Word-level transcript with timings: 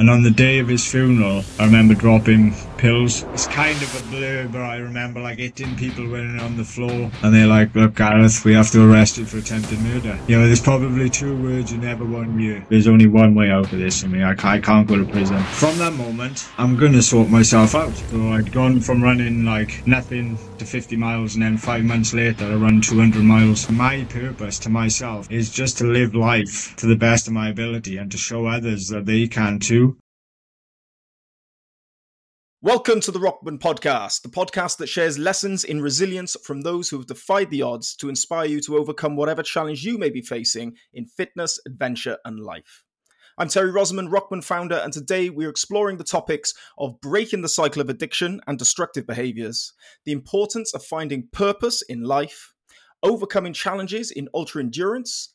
And 0.00 0.08
on 0.08 0.22
the 0.22 0.30
day 0.30 0.60
of 0.60 0.68
his 0.68 0.90
funeral, 0.90 1.44
I 1.58 1.66
remember 1.66 1.92
dropping 1.92 2.54
pills. 2.80 3.24
It's 3.34 3.46
kind 3.46 3.76
of 3.76 3.90
a 4.00 4.10
blur, 4.10 4.48
but 4.48 4.62
I 4.62 4.78
remember 4.78 5.20
like 5.20 5.38
hitting 5.38 5.76
people 5.76 6.08
when 6.08 6.40
on 6.40 6.56
the 6.56 6.64
floor, 6.64 7.10
and 7.22 7.34
they're 7.34 7.46
like, 7.46 7.74
"Look, 7.74 7.94
Gareth, 7.94 8.44
we 8.44 8.54
have 8.54 8.70
to 8.70 8.82
arrest 8.82 9.18
you 9.18 9.26
for 9.26 9.36
attempted 9.38 9.78
murder." 9.80 10.18
You 10.26 10.38
know, 10.38 10.46
there's 10.46 10.62
probably 10.62 11.10
two 11.10 11.36
words 11.36 11.70
you 11.70 11.78
never 11.78 12.04
want 12.06 12.32
to 12.32 12.38
hear. 12.38 12.66
There's 12.70 12.88
only 12.88 13.06
one 13.06 13.34
way 13.34 13.50
out 13.50 13.70
of 13.72 13.78
this 13.78 14.00
for 14.02 14.08
me. 14.08 14.22
I, 14.22 14.32
I 14.32 14.58
can't 14.58 14.88
go 14.88 14.96
to 14.96 15.04
prison. 15.04 15.38
From 15.62 15.76
that 15.78 15.92
moment, 15.92 16.48
I'm 16.56 16.76
gonna 16.76 17.02
sort 17.02 17.28
myself 17.28 17.74
out. 17.74 17.94
So 17.94 18.28
I'd 18.30 18.50
gone 18.50 18.80
from 18.80 19.02
running 19.02 19.44
like 19.44 19.86
nothing 19.86 20.38
to 20.58 20.64
50 20.64 20.96
miles, 20.96 21.34
and 21.34 21.42
then 21.42 21.58
five 21.58 21.84
months 21.84 22.14
later, 22.14 22.46
I 22.46 22.54
run 22.54 22.80
200 22.80 23.22
miles. 23.22 23.70
My 23.70 24.04
purpose 24.04 24.58
to 24.60 24.70
myself 24.70 25.30
is 25.30 25.50
just 25.50 25.76
to 25.78 25.84
live 25.84 26.14
life 26.14 26.74
to 26.76 26.86
the 26.86 26.96
best 26.96 27.26
of 27.26 27.34
my 27.34 27.50
ability 27.50 27.98
and 27.98 28.10
to 28.10 28.16
show 28.16 28.46
others 28.46 28.88
that 28.88 29.04
they 29.04 29.28
can 29.28 29.58
too. 29.58 29.99
Welcome 32.62 33.00
to 33.00 33.10
the 33.10 33.18
Rokman 33.18 33.58
Podcast, 33.58 34.20
the 34.20 34.28
podcast 34.28 34.76
that 34.76 34.88
shares 34.88 35.18
lessons 35.18 35.64
in 35.64 35.80
resilience 35.80 36.36
from 36.44 36.60
those 36.60 36.90
who 36.90 36.98
have 36.98 37.06
defied 37.06 37.48
the 37.48 37.62
odds 37.62 37.96
to 37.96 38.10
inspire 38.10 38.44
you 38.44 38.60
to 38.60 38.76
overcome 38.76 39.16
whatever 39.16 39.42
challenge 39.42 39.82
you 39.82 39.96
may 39.96 40.10
be 40.10 40.20
facing 40.20 40.76
in 40.92 41.06
fitness, 41.06 41.58
adventure, 41.64 42.18
and 42.22 42.38
life. 42.38 42.84
I'm 43.38 43.48
Terry 43.48 43.70
Rosamond, 43.70 44.10
Rokman 44.10 44.44
founder, 44.44 44.74
and 44.74 44.92
today 44.92 45.30
we're 45.30 45.48
exploring 45.48 45.96
the 45.96 46.04
topics 46.04 46.52
of 46.76 47.00
breaking 47.00 47.40
the 47.40 47.48
cycle 47.48 47.80
of 47.80 47.88
addiction 47.88 48.42
and 48.46 48.58
destructive 48.58 49.06
behaviors, 49.06 49.72
the 50.04 50.12
importance 50.12 50.74
of 50.74 50.84
finding 50.84 51.28
purpose 51.32 51.80
in 51.80 52.02
life, 52.02 52.52
overcoming 53.02 53.54
challenges 53.54 54.10
in 54.10 54.28
ultra 54.34 54.62
endurance, 54.62 55.32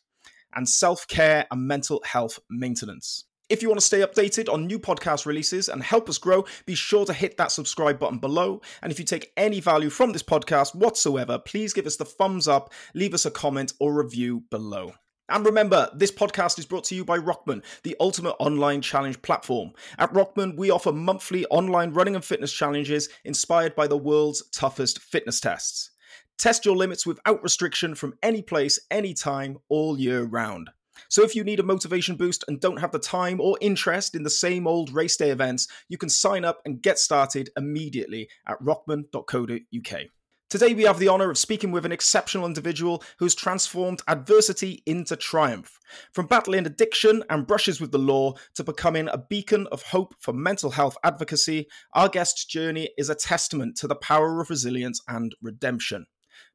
and 0.53 0.69
self 0.69 1.07
care 1.07 1.47
and 1.49 1.67
mental 1.67 2.03
health 2.05 2.37
maintenance. 2.51 3.25
If 3.47 3.61
you 3.61 3.69
want 3.69 3.79
to 3.79 3.85
stay 3.85 3.99
updated 3.99 4.51
on 4.51 4.65
new 4.65 4.79
podcast 4.79 5.27
releases 5.27 5.69
and 5.69 5.83
help 5.83 6.09
us 6.09 6.17
grow, 6.17 6.45
be 6.65 6.73
sure 6.73 7.05
to 7.05 7.13
hit 7.13 7.37
that 7.37 7.51
subscribe 7.51 7.99
button 7.99 8.17
below. 8.17 8.59
And 8.81 8.91
if 8.91 8.97
you 8.97 9.05
take 9.05 9.33
any 9.37 9.59
value 9.59 9.91
from 9.91 10.13
this 10.13 10.23
podcast 10.23 10.73
whatsoever, 10.73 11.37
please 11.37 11.71
give 11.71 11.85
us 11.85 11.95
the 11.95 12.05
thumbs 12.05 12.47
up, 12.47 12.73
leave 12.95 13.13
us 13.13 13.23
a 13.23 13.29
comment 13.29 13.73
or 13.79 13.93
review 13.93 14.45
below. 14.49 14.93
And 15.29 15.45
remember, 15.45 15.91
this 15.93 16.11
podcast 16.11 16.57
is 16.57 16.65
brought 16.65 16.85
to 16.85 16.95
you 16.95 17.05
by 17.05 17.19
Rokman, 17.19 17.63
the 17.83 17.95
ultimate 17.99 18.35
online 18.39 18.81
challenge 18.81 19.21
platform. 19.21 19.73
At 19.99 20.11
Rokman, 20.11 20.57
we 20.57 20.71
offer 20.71 20.91
monthly 20.91 21.45
online 21.51 21.91
running 21.91 22.15
and 22.15 22.25
fitness 22.25 22.51
challenges 22.51 23.09
inspired 23.25 23.75
by 23.75 23.85
the 23.85 23.97
world's 23.97 24.41
toughest 24.49 24.97
fitness 24.97 25.39
tests. 25.39 25.91
Test 26.39 26.65
your 26.65 26.75
limits 26.75 27.05
without 27.05 27.43
restriction 27.43 27.93
from 27.93 28.15
any 28.23 28.41
place, 28.41 28.79
anytime, 28.89 29.59
all 29.69 29.99
year 29.99 30.23
round. 30.23 30.71
So 31.09 31.23
if 31.23 31.35
you 31.35 31.43
need 31.43 31.59
a 31.59 31.63
motivation 31.63 32.15
boost 32.15 32.43
and 32.47 32.59
don't 32.59 32.79
have 32.79 32.91
the 32.91 32.99
time 32.99 33.39
or 33.39 33.57
interest 33.61 34.15
in 34.15 34.23
the 34.23 34.29
same 34.29 34.67
old 34.67 34.91
race 34.91 35.17
day 35.17 35.29
events, 35.29 35.67
you 35.89 35.97
can 35.97 36.09
sign 36.09 36.45
up 36.45 36.61
and 36.65 36.81
get 36.81 36.99
started 36.99 37.49
immediately 37.57 38.29
at 38.47 38.59
rokman.co.uk. 38.61 40.01
Today, 40.47 40.75
we 40.75 40.83
have 40.83 40.99
the 40.99 41.09
honour 41.09 41.31
of 41.31 41.39
speaking 41.39 41.71
with 41.71 41.85
an 41.85 41.91
exceptional 41.91 42.45
individual 42.45 43.03
who's 43.17 43.33
transformed 43.33 44.03
adversity 44.07 44.83
into 44.85 45.15
triumph. 45.15 45.79
From 46.13 46.27
battling 46.27 46.67
addiction 46.67 47.23
and 47.31 47.47
brushes 47.47 47.81
with 47.81 47.91
the 47.91 47.97
law 47.97 48.35
to 48.53 48.63
becoming 48.63 49.09
a 49.09 49.17
beacon 49.17 49.65
of 49.71 49.81
hope 49.81 50.13
for 50.19 50.33
mental 50.33 50.69
health 50.69 50.97
advocacy, 51.03 51.67
our 51.93 52.07
guest's 52.07 52.45
journey 52.45 52.91
is 52.95 53.09
a 53.09 53.15
testament 53.15 53.75
to 53.77 53.87
the 53.87 53.95
power 53.95 54.39
of 54.39 54.51
resilience 54.51 55.01
and 55.07 55.33
redemption. 55.41 56.05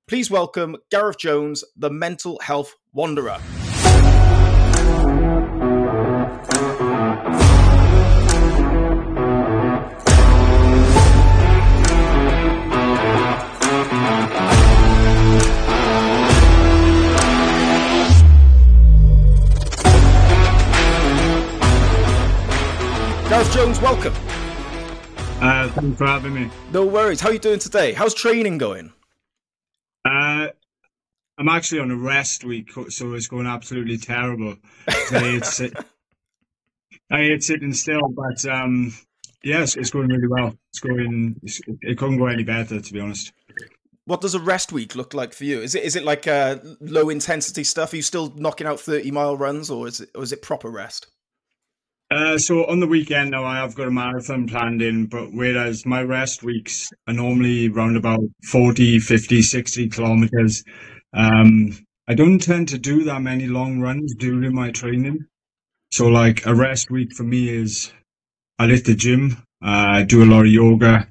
Please 0.07 0.31
welcome 0.31 0.77
Gareth 0.91 1.19
Jones, 1.19 1.65
the 1.77 1.91
mental 1.91 2.39
health 2.41 2.77
wanderer. 2.93 3.39
Jones, 23.53 23.81
welcome. 23.81 24.15
Uh, 25.43 25.69
thanks 25.71 25.99
for 25.99 26.06
having 26.06 26.34
me. 26.34 26.49
No 26.72 26.87
worries. 26.87 27.21
How 27.21 27.31
are 27.31 27.33
you 27.33 27.41
doing 27.41 27.59
today? 27.59 27.93
How's 27.93 28.15
training 28.15 28.59
going? 28.59 28.93
Uh, 30.05 30.49
I'm 31.37 31.49
actually 31.49 31.81
on 31.81 31.91
a 31.91 31.97
rest 31.97 32.44
week, 32.44 32.71
so 32.91 33.12
it's 33.15 33.27
going 33.27 33.49
absolutely 33.49 33.99
terrible. 33.99 34.56
Today 35.09 35.34
it's, 35.34 35.61
I 37.11 37.16
hate 37.16 37.43
sitting 37.43 37.72
still, 37.72 38.09
but 38.09 38.44
um, 38.47 38.94
yes, 39.43 39.77
it's 39.77 39.91
going 39.91 40.09
really 40.09 40.28
well. 40.28 40.55
It's 40.69 40.78
going. 40.81 41.34
It's, 41.43 41.61
it 41.67 41.99
couldn't 41.99 42.19
go 42.19 42.27
any 42.27 42.44
better, 42.44 42.81
to 42.81 42.93
be 42.93 43.00
honest. 43.00 43.32
What 44.05 44.21
does 44.21 44.37
a 44.37 44.41
rest 44.41 44.71
week 44.71 44.94
look 44.94 45.12
like 45.12 45.32
for 45.32 45.44
you? 45.44 45.61
Is 45.61 45.75
it 45.75 45.82
is 45.82 45.97
it 45.97 46.05
like 46.05 46.28
uh, 46.28 46.59
low 46.81 47.09
intensity 47.09 47.65
stuff? 47.65 47.93
Are 47.93 47.97
you 47.97 48.03
still 48.03 48.32
knocking 48.37 48.69
out 48.69 48.78
thirty 48.78 49.11
mile 49.11 49.37
runs, 49.37 49.71
or 49.71 49.88
is 49.88 50.00
it 50.00 50.11
or 50.15 50.22
is 50.22 50.32
it 50.32 50.41
proper 50.41 50.71
rest? 50.71 51.09
Uh, 52.10 52.37
so 52.37 52.66
on 52.66 52.81
the 52.81 52.88
weekend 52.88 53.31
now 53.31 53.44
I 53.44 53.59
have 53.59 53.76
got 53.76 53.87
a 53.87 53.91
marathon 53.91 54.48
planned 54.48 54.82
in, 54.82 55.06
but 55.06 55.32
whereas 55.32 55.87
my 55.87 56.03
rest 56.03 56.43
weeks 56.43 56.91
are 57.06 57.15
normally 57.15 57.69
around 57.69 57.97
about 57.97 58.19
40, 58.44 58.98
50, 58.98 59.43
60 59.43 59.88
kilometers, 59.91 60.65
um, 61.15 61.78
I 62.09 62.15
don't 62.15 62.41
tend 62.41 62.69
to 62.70 62.78
do 62.78 63.04
that 63.04 63.22
many 63.22 63.47
long 63.47 63.81
runs 63.81 64.16
during 64.16 64.53
my 64.53 64.72
training. 64.72 65.26
So 65.93 66.09
like 66.09 66.47
a 66.47 66.54
rest 66.54 66.91
week 66.91 67.12
for 67.15 67.22
me 67.22 67.49
is 67.49 67.93
I 68.59 68.66
hit 68.66 68.87
the 68.87 68.97
gym, 68.97 69.37
uh, 69.65 69.87
I 69.91 70.03
do 70.03 70.25
a 70.25 70.26
lot 70.26 70.47
of 70.47 70.50
yoga, 70.50 71.06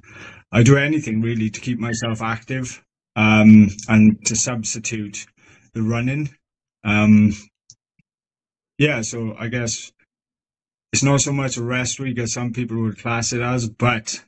I 0.52 0.62
do 0.62 0.76
anything 0.76 1.22
really 1.22 1.48
to 1.48 1.60
keep 1.60 1.78
myself 1.78 2.20
active, 2.20 2.84
um, 3.16 3.68
and 3.88 4.22
to 4.26 4.36
substitute 4.36 5.24
the 5.72 5.80
running. 5.80 6.28
Um, 6.84 7.32
yeah, 8.76 9.00
so 9.00 9.34
I 9.38 9.48
guess 9.48 9.92
it's 10.92 11.02
not 11.02 11.20
so 11.20 11.32
much 11.32 11.56
a 11.56 11.62
rest 11.62 12.00
week 12.00 12.18
as 12.18 12.32
some 12.32 12.52
people 12.52 12.80
would 12.80 12.98
class 12.98 13.32
it 13.32 13.40
as, 13.40 13.68
but 13.68 14.22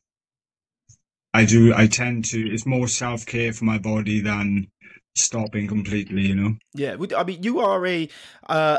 I 1.34 1.44
do, 1.44 1.74
I 1.74 1.86
tend 1.86 2.26
to, 2.26 2.38
it's 2.38 2.66
more 2.66 2.88
self 2.88 3.26
care 3.26 3.52
for 3.52 3.64
my 3.64 3.78
body 3.78 4.20
than 4.20 4.68
stopping 5.14 5.66
completely, 5.66 6.28
you 6.28 6.34
know? 6.34 6.56
Yeah. 6.74 6.96
I 7.16 7.24
mean, 7.24 7.42
you 7.42 7.60
are 7.60 7.84
a, 7.86 8.08
uh, 8.48 8.78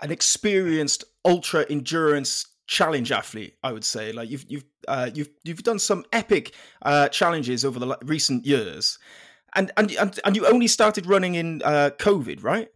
an 0.00 0.10
experienced 0.10 1.04
ultra 1.24 1.66
endurance 1.68 2.46
challenge 2.66 3.10
athlete, 3.10 3.54
I 3.62 3.72
would 3.72 3.84
say. 3.84 4.12
Like 4.12 4.30
you've, 4.30 4.44
you've, 4.48 4.64
uh, 4.86 5.10
you've, 5.12 5.30
you've 5.42 5.62
done 5.62 5.78
some 5.78 6.04
epic, 6.12 6.54
uh, 6.82 7.08
challenges 7.08 7.64
over 7.64 7.78
the 7.78 7.98
recent 8.02 8.46
years. 8.46 8.98
And, 9.56 9.72
and, 9.76 9.90
and, 9.92 10.20
and 10.24 10.36
you 10.36 10.46
only 10.46 10.66
started 10.66 11.06
running 11.06 11.34
in, 11.34 11.62
uh, 11.64 11.90
COVID, 11.98 12.42
right? 12.44 12.68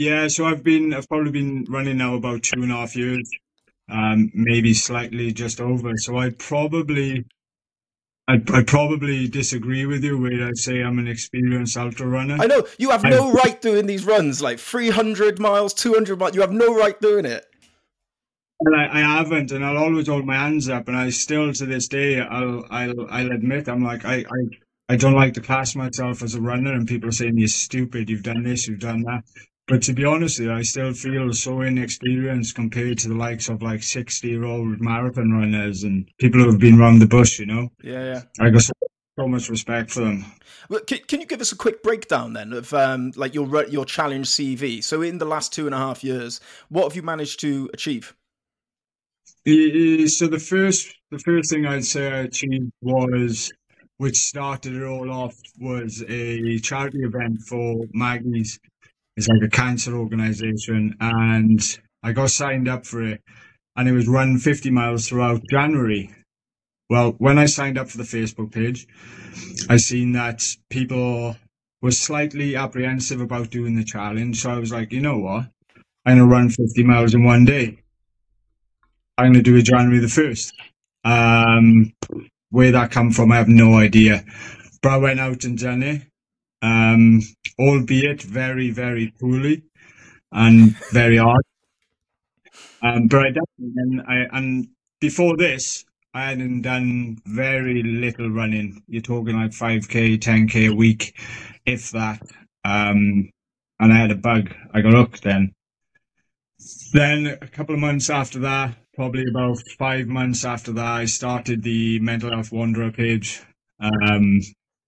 Yeah, 0.00 0.28
so 0.28 0.46
I've 0.46 0.64
been 0.64 0.94
I've 0.94 1.06
probably 1.10 1.30
been 1.30 1.66
running 1.68 1.98
now 1.98 2.14
about 2.14 2.42
two 2.42 2.62
and 2.62 2.72
a 2.72 2.74
half 2.74 2.96
years, 2.96 3.30
um, 3.90 4.30
maybe 4.32 4.72
slightly 4.72 5.30
just 5.30 5.60
over. 5.60 5.94
So 5.98 6.16
I'd 6.16 6.38
probably 6.38 7.26
I'd, 8.26 8.50
I'd 8.50 8.66
probably 8.66 9.28
disagree 9.28 9.84
with 9.84 10.02
you 10.02 10.18
where 10.18 10.48
I'd 10.48 10.56
say 10.56 10.80
I'm 10.80 10.98
an 10.98 11.06
experienced 11.06 11.76
ultra 11.76 12.06
runner. 12.06 12.38
I 12.40 12.46
know 12.46 12.66
you 12.78 12.92
have 12.92 13.04
no 13.04 13.28
I, 13.28 13.32
right 13.32 13.60
doing 13.60 13.84
these 13.84 14.06
runs 14.06 14.40
like 14.40 14.58
300 14.58 15.38
miles, 15.38 15.74
200 15.74 16.18
miles. 16.18 16.34
You 16.34 16.40
have 16.40 16.52
no 16.52 16.74
right 16.74 16.98
doing 16.98 17.26
it. 17.26 17.44
I, 18.74 19.00
I 19.00 19.00
haven't, 19.00 19.52
and 19.52 19.62
I'll 19.62 19.76
always 19.76 20.08
hold 20.08 20.24
my 20.24 20.36
hands 20.36 20.70
up, 20.70 20.88
and 20.88 20.96
I 20.96 21.10
still 21.10 21.52
to 21.52 21.66
this 21.66 21.88
day 21.88 22.22
I'll 22.22 22.64
I'll 22.70 23.06
I'll 23.10 23.32
admit 23.32 23.68
I'm 23.68 23.84
like 23.84 24.06
I 24.06 24.20
I, 24.20 24.58
I 24.88 24.96
don't 24.96 25.14
like 25.14 25.34
to 25.34 25.42
class 25.42 25.76
myself 25.76 26.22
as 26.22 26.36
a 26.36 26.40
runner, 26.40 26.72
and 26.72 26.88
people 26.88 27.10
are 27.10 27.12
saying 27.12 27.36
you're 27.36 27.48
stupid, 27.48 28.08
you've 28.08 28.22
done 28.22 28.44
this, 28.44 28.66
you've 28.66 28.80
done 28.80 29.02
that. 29.02 29.24
But 29.70 29.82
to 29.82 29.92
be 29.92 30.04
honest, 30.04 30.40
I 30.40 30.62
still 30.62 30.92
feel 30.92 31.32
so 31.32 31.60
inexperienced 31.60 32.56
compared 32.56 32.98
to 32.98 33.08
the 33.08 33.14
likes 33.14 33.48
of 33.48 33.62
like 33.62 33.84
sixty-year-old 33.84 34.80
marathon 34.80 35.30
runners 35.30 35.84
and 35.84 36.10
people 36.18 36.40
who 36.40 36.50
have 36.50 36.58
been 36.58 36.80
around 36.80 36.98
the 36.98 37.06
bush. 37.06 37.38
You 37.38 37.46
know. 37.46 37.68
Yeah, 37.80 38.04
yeah. 38.04 38.22
I 38.40 38.50
got 38.50 38.62
so, 38.62 38.72
so 39.16 39.28
much 39.28 39.48
respect 39.48 39.92
for 39.92 40.00
them. 40.00 40.24
Well, 40.68 40.80
can, 40.80 40.98
can, 41.06 41.20
you 41.20 41.26
give 41.26 41.40
us 41.40 41.52
a 41.52 41.56
quick 41.56 41.84
breakdown 41.84 42.32
then 42.32 42.52
of 42.52 42.74
um, 42.74 43.12
like 43.14 43.32
your 43.32 43.64
your 43.66 43.84
challenge 43.84 44.26
CV? 44.26 44.82
So 44.82 45.02
in 45.02 45.18
the 45.18 45.24
last 45.24 45.52
two 45.52 45.66
and 45.66 45.74
a 45.74 45.78
half 45.78 46.02
years, 46.02 46.40
what 46.68 46.82
have 46.82 46.96
you 46.96 47.02
managed 47.02 47.38
to 47.42 47.70
achieve? 47.72 48.12
So 49.46 50.26
the 50.26 50.44
first 50.44 50.96
the 51.12 51.20
first 51.20 51.48
thing 51.48 51.64
I'd 51.64 51.84
say 51.84 52.12
I 52.12 52.18
achieved 52.22 52.72
was 52.82 53.52
which 53.98 54.16
started 54.16 54.74
it 54.74 54.82
all 54.82 55.12
off 55.12 55.36
was 55.60 56.02
a 56.08 56.58
charity 56.58 57.04
event 57.04 57.42
for 57.42 57.84
Maggie's 57.92 58.58
it's 59.16 59.28
like 59.28 59.42
a 59.42 59.50
cancer 59.50 59.96
organization, 59.96 60.96
and 61.00 61.60
I 62.02 62.12
got 62.12 62.30
signed 62.30 62.68
up 62.68 62.86
for 62.86 63.02
it, 63.02 63.22
and 63.76 63.88
it 63.88 63.92
was 63.92 64.08
run 64.08 64.38
50 64.38 64.70
miles 64.70 65.08
throughout 65.08 65.42
January. 65.50 66.14
Well, 66.88 67.12
when 67.18 67.38
I 67.38 67.46
signed 67.46 67.78
up 67.78 67.88
for 67.88 67.98
the 67.98 68.04
Facebook 68.04 68.52
page, 68.52 68.86
I 69.68 69.76
seen 69.76 70.12
that 70.12 70.42
people 70.70 71.36
were 71.82 71.92
slightly 71.92 72.56
apprehensive 72.56 73.20
about 73.20 73.50
doing 73.50 73.76
the 73.76 73.84
challenge. 73.84 74.40
So 74.42 74.50
I 74.50 74.58
was 74.58 74.72
like, 74.72 74.92
you 74.92 75.00
know 75.00 75.18
what? 75.18 75.46
I'm 76.04 76.18
gonna 76.18 76.26
run 76.26 76.48
50 76.48 76.82
miles 76.84 77.14
in 77.14 77.24
one 77.24 77.44
day. 77.44 77.78
I'm 79.20 79.34
going 79.34 79.44
to 79.44 79.50
do 79.50 79.56
it 79.56 79.66
January 79.66 79.98
the 79.98 80.06
1st. 80.06 80.52
Um, 81.04 81.92
where 82.48 82.72
that 82.72 82.90
come 82.90 83.10
from, 83.10 83.32
I 83.32 83.36
have 83.36 83.48
no 83.48 83.74
idea. 83.74 84.24
But 84.80 84.92
I 84.92 84.96
went 84.96 85.20
out 85.20 85.44
and 85.44 85.58
done 85.58 85.82
it, 85.82 86.02
um, 86.62 87.20
albeit 87.58 88.22
very, 88.22 88.70
very 88.70 89.12
poorly 89.18 89.62
and 90.32 90.76
very 90.92 91.16
hard. 91.16 91.44
Um, 92.82 93.08
but 93.08 93.20
I 93.20 93.30
definitely, 93.30 93.74
and, 93.76 94.00
I, 94.02 94.26
and 94.32 94.68
before 95.00 95.36
this, 95.36 95.84
I 96.12 96.30
hadn't 96.30 96.62
done 96.62 97.18
very 97.24 97.82
little 97.82 98.30
running. 98.30 98.82
You're 98.88 99.02
talking 99.02 99.36
like 99.36 99.52
5k, 99.52 100.18
10k 100.18 100.70
a 100.70 100.74
week, 100.74 101.18
if 101.66 101.90
that. 101.92 102.22
Um, 102.64 103.30
and 103.78 103.92
I 103.92 103.96
had 103.96 104.10
a 104.10 104.16
bug. 104.16 104.54
I 104.74 104.80
got 104.80 104.92
hooked 104.92 105.22
then. 105.22 105.52
Then 106.92 107.38
a 107.40 107.46
couple 107.46 107.74
of 107.74 107.80
months 107.80 108.10
after 108.10 108.40
that, 108.40 108.76
probably 108.94 109.24
about 109.30 109.58
five 109.78 110.08
months 110.08 110.44
after 110.44 110.72
that, 110.72 110.84
I 110.84 111.04
started 111.06 111.62
the 111.62 112.00
Mental 112.00 112.30
Health 112.30 112.52
Wanderer 112.52 112.90
page. 112.90 113.42
Um, 113.80 114.40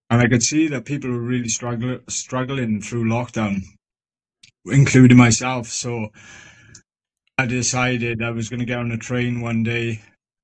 and 0.09 0.21
I 0.21 0.27
could 0.27 0.43
see 0.43 0.67
that 0.67 0.85
people 0.85 1.09
were 1.09 1.21
really 1.21 1.49
struggle, 1.49 1.99
struggling 2.07 2.81
through 2.81 3.05
lockdown, 3.05 3.61
including 4.65 5.17
myself. 5.17 5.67
So 5.67 6.09
I 7.37 7.45
decided 7.45 8.21
I 8.21 8.31
was 8.31 8.49
going 8.49 8.59
to 8.59 8.65
get 8.65 8.79
on 8.79 8.91
a 8.91 8.97
train 8.97 9.41
one 9.41 9.63
day 9.63 10.01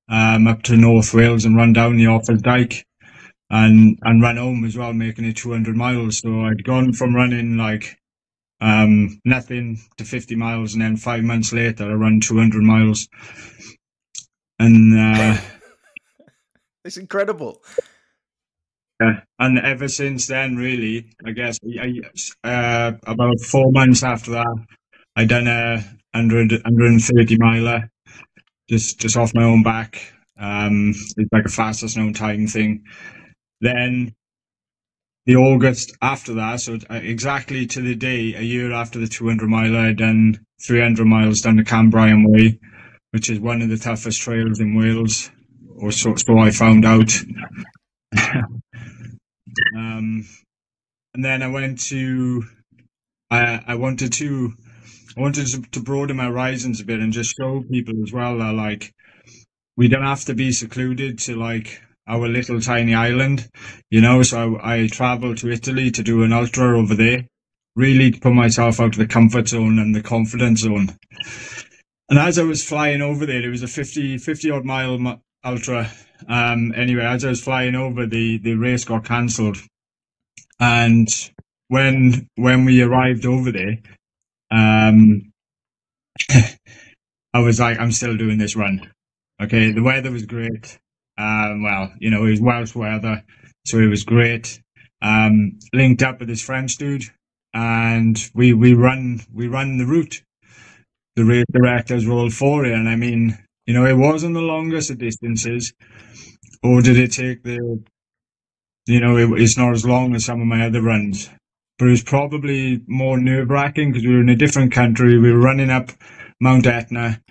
um, 0.10 0.48
up 0.48 0.64
to 0.64 0.76
North 0.76 1.14
Wales 1.14 1.46
and 1.46 1.56
run 1.56 1.74
down 1.74 1.98
the 1.98 2.06
Offa's 2.06 2.42
Dyke 2.42 2.86
and 3.50 3.98
and 4.04 4.22
run 4.22 4.38
home 4.38 4.64
as 4.66 4.78
well, 4.78 4.94
making 4.94 5.26
it 5.26 5.38
200 5.38 5.76
miles. 5.76 6.20
So 6.20 6.42
I'd 6.42 6.64
gone 6.64 6.94
from 6.94 7.16
running 7.16 7.58
like 7.58 7.98
um, 8.62 9.20
nothing 9.26 9.80
to 9.98 10.04
50 10.06 10.36
miles, 10.36 10.74
and 10.74 10.82
then 10.82 10.98
five 10.98 11.24
months 11.24 11.54
later, 11.54 11.86
I 11.90 11.94
run 11.94 12.20
200 12.20 12.62
miles. 12.62 13.08
And 14.60 15.00
uh, 15.00 15.38
it's 16.86 16.98
incredible. 16.98 17.62
Yeah, 19.01 19.22
and 19.40 19.60
ever 19.60 19.88
since 19.88 20.28
then, 20.28 20.57
really, 20.57 21.12
I 21.25 21.31
guess 21.31 21.60
I, 21.80 22.01
uh, 22.48 22.94
about 23.06 23.40
four 23.42 23.72
months 23.72 24.04
after 24.04 24.31
that, 24.31 24.66
I 25.16 25.25
done 25.25 25.48
a 25.48 25.78
100, 26.13 26.51
130 26.51 27.38
miler, 27.40 27.90
just 28.69 29.00
just 29.00 29.18
off 29.18 29.34
my 29.36 29.44
own 29.44 29.63
back. 29.63 30.13
Um, 30.40 30.92
it's 30.92 31.31
like 31.31 31.46
a 31.46 31.50
fastest 31.50 31.98
known 31.98 32.13
time 32.13 32.48
thing. 32.48 32.84
Then 33.62 34.13
the 35.25 35.36
August 35.38 35.96
after 36.01 36.34
that, 36.36 36.62
so 36.62 36.78
uh, 36.90 36.96
exactly 36.96 37.66
to 37.68 37.81
the 37.81 37.96
day, 37.96 38.36
a 38.36 38.42
year 38.42 38.74
after 38.74 39.00
the 39.00 39.07
200 39.07 39.50
mile, 39.50 39.75
I'd 39.78 39.98
done 39.98 40.40
300 40.68 41.06
miles 41.06 41.42
down 41.42 41.57
the 41.57 41.63
Cambrian 41.63 42.25
Way, 42.30 42.60
which 43.12 43.30
is 43.30 43.40
one 43.40 43.62
of 43.62 43.69
the 43.69 43.78
toughest 43.78 44.22
trails 44.22 44.60
in 44.60 44.75
Wales, 44.75 45.31
or 45.78 45.92
so, 45.92 46.16
so 46.16 46.40
I 46.40 46.51
found 46.51 46.86
out. 46.86 47.13
um, 49.80 50.26
and 51.14 51.24
then 51.24 51.42
I 51.42 51.48
went 51.48 51.80
to, 51.88 52.44
I, 53.31 53.64
I 53.66 53.76
wanted 53.76 54.14
to, 54.14 54.54
I 55.18 55.22
wanted 55.22 55.48
to, 55.48 55.62
to 55.72 55.80
broaden 55.80 56.18
my 56.18 56.26
horizons 56.26 56.81
a 56.81 56.86
bit 56.86 57.00
and 57.00 57.14
just 57.14 57.36
show 57.36 57.64
people 57.72 57.96
as 58.04 58.12
well 58.12 58.38
that 58.40 58.54
like, 58.54 58.94
we 59.78 59.88
don't 59.88 60.04
have 60.04 60.26
to 60.26 60.34
be 60.34 60.52
secluded 60.52 61.20
to 61.20 61.36
like 61.38 61.81
our 62.08 62.28
little 62.28 62.60
tiny 62.60 62.94
island, 62.94 63.48
you 63.90 64.02
know. 64.02 64.22
So 64.24 64.58
I, 64.58 64.76
I 64.76 64.88
traveled 64.88 65.38
to 65.38 65.52
Italy 65.52 65.92
to 65.92 66.04
do 66.04 66.24
an 66.24 66.34
ultra 66.34 66.78
over 66.78 66.96
there, 66.96 67.25
really 67.75 68.12
to 68.12 68.20
put 68.20 68.34
myself 68.34 68.80
out 68.80 68.94
of 68.94 68.98
the 68.98 69.08
comfort 69.08 69.48
zone 69.48 69.80
and 69.80 69.96
the 69.96 70.02
confidence 70.02 70.62
zone. 70.62 70.98
And 72.10 72.20
as 72.20 72.38
I 72.38 72.44
was 72.44 72.66
flying 72.66 73.02
over 73.02 73.25
there, 73.25 73.44
it 73.44 73.50
was 73.50 73.64
a 73.64 73.68
50, 73.68 74.18
50 74.18 74.52
odd 74.52 74.66
mile 74.66 75.22
ultra. 75.46 75.90
Um, 76.27 76.74
anyway, 76.75 77.04
as 77.06 77.25
I 77.25 77.30
was 77.30 77.44
flying 77.44 77.75
over, 77.75 78.06
the, 78.06 78.38
the 78.38 78.56
race 78.56 78.86
got 78.86 79.06
cancelled. 79.06 79.57
And 80.60 81.07
when, 81.68 82.27
when 82.36 82.66
we 82.66 82.81
arrived 82.81 83.25
over 83.25 83.51
there, 83.51 83.77
um, 84.51 85.31
I 87.33 87.39
was 87.39 87.60
like, 87.60 87.80
I'm 87.80 87.92
still 87.92 88.18
doing 88.18 88.38
this 88.38 88.56
run. 88.56 88.92
Okay. 89.42 89.71
The 89.71 89.83
weather 89.83 90.12
was 90.12 90.25
great. 90.25 90.80
Um, 91.19 91.63
well, 91.63 91.92
you 92.00 92.10
know, 92.10 92.25
it 92.25 92.30
was 92.30 92.42
Welsh 92.42 92.74
weather, 92.74 93.24
so 93.65 93.77
it 93.77 93.88
was 93.88 94.06
great. 94.06 94.62
Um, 95.01 95.60
linked 95.74 96.01
up 96.01 96.19
with 96.19 96.30
this 96.30 96.42
French 96.42 96.77
dude, 96.77 97.04
and 97.54 98.18
we 98.33 98.54
we 98.54 98.74
run 98.74 99.19
we 99.33 99.50
run 99.50 99.77
the 99.77 99.86
route. 99.86 100.24
The 101.18 101.25
race 101.25 101.45
directors 101.51 102.07
rolled 102.07 102.33
for 102.33 102.65
it, 102.65 102.72
and 102.72 102.88
I 102.88 102.95
mean, 102.95 103.38
you 103.69 103.75
know, 103.75 103.86
it 103.86 103.94
wasn't 103.94 104.33
the 104.33 104.42
longest 104.42 104.89
of 104.89 104.98
distances, 104.98 105.74
or 106.63 106.81
did 106.81 106.98
it 106.98 107.12
take 107.12 107.44
the, 107.44 107.83
you 108.88 109.00
know, 109.00 109.16
it, 109.16 109.39
it's 109.39 109.60
not 109.60 109.74
as 109.74 109.86
long 109.86 110.16
as 110.16 110.25
some 110.25 110.42
of 110.42 110.48
my 110.48 110.66
other 110.66 110.81
runs, 110.81 111.30
but 111.77 111.86
it 111.88 111.92
was 111.92 112.01
probably 112.01 112.81
more 112.88 113.19
nerve 113.19 113.51
wracking 113.51 113.92
because 113.92 114.07
we 114.07 114.16
were 114.16 114.21
in 114.21 114.30
a 114.30 114.36
different 114.36 114.71
country. 114.71 115.19
We 115.19 115.31
were 115.31 115.39
running 115.39 115.69
up 115.69 115.92
Mount 116.42 116.66
Etna, 116.66 117.21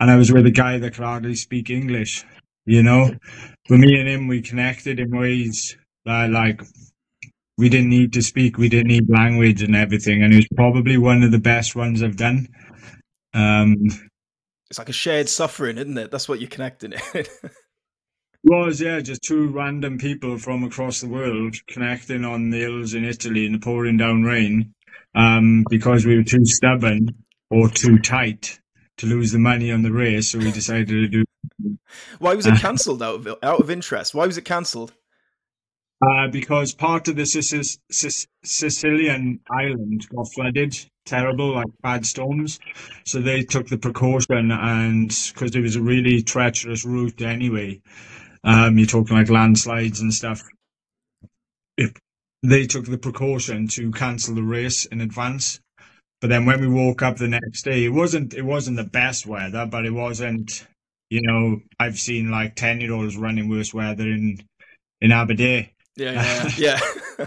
and 0.00 0.10
I 0.10 0.16
was 0.16 0.32
with 0.32 0.46
a 0.46 0.50
guy 0.50 0.78
that 0.78 0.94
could 0.94 1.04
hardly 1.04 1.34
speak 1.34 1.68
English. 1.68 2.24
You 2.64 2.82
know, 2.82 3.14
for 3.68 3.76
me 3.76 4.00
and 4.00 4.08
him, 4.08 4.28
we 4.28 4.40
connected 4.40 4.98
in 4.98 5.14
ways 5.14 5.76
that 6.06 6.30
like 6.30 6.62
we 7.58 7.68
didn't 7.68 7.90
need 7.90 8.14
to 8.14 8.22
speak, 8.22 8.56
we 8.56 8.70
didn't 8.70 8.88
need 8.88 9.10
language 9.10 9.62
and 9.62 9.76
everything, 9.76 10.22
and 10.22 10.32
it 10.32 10.36
was 10.36 10.48
probably 10.56 10.96
one 10.96 11.22
of 11.22 11.32
the 11.32 11.38
best 11.38 11.76
ones 11.76 12.02
I've 12.02 12.16
done. 12.16 12.48
Um, 13.34 13.76
it's 14.72 14.78
like 14.78 14.88
a 14.88 14.92
shared 14.94 15.28
suffering, 15.28 15.76
isn't 15.76 15.98
it? 15.98 16.10
That's 16.10 16.26
what 16.26 16.40
you're 16.40 16.48
connecting 16.48 16.94
it. 16.94 17.28
was 18.42 18.80
yeah, 18.80 19.00
just 19.00 19.20
two 19.20 19.48
random 19.48 19.98
people 19.98 20.38
from 20.38 20.64
across 20.64 21.02
the 21.02 21.08
world 21.08 21.54
connecting 21.66 22.24
on 22.24 22.48
the 22.48 22.60
hills 22.60 22.94
in 22.94 23.04
Italy 23.04 23.44
in 23.44 23.52
the 23.52 23.58
pouring 23.58 23.98
down 23.98 24.22
rain, 24.22 24.72
um, 25.14 25.66
because 25.68 26.06
we 26.06 26.16
were 26.16 26.22
too 26.22 26.46
stubborn 26.46 27.06
or 27.50 27.68
too 27.68 27.98
tight 27.98 28.60
to 28.96 29.04
lose 29.04 29.30
the 29.30 29.38
money 29.38 29.70
on 29.70 29.82
the 29.82 29.92
race, 29.92 30.30
so 30.30 30.38
we 30.38 30.50
decided 30.50 30.88
to 30.88 31.06
do. 31.06 31.24
Why 32.18 32.34
was 32.34 32.46
it 32.46 32.56
cancelled? 32.56 33.02
out 33.02 33.16
of 33.16 33.28
out 33.42 33.60
of 33.60 33.70
interest, 33.70 34.14
why 34.14 34.24
was 34.24 34.38
it 34.38 34.46
cancelled? 34.46 34.94
Uh, 36.00 36.28
because 36.28 36.72
part 36.72 37.08
of 37.08 37.16
the 37.16 37.26
Sic- 37.26 37.78
Sic- 37.90 38.28
Sicilian 38.42 39.40
island 39.50 40.08
got 40.08 40.32
flooded, 40.32 40.74
terrible, 41.04 41.54
like 41.54 41.66
bad 41.82 42.06
storms. 42.06 42.58
So 43.04 43.20
they 43.20 43.42
took 43.42 43.68
the 43.68 43.78
precaution, 43.78 44.50
and 44.50 45.08
because 45.08 45.54
it 45.54 45.60
was 45.60 45.76
a 45.76 45.82
really 45.82 46.22
treacherous 46.22 46.84
route 46.84 47.22
anyway, 47.22 47.80
um, 48.44 48.78
you're 48.78 48.86
talking 48.86 49.16
like 49.16 49.30
landslides 49.30 50.00
and 50.00 50.12
stuff. 50.12 50.42
It, 51.76 51.96
they 52.42 52.66
took 52.66 52.86
the 52.86 52.98
precaution 52.98 53.68
to 53.68 53.90
cancel 53.92 54.34
the 54.34 54.42
race 54.42 54.84
in 54.86 55.00
advance. 55.00 55.60
But 56.20 56.28
then 56.28 56.46
when 56.46 56.60
we 56.60 56.68
woke 56.68 57.02
up 57.02 57.16
the 57.16 57.28
next 57.28 57.62
day, 57.62 57.84
it 57.84 57.90
wasn't 57.90 58.34
it 58.34 58.42
wasn't 58.42 58.76
the 58.76 58.84
best 58.84 59.26
weather, 59.26 59.66
but 59.66 59.84
it 59.84 59.92
wasn't. 59.92 60.66
You 61.10 61.20
know, 61.22 61.60
I've 61.78 61.98
seen 61.98 62.30
like 62.30 62.54
ten 62.54 62.80
year 62.80 62.92
olds 62.92 63.16
running 63.16 63.48
worse 63.48 63.74
weather 63.74 64.04
in 64.04 64.38
in 65.00 65.12
Aberdeen. 65.12 65.68
Yeah, 65.96 66.12
yeah, 66.56 66.80
yeah. 67.18 67.26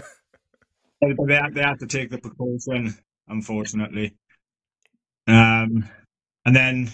they 1.00 1.12
they 1.52 1.62
had 1.62 1.78
to 1.80 1.86
take 1.86 2.10
the 2.10 2.18
precaution, 2.18 2.96
unfortunately. 3.28 4.14
Um, 5.26 5.88
and 6.44 6.54
then 6.54 6.90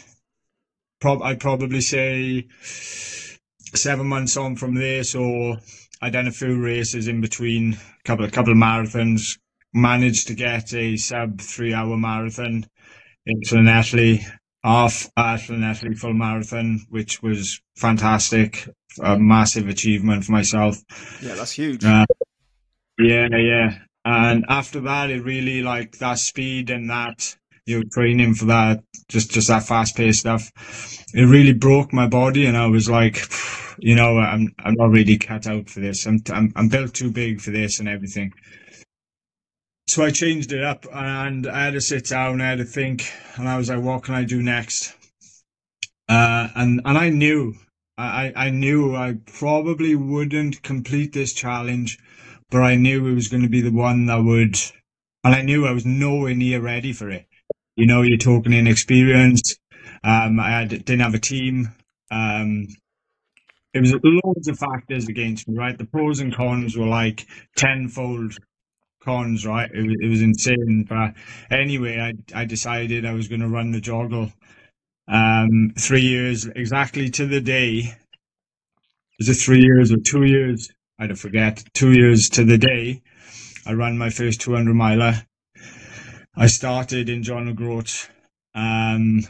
prob- 1.01 1.23
I'd 1.23 1.41
probably 1.41 1.81
say 1.81 2.49
seven 3.75 4.07
months 4.07 4.37
on 4.37 4.57
from 4.57 4.75
there, 4.75 5.05
so 5.05 5.57
I 6.01 6.11
done 6.11 6.27
a 6.27 6.33
few 6.33 6.61
races 6.61 7.09
in 7.09 7.21
between, 7.21 7.75
a 7.75 8.03
couple 8.05 8.25
of 8.25 8.33
couple 8.33 8.53
of 8.53 8.59
marathons, 8.59 9.39
managed 9.75 10.29
to 10.29 10.35
get 10.35 10.73
a 10.75 10.97
sub 10.97 11.41
three 11.41 11.75
hour 11.75 11.97
marathon 11.97 12.67
in 13.27 13.41
Llanelli, 13.43 14.25
half 14.65 15.09
at 15.17 15.41
Llanelli 15.41 15.99
full 15.99 16.15
marathon, 16.15 16.81
which 16.89 17.23
was 17.23 17.61
fantastic. 17.77 18.69
A 19.03 19.19
massive 19.19 19.69
achievement 19.69 20.25
for 20.25 20.33
myself. 20.33 20.77
Yeah, 21.23 21.35
that's 21.35 21.53
huge. 21.53 21.83
Uh, 21.83 22.05
yeah, 22.99 23.27
yeah. 23.31 23.79
And 24.05 24.45
after 24.49 24.81
that, 24.81 25.11
it 25.11 25.23
really 25.23 25.63
like 25.63 25.99
that 25.99 26.19
speed 26.19 26.71
and 26.71 26.91
that 26.91 27.37
you 27.67 27.79
know 27.79 27.85
training 27.93 28.35
for 28.35 28.47
that, 28.47 28.83
just 29.09 29.31
just 29.31 29.49
that 29.49 29.65
fast 29.65 29.97
paced 29.97 30.21
stuff. 30.21 30.51
It 31.15 31.25
really 31.25 31.53
broke 31.53 31.93
my 31.93 32.09
body, 32.09 32.47
and 32.47 32.57
I 32.57 32.67
was 32.67 32.91
like, 32.91 33.23
you 33.79 33.95
know, 33.95 34.19
I'm 34.19 34.55
I'm 34.59 34.75
not 34.75 34.91
really 34.91 35.19
cut 35.19 35.47
out 35.47 35.69
for 35.71 35.81
this. 35.81 36.07
I'm 36.07 36.21
I'm, 36.33 36.53
I'm 36.57 36.69
built 36.69 36.95
too 36.95 37.11
big 37.13 37.41
for 37.41 37.51
this 37.51 37.79
and 37.81 37.89
everything 37.89 38.33
so 39.93 40.05
I 40.05 40.11
changed 40.11 40.53
it 40.53 40.63
up 40.63 40.87
and 40.93 41.47
I 41.47 41.65
had 41.67 41.75
to 41.75 41.81
sit 41.81 42.07
down, 42.09 42.41
I 42.41 42.51
had 42.51 42.59
to 42.59 42.65
think, 42.65 43.13
and 43.37 43.49
I 43.49 43.59
was 43.59 43.69
like, 43.69 43.83
what 43.83 44.05
can 44.05 44.15
I 44.15 44.25
do 44.25 44.43
next? 44.43 44.95
Uh, 46.09 46.49
and 46.55 46.81
and 46.85 46.97
I 46.97 47.11
knew, 47.11 47.55
I, 47.99 48.33
I 48.35 48.51
knew 48.51 48.97
I 48.97 49.19
probably 49.27 49.95
wouldn't 49.95 50.63
complete 50.63 51.13
this 51.13 51.33
challenge, 51.35 51.99
but 52.53 52.63
I 52.63 52.77
knew 52.77 53.09
it 53.09 53.15
was 53.15 53.29
going 53.29 53.45
to 53.45 53.51
be 53.51 53.63
the 53.63 53.73
one 53.73 54.07
that 54.07 54.23
would, 54.23 54.57
and 55.25 55.35
I 55.35 55.43
knew 55.43 55.67
I 55.67 55.73
was 55.73 55.87
nowhere 55.87 56.35
near 56.37 56.61
ready 56.61 56.93
for 56.93 57.11
it. 57.11 57.27
You 57.77 57.87
know, 57.87 58.03
you're 58.03 58.19
talking 58.19 58.53
inexperience. 58.53 59.57
Um, 60.05 60.39
I 60.39 60.51
had, 60.51 60.71
didn't 60.71 61.01
have 61.01 61.15
a 61.15 61.21
team. 61.21 61.71
Um, 62.13 62.69
it 63.75 63.81
was 63.81 63.95
loads 64.05 64.49
of 64.49 64.59
factors 64.59 65.09
against 65.09 65.49
me, 65.49 65.57
right? 65.59 65.79
The 65.79 65.87
pros 65.87 66.21
and 66.21 66.35
cons 66.35 66.77
were 66.77 66.87
like 66.87 67.27
tenfold 67.57 68.37
cons, 69.03 69.47
right? 69.47 69.71
It 69.73 69.83
was, 69.83 69.97
it 70.01 70.09
was 70.09 70.23
insane. 70.23 70.87
But 70.89 71.15
anyway, 71.51 71.99
I, 71.99 72.43
I 72.43 72.45
decided 72.45 73.07
I 73.07 73.15
was 73.15 73.29
going 73.29 73.41
to 73.41 73.49
run 73.49 73.73
the 73.73 73.81
JOGLE. 73.81 74.33
Um, 75.09 75.73
three 75.79 76.03
years 76.03 76.47
exactly 76.47 77.11
to 77.11 77.27
the 77.27 77.41
day. 77.41 77.95
Was 79.19 79.29
it 79.29 79.35
three 79.35 79.63
years 79.63 79.93
or 79.93 79.99
two 79.99 80.25
years? 80.25 80.71
I 80.99 81.07
don't 81.07 81.17
forget. 81.17 81.63
Two 81.75 81.93
years 81.93 82.29
to 82.31 82.45
the 82.45 82.59
day. 82.59 83.03
I 83.67 83.73
ran 83.73 83.99
my 83.99 84.11
first 84.11 84.41
200 84.41 84.75
miler. 84.75 85.27
I 86.35 86.47
started 86.47 87.09
in 87.09 87.23
John 87.23 87.49
O'Groats. 87.49 88.09
Um, 88.55 89.21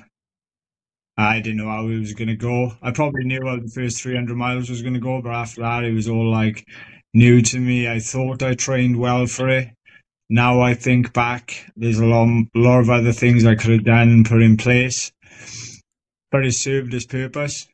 I 1.16 1.40
didn't 1.40 1.58
know 1.58 1.68
how 1.68 1.86
it 1.88 1.98
was 1.98 2.14
going 2.14 2.28
to 2.28 2.36
go. 2.36 2.72
I 2.80 2.90
probably 2.90 3.24
knew 3.24 3.40
how 3.44 3.56
the 3.56 3.68
first 3.68 4.02
300 4.02 4.36
miles 4.36 4.70
was 4.70 4.82
going 4.82 4.94
to 4.94 5.00
go, 5.00 5.20
but 5.20 5.32
after 5.32 5.60
that, 5.60 5.84
it 5.84 5.92
was 5.92 6.08
all 6.08 6.30
like 6.30 6.66
new 7.12 7.42
to 7.42 7.58
me. 7.58 7.88
I 7.88 8.00
thought 8.00 8.42
I 8.42 8.54
trained 8.54 8.98
well 8.98 9.26
for 9.26 9.48
it. 9.48 9.68
Now 10.30 10.62
I 10.62 10.74
think 10.74 11.12
back, 11.12 11.70
there's 11.76 11.98
a 11.98 12.06
lot, 12.06 12.46
lot 12.54 12.80
of 12.80 12.88
other 12.88 13.12
things 13.12 13.44
I 13.44 13.54
could 13.54 13.70
have 13.72 13.84
done 13.84 14.08
and 14.08 14.26
put 14.26 14.42
in 14.42 14.56
place, 14.56 15.12
but 16.30 16.46
it 16.46 16.52
served 16.52 16.94
its 16.94 17.04
purpose. 17.04 17.68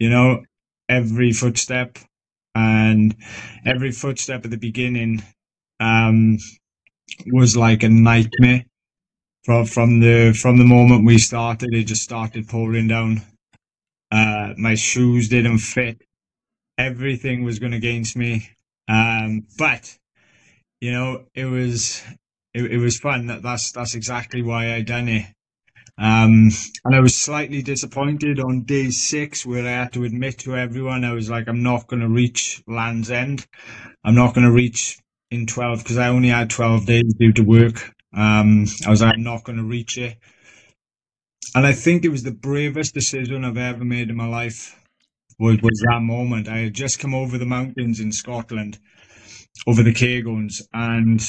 You 0.00 0.10
know, 0.10 0.42
every 0.88 1.32
footstep 1.32 1.98
and 2.54 3.14
every 3.66 3.92
footstep 3.92 4.44
at 4.44 4.50
the 4.50 4.58
beginning 4.58 5.22
um, 5.80 6.38
was 7.32 7.56
like 7.56 7.82
a 7.82 7.88
nightmare 7.88 8.64
from 9.44 9.66
from 9.66 10.00
the 10.00 10.32
from 10.34 10.58
the 10.58 10.64
moment 10.64 11.06
we 11.06 11.18
started, 11.18 11.70
it 11.74 11.84
just 11.84 12.02
started 12.02 12.48
pouring 12.48 12.88
down. 12.88 13.22
Uh, 14.12 14.54
my 14.58 14.74
shoes 14.74 15.28
didn't 15.28 15.58
fit. 15.58 16.02
Everything 16.78 17.44
was 17.44 17.58
going 17.58 17.74
against 17.74 18.16
me. 18.16 18.48
Um, 18.88 19.46
but 19.58 19.96
you 20.80 20.92
know, 20.92 21.24
it 21.34 21.46
was 21.46 22.02
it, 22.54 22.72
it 22.72 22.78
was 22.78 22.98
fun. 22.98 23.26
That, 23.28 23.42
that's 23.42 23.72
that's 23.72 23.94
exactly 23.94 24.42
why 24.42 24.74
I 24.74 24.82
done 24.82 25.08
it. 25.08 25.26
Um, 26.00 26.48
and 26.86 26.94
I 26.94 27.00
was 27.00 27.14
slightly 27.14 27.60
disappointed 27.60 28.40
on 28.40 28.62
day 28.62 28.88
six 28.88 29.44
where 29.44 29.66
I 29.66 29.72
had 29.72 29.92
to 29.92 30.04
admit 30.04 30.38
to 30.40 30.56
everyone 30.56 31.04
I 31.04 31.12
was 31.12 31.28
like, 31.28 31.46
I'm 31.46 31.62
not 31.62 31.88
going 31.88 32.00
to 32.00 32.08
reach 32.08 32.62
Land's 32.66 33.10
End. 33.10 33.46
I'm 34.02 34.14
not 34.14 34.34
going 34.34 34.46
to 34.46 34.52
reach 34.52 34.98
in 35.30 35.46
12 35.46 35.82
because 35.82 35.98
I 35.98 36.08
only 36.08 36.28
had 36.30 36.48
12 36.48 36.86
days 36.86 37.14
due 37.20 37.34
to 37.34 37.42
work. 37.42 37.94
Um, 38.16 38.64
I 38.86 38.90
was 38.90 39.02
like, 39.02 39.14
I'm 39.14 39.22
not 39.22 39.44
going 39.44 39.58
to 39.58 39.64
reach 39.64 39.98
it. 39.98 40.16
And 41.54 41.66
I 41.66 41.72
think 41.74 42.06
it 42.06 42.10
was 42.10 42.22
the 42.22 42.32
bravest 42.32 42.94
decision 42.94 43.44
I've 43.44 43.58
ever 43.58 43.84
made 43.84 44.08
in 44.08 44.16
my 44.16 44.26
life 44.26 44.74
was, 45.38 45.58
was 45.60 45.84
that 45.90 46.00
moment. 46.00 46.48
I 46.48 46.60
had 46.60 46.74
just 46.74 46.98
come 46.98 47.14
over 47.14 47.36
the 47.36 47.44
mountains 47.44 48.00
in 48.00 48.10
Scotland, 48.10 48.78
over 49.66 49.82
the 49.82 49.92
Cairngorms, 49.92 50.62
and 50.72 51.20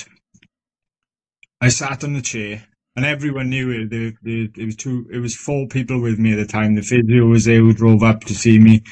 I 1.60 1.68
sat 1.68 2.06
on 2.06 2.14
the 2.14 2.22
chair 2.22 2.64
and 2.96 3.06
everyone 3.06 3.50
knew 3.50 3.72
it. 3.72 3.90
The, 3.90 4.14
the, 4.22 4.52
it 4.62 4.66
was 4.66 4.76
two, 4.76 5.08
it 5.12 5.20
was 5.20 5.36
four 5.36 5.68
people 5.68 6.02
with 6.02 6.20
me 6.20 6.34
at 6.34 6.38
the 6.38 6.46
time. 6.46 6.76
The 6.76 6.82
physio 6.82 7.26
was 7.26 7.46
there 7.46 7.60
who 7.60 7.74
drove 7.74 8.04
up 8.04 8.22
to 8.26 8.36
see 8.36 8.60
me. 8.60 8.84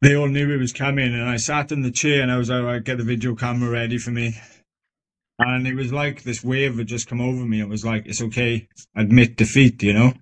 They 0.00 0.16
all 0.16 0.28
knew 0.28 0.52
it 0.52 0.58
was 0.58 0.72
coming, 0.72 1.14
and 1.14 1.28
I 1.28 1.36
sat 1.36 1.70
in 1.70 1.82
the 1.82 1.92
chair 1.92 2.22
and 2.22 2.32
I 2.32 2.36
was 2.36 2.50
like, 2.50 2.64
right, 2.64 2.82
get 2.82 2.98
the 2.98 3.04
video 3.04 3.36
camera 3.36 3.70
ready 3.70 3.98
for 3.98 4.10
me. 4.10 4.36
And 5.38 5.66
it 5.66 5.74
was 5.74 5.92
like 5.92 6.22
this 6.22 6.44
wave 6.44 6.76
had 6.78 6.86
just 6.86 7.08
come 7.08 7.20
over 7.20 7.44
me. 7.44 7.60
It 7.60 7.68
was 7.68 7.84
like, 7.84 8.06
it's 8.06 8.22
okay, 8.22 8.68
admit 8.96 9.36
defeat, 9.36 9.82
you 9.82 9.92
know? 9.92 10.12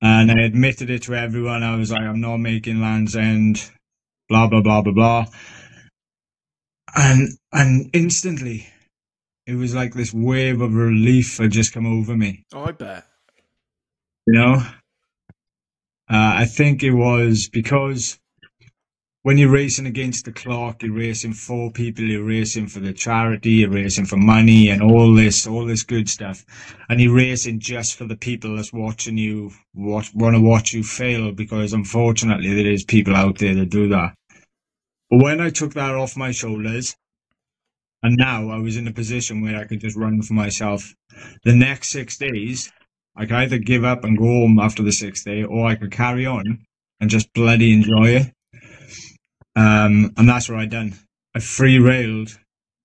And 0.00 0.30
I 0.30 0.42
admitted 0.44 0.90
it 0.90 1.02
to 1.04 1.14
everyone. 1.14 1.62
I 1.62 1.76
was 1.76 1.92
like, 1.92 2.02
I'm 2.02 2.20
not 2.20 2.38
making 2.38 2.80
Land's 2.80 3.14
End, 3.14 3.70
blah, 4.28 4.48
blah, 4.48 4.62
blah, 4.62 4.82
blah, 4.82 4.92
blah. 4.92 5.26
And, 6.94 7.28
and 7.52 7.90
instantly, 7.92 8.66
it 9.46 9.54
was 9.54 9.74
like 9.74 9.94
this 9.94 10.14
wave 10.14 10.60
of 10.60 10.74
relief 10.74 11.38
had 11.38 11.50
just 11.50 11.72
come 11.72 11.86
over 11.86 12.16
me. 12.16 12.44
Oh, 12.52 12.64
I 12.64 12.72
bet. 12.72 13.06
You 14.26 14.34
know? 14.34 14.54
Uh, 16.08 16.34
I 16.36 16.44
think 16.44 16.82
it 16.82 16.92
was 16.92 17.48
because 17.48 18.18
when 19.22 19.38
you're 19.38 19.50
racing 19.50 19.86
against 19.86 20.24
the 20.24 20.32
clock, 20.32 20.82
you're 20.82 20.92
racing 20.92 21.32
for 21.32 21.70
people, 21.70 22.04
you're 22.04 22.24
racing 22.24 22.66
for 22.66 22.80
the 22.80 22.92
charity, 22.92 23.50
you're 23.50 23.70
racing 23.70 24.04
for 24.04 24.16
money 24.16 24.68
and 24.68 24.82
all 24.82 25.14
this, 25.14 25.46
all 25.46 25.64
this 25.64 25.84
good 25.84 26.08
stuff. 26.08 26.44
And 26.88 27.00
you're 27.00 27.14
racing 27.14 27.60
just 27.60 27.96
for 27.96 28.04
the 28.04 28.16
people 28.16 28.56
that's 28.56 28.72
watching 28.72 29.16
you, 29.16 29.52
watch, 29.74 30.12
want 30.14 30.34
to 30.36 30.40
watch 30.40 30.72
you 30.72 30.82
fail 30.82 31.32
because 31.32 31.72
unfortunately 31.72 32.52
there 32.54 32.72
is 32.72 32.84
people 32.84 33.14
out 33.14 33.38
there 33.38 33.54
that 33.54 33.70
do 33.70 33.88
that. 33.88 34.14
But 35.08 35.22
when 35.22 35.40
I 35.40 35.50
took 35.50 35.74
that 35.74 35.94
off 35.94 36.16
my 36.16 36.32
shoulders, 36.32 36.96
and 38.02 38.16
now 38.16 38.50
I 38.50 38.58
was 38.58 38.76
in 38.76 38.88
a 38.88 38.92
position 38.92 39.42
where 39.42 39.56
I 39.58 39.64
could 39.64 39.80
just 39.80 39.96
run 39.96 40.22
for 40.22 40.34
myself, 40.34 40.94
the 41.44 41.54
next 41.54 41.90
six 41.90 42.18
days, 42.18 42.72
I 43.16 43.26
could 43.26 43.36
either 43.36 43.58
give 43.58 43.84
up 43.84 44.04
and 44.04 44.18
go 44.18 44.24
home 44.24 44.58
after 44.58 44.82
the 44.82 44.92
sixth 44.92 45.24
day, 45.24 45.44
or 45.44 45.66
I 45.66 45.76
could 45.76 45.92
carry 45.92 46.26
on 46.26 46.60
and 47.00 47.10
just 47.10 47.32
bloody 47.32 47.72
enjoy 47.72 48.08
it 48.08 48.32
um, 49.56 50.12
and 50.16 50.28
that's 50.28 50.48
what 50.48 50.60
I 50.60 50.66
done. 50.66 50.94
I 51.34 51.40
free 51.40 51.78
railed 51.78 52.38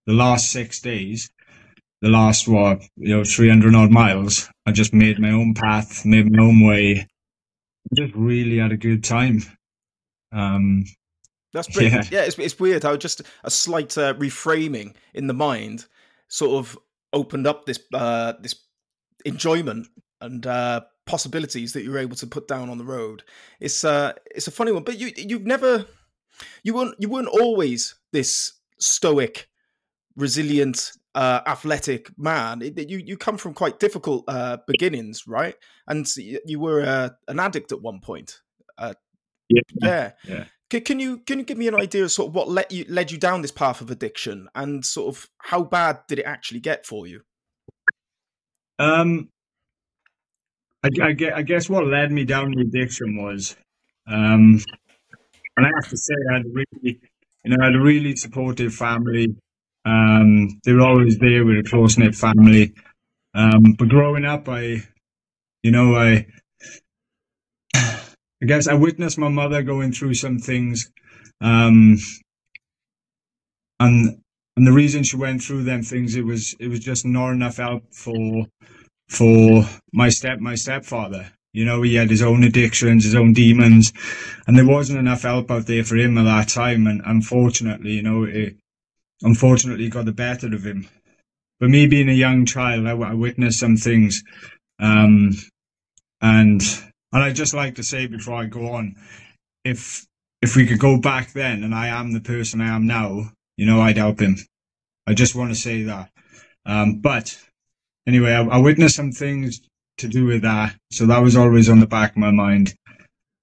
the 0.05 0.13
last 0.13 0.51
six 0.51 0.81
days, 0.81 1.29
the 2.01 2.09
last 2.09 2.47
what 2.47 2.81
you 2.97 3.15
know, 3.15 3.23
three 3.23 3.49
hundred 3.49 3.75
odd 3.75 3.91
miles. 3.91 4.49
I 4.65 4.71
just 4.71 4.93
made 4.93 5.19
my 5.19 5.31
own 5.31 5.53
path, 5.53 6.05
made 6.05 6.31
my 6.31 6.43
own 6.43 6.65
way. 6.65 7.07
Just 7.95 8.13
really 8.15 8.57
had 8.57 8.73
a 8.73 8.77
good 8.77 9.03
time. 9.03 9.43
Um, 10.33 10.83
that's 11.53 11.67
pretty, 11.73 11.89
yeah. 11.89 12.03
yeah, 12.11 12.21
it's 12.21 12.37
it's 12.39 12.59
weird 12.59 12.83
how 12.83 12.95
just 12.97 13.21
a 13.43 13.51
slight 13.51 13.97
uh, 13.97 14.13
reframing 14.15 14.95
in 15.13 15.27
the 15.27 15.33
mind 15.33 15.85
sort 16.27 16.57
of 16.57 16.77
opened 17.13 17.47
up 17.47 17.65
this 17.65 17.79
uh, 17.93 18.33
this 18.41 18.55
enjoyment 19.25 19.87
and 20.21 20.45
uh, 20.45 20.81
possibilities 21.05 21.73
that 21.73 21.83
you're 21.83 21.97
able 21.97 22.15
to 22.15 22.27
put 22.27 22.47
down 22.47 22.69
on 22.69 22.77
the 22.77 22.85
road. 22.85 23.23
It's 23.59 23.83
uh, 23.83 24.13
it's 24.25 24.47
a 24.47 24.51
funny 24.51 24.71
one, 24.71 24.83
but 24.83 24.99
you 24.99 25.11
you've 25.15 25.45
never 25.45 25.85
you 26.63 26.73
weren't 26.73 26.95
you 26.99 27.09
weren't 27.09 27.27
always 27.27 27.95
this 28.11 28.53
stoic, 28.79 29.49
resilient, 30.15 30.91
uh, 31.15 31.41
athletic 31.47 32.11
man. 32.17 32.61
It, 32.61 32.89
you 32.89 32.97
you 32.99 33.17
come 33.17 33.37
from 33.37 33.53
quite 33.53 33.79
difficult 33.79 34.25
uh, 34.27 34.57
beginnings, 34.67 35.27
right? 35.27 35.55
And 35.87 36.07
you 36.17 36.59
were 36.59 36.81
uh, 36.81 37.09
an 37.27 37.39
addict 37.39 37.71
at 37.71 37.81
one 37.81 37.99
point. 38.01 38.41
Uh, 38.77 38.93
yeah. 39.49 39.61
yeah. 39.81 40.11
yeah. 40.27 40.43
Can, 40.69 40.99
you 40.99 41.19
can 41.19 41.39
you 41.39 41.45
give 41.45 41.57
me 41.57 41.67
an 41.67 41.75
idea 41.75 42.03
of 42.03 42.11
sort 42.11 42.29
of 42.29 42.35
what 42.35 42.49
led 42.49 42.71
you 42.71 42.85
led 42.89 43.09
you 43.09 43.17
down 43.17 43.41
this 43.41 43.51
path 43.51 43.79
of 43.79 43.89
addiction, 43.89 44.49
and 44.53 44.83
sort 44.83 45.15
of 45.15 45.29
how 45.37 45.63
bad 45.63 45.99
did 46.07 46.19
it 46.19 46.25
actually 46.25 46.59
get 46.59 46.85
for 46.85 47.07
you? 47.07 47.21
Um, 48.77 49.29
I, 50.83 50.89
I, 51.01 51.15
I 51.35 51.41
guess 51.41 51.69
what 51.69 51.87
led 51.87 52.11
me 52.11 52.25
down 52.25 52.51
the 52.51 52.61
addiction 52.61 53.15
was, 53.15 53.55
um, 54.07 54.61
and 55.57 55.65
I 55.65 55.69
have 55.81 55.89
to 55.89 55.97
say, 55.97 56.13
I 56.29 56.33
had 56.33 56.45
really, 56.53 56.99
you 57.43 57.49
know, 57.49 57.57
I 57.61 57.65
had 57.65 57.75
a 57.75 57.81
really 57.81 58.15
supportive 58.15 58.73
family. 58.73 59.35
Um, 59.85 60.59
they 60.65 60.73
were 60.73 60.81
always 60.81 61.17
there 61.17 61.45
with 61.45 61.65
a 61.65 61.69
close 61.69 61.97
knit 61.97 62.13
family. 62.13 62.73
Um, 63.33 63.75
but 63.77 63.89
growing 63.89 64.25
up, 64.25 64.49
I, 64.49 64.83
you 65.63 65.71
know, 65.71 65.95
I, 65.95 66.27
I 68.41 68.45
guess 68.45 68.67
I 68.67 68.73
witnessed 68.75 69.17
my 69.17 69.29
mother 69.29 69.63
going 69.63 69.91
through 69.91 70.13
some 70.13 70.37
things, 70.39 70.91
um, 71.41 71.97
and 73.79 74.21
and 74.55 74.65
the 74.65 74.71
reason 74.71 75.03
she 75.03 75.17
went 75.17 75.43
through 75.43 75.63
them 75.63 75.83
things, 75.83 76.15
it 76.15 76.25
was 76.25 76.55
it 76.59 76.67
was 76.67 76.79
just 76.79 77.05
not 77.05 77.31
enough 77.31 77.57
help 77.57 77.93
for 77.93 78.45
for 79.09 79.63
my 79.93 80.09
step 80.09 80.39
my 80.39 80.55
stepfather. 80.55 81.31
You 81.53 81.65
know, 81.65 81.81
he 81.81 81.95
had 81.95 82.09
his 82.09 82.21
own 82.21 82.43
addictions, 82.43 83.03
his 83.03 83.15
own 83.15 83.33
demons, 83.33 83.91
and 84.45 84.55
there 84.55 84.67
wasn't 84.67 84.99
enough 84.99 85.23
help 85.23 85.49
out 85.49 85.65
there 85.65 85.83
for 85.83 85.95
him 85.95 86.17
at 86.17 86.23
that 86.23 86.49
time. 86.49 86.85
And 86.85 87.01
unfortunately, 87.05 87.93
you 87.93 88.03
know, 88.03 88.23
it 88.25 88.55
unfortunately 89.23 89.89
got 89.89 90.05
the 90.05 90.11
better 90.11 90.53
of 90.53 90.63
him. 90.63 90.87
But 91.59 91.69
me 91.69 91.87
being 91.87 92.09
a 92.09 92.13
young 92.13 92.45
child, 92.45 92.85
I, 92.85 92.91
I 92.91 93.13
witnessed 93.15 93.59
some 93.59 93.77
things, 93.77 94.23
um, 94.79 95.31
and 96.21 96.61
and 97.11 97.23
I 97.23 97.31
just 97.31 97.53
like 97.53 97.75
to 97.75 97.83
say 97.83 98.07
before 98.07 98.35
I 98.35 98.45
go 98.45 98.71
on, 98.71 98.95
if 99.63 100.05
if 100.41 100.55
we 100.55 100.67
could 100.67 100.79
go 100.79 100.99
back 100.99 101.33
then, 101.33 101.63
and 101.63 101.73
I 101.73 101.87
am 101.87 102.13
the 102.13 102.19
person 102.19 102.61
I 102.61 102.75
am 102.75 102.85
now, 102.85 103.31
you 103.55 103.65
know, 103.65 103.81
I'd 103.81 103.97
help 103.97 104.19
him. 104.19 104.37
I 105.07 105.13
just 105.13 105.35
want 105.35 105.49
to 105.49 105.55
say 105.55 105.83
that. 105.83 106.11
Um, 106.65 106.99
but 106.99 107.37
anyway, 108.07 108.33
I, 108.33 108.43
I 108.43 108.57
witnessed 108.57 108.95
some 108.95 109.11
things 109.11 109.61
to 109.97 110.07
do 110.07 110.25
with 110.25 110.43
that. 110.43 110.75
So 110.91 111.07
that 111.07 111.23
was 111.23 111.35
always 111.35 111.69
on 111.69 111.79
the 111.79 111.87
back 111.87 112.11
of 112.11 112.17
my 112.17 112.31
mind. 112.31 112.75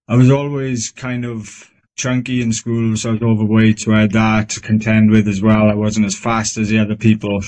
I 0.06 0.16
was 0.16 0.30
always 0.30 0.92
kind 0.92 1.25
of 1.25 1.71
chunky 1.97 2.42
in 2.42 2.52
school, 2.52 2.97
so 2.97 3.11
I 3.11 3.12
was 3.12 3.23
overweight, 3.23 3.80
so 3.80 3.92
I 3.92 4.02
had 4.02 4.12
that 4.12 4.50
to 4.50 4.61
contend 4.61 5.11
with 5.11 5.26
as 5.26 5.42
well. 5.42 5.68
I 5.68 5.75
wasn't 5.75 6.06
as 6.06 6.18
fast 6.18 6.59
as 6.59 6.68
the 6.68 6.78
other 6.78 6.97
people. 6.97 7.40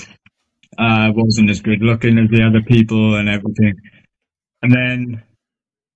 Uh, 0.78 0.82
I 1.08 1.11
wasn't 1.11 1.50
as 1.50 1.61
good 1.61 1.82
looking 1.82 2.18
as 2.18 2.30
the 2.30 2.42
other 2.42 2.62
people 2.62 3.16
and 3.16 3.28
everything. 3.28 3.75
And 4.62 4.73
then 4.73 5.23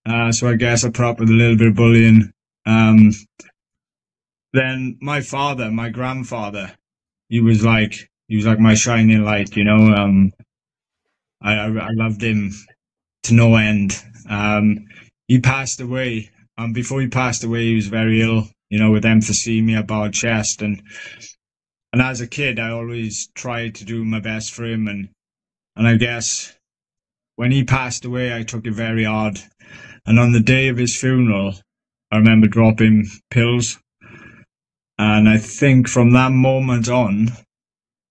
Uh, 0.07 0.33
so 0.33 0.49
I 0.49 0.57
guess 0.57 0.85
I 0.85 0.91
put 0.91 1.05
up 1.05 1.21
with 1.21 1.29
a 1.29 1.33
little 1.33 1.57
bit 1.57 1.69
of 1.69 1.75
bullying. 1.75 2.33
Um, 2.67 3.13
then 4.53 4.99
my 5.01 5.21
father, 5.21 5.71
my 5.71 5.91
grandfather, 5.91 6.73
he 7.29 7.41
was 7.41 7.65
like 7.65 8.11
he 8.29 8.37
was 8.37 8.47
like 8.47 8.59
my 8.59 8.75
shining 8.75 9.25
light. 9.25 9.57
You 9.57 9.65
know, 9.65 9.95
um, 9.95 10.33
I, 11.43 11.55
I, 11.55 11.67
I 11.67 11.91
loved 11.93 12.23
him 12.23 12.53
to 13.25 13.35
no 13.35 13.57
end. 13.57 14.03
Um, 14.29 14.87
he 15.29 15.41
passed 15.41 15.81
away. 15.81 16.31
Um, 16.59 16.73
before 16.73 17.01
he 17.01 17.09
passed 17.09 17.45
away, 17.45 17.67
he 17.67 17.75
was 17.75 17.89
very 17.89 18.23
ill. 18.23 18.49
You 18.69 18.79
know, 18.79 18.91
with 18.91 19.05
emphysema, 19.05 19.87
bad 19.87 20.13
chest, 20.13 20.63
and 20.63 20.83
and 21.93 22.01
as 22.01 22.21
a 22.21 22.27
kid, 22.27 22.61
I 22.61 22.71
always 22.71 23.29
tried 23.35 23.75
to 23.77 23.85
do 23.85 24.05
my 24.05 24.21
best 24.21 24.53
for 24.53 24.65
him, 24.65 24.89
and 24.89 25.09
and 25.77 25.87
I 25.87 25.97
guess 25.97 26.57
when 27.37 27.51
he 27.51 27.65
passed 27.65 28.05
away, 28.05 28.37
I 28.37 28.43
took 28.43 28.67
it 28.67 28.75
very 28.75 29.05
hard. 29.05 29.41
And 30.07 30.19
on 30.19 30.33
the 30.33 30.41
day 30.41 30.69
of 30.69 30.77
his 30.77 30.99
funeral, 30.99 31.55
I 32.11 32.17
remember 32.17 32.47
dropping 32.47 33.07
pills, 33.31 33.79
and 34.99 35.29
I 35.29 35.39
think 35.39 35.89
from 35.89 36.13
that 36.13 36.33
moment 36.33 36.89
on, 36.89 37.29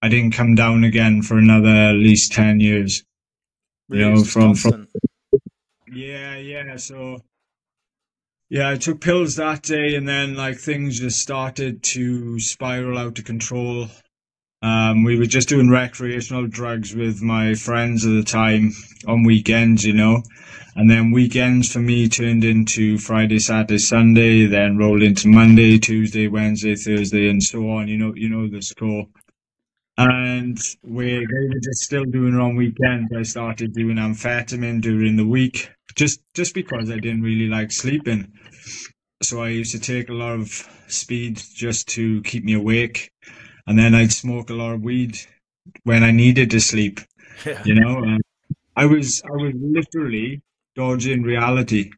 I 0.02 0.08
didn't 0.08 0.34
come 0.34 0.56
down 0.56 0.84
again 0.84 1.22
for 1.22 1.38
another 1.38 1.70
at 1.70 1.96
least 1.96 2.32
ten 2.32 2.60
years. 2.60 3.04
Really, 3.90 4.04
you 4.04 4.16
know, 4.16 4.24
from 4.24 4.56
from 4.56 4.88
yeah, 5.92 6.38
yeah. 6.38 6.78
So 6.78 7.22
yeah, 8.50 8.70
I 8.70 8.78
took 8.78 9.02
pills 9.02 9.36
that 9.36 9.64
day, 9.64 9.96
and 9.96 10.08
then 10.08 10.36
like 10.36 10.58
things 10.58 11.00
just 11.00 11.20
started 11.20 11.84
to 11.84 12.40
spiral 12.40 12.98
out 12.98 13.20
of 13.20 13.26
control. 13.26 13.88
Um, 14.62 15.04
we 15.04 15.18
were 15.18 15.26
just 15.26 15.48
doing 15.48 15.70
recreational 15.70 16.48
drugs 16.48 16.94
with 16.94 17.22
my 17.22 17.54
friends 17.54 18.06
at 18.06 18.12
the 18.12 18.24
time 18.24 18.74
on 19.08 19.24
weekends, 19.24 19.86
you 19.86 19.94
know, 19.94 20.22
and 20.76 20.90
then 20.90 21.12
weekends 21.12 21.72
for 21.72 21.80
me 21.80 22.10
turned 22.10 22.44
into 22.44 22.98
Friday, 22.98 23.40
Saturday, 23.40 23.78
Sunday, 23.78 24.46
then 24.46 24.78
rolled 24.78 25.02
into 25.02 25.30
Monday, 25.30 25.78
Tuesday, 25.78 26.28
Wednesday, 26.28 26.76
Thursday, 26.76 27.30
and 27.30 27.42
so 27.42 27.70
on. 27.70 27.88
You 27.88 27.98
know, 27.98 28.14
you 28.16 28.28
know 28.28 28.50
the 28.50 28.62
score. 28.62 29.08
And 29.98 30.58
we 30.84 31.06
they 31.14 31.48
were 31.48 31.60
just 31.62 31.84
still 31.84 32.06
doing 32.06 32.34
it 32.34 32.42
on 32.42 32.56
weekends. 32.56 33.14
I 33.16 33.24
started 33.24 33.74
doing 33.74 33.98
amphetamine 33.98 34.82
during 34.82 35.16
the 35.18 35.28
week, 35.28 35.72
just 35.96 36.22
just 36.34 36.54
because 36.54 36.90
I 36.90 37.00
didn't 37.00 37.22
really 37.22 37.48
like 37.48 37.72
sleeping. 37.72 38.32
So 39.22 39.42
I 39.44 39.50
used 39.50 39.72
to 39.74 39.80
take 39.80 40.10
a 40.10 40.14
lot 40.14 40.40
of 40.40 40.50
speed 40.88 41.42
just 41.54 41.88
to 41.90 42.22
keep 42.24 42.46
me 42.46 42.54
awake, 42.54 43.12
and 43.70 43.78
then 43.78 43.94
I'd 43.94 44.12
smoke 44.12 44.50
a 44.50 44.54
lot 44.54 44.74
of 44.74 44.82
weed 44.82 45.16
when 45.84 46.04
I 46.04 46.10
needed 46.10 46.50
to 46.52 46.60
sleep. 46.60 47.00
Yeah. 47.46 47.62
You 47.64 47.76
know, 47.76 48.00
um, 48.00 48.20
I 48.76 48.88
was 48.88 49.22
I 49.24 49.32
was 49.32 49.54
literally 49.56 50.42
dodging 50.76 51.22
reality. 51.22 51.92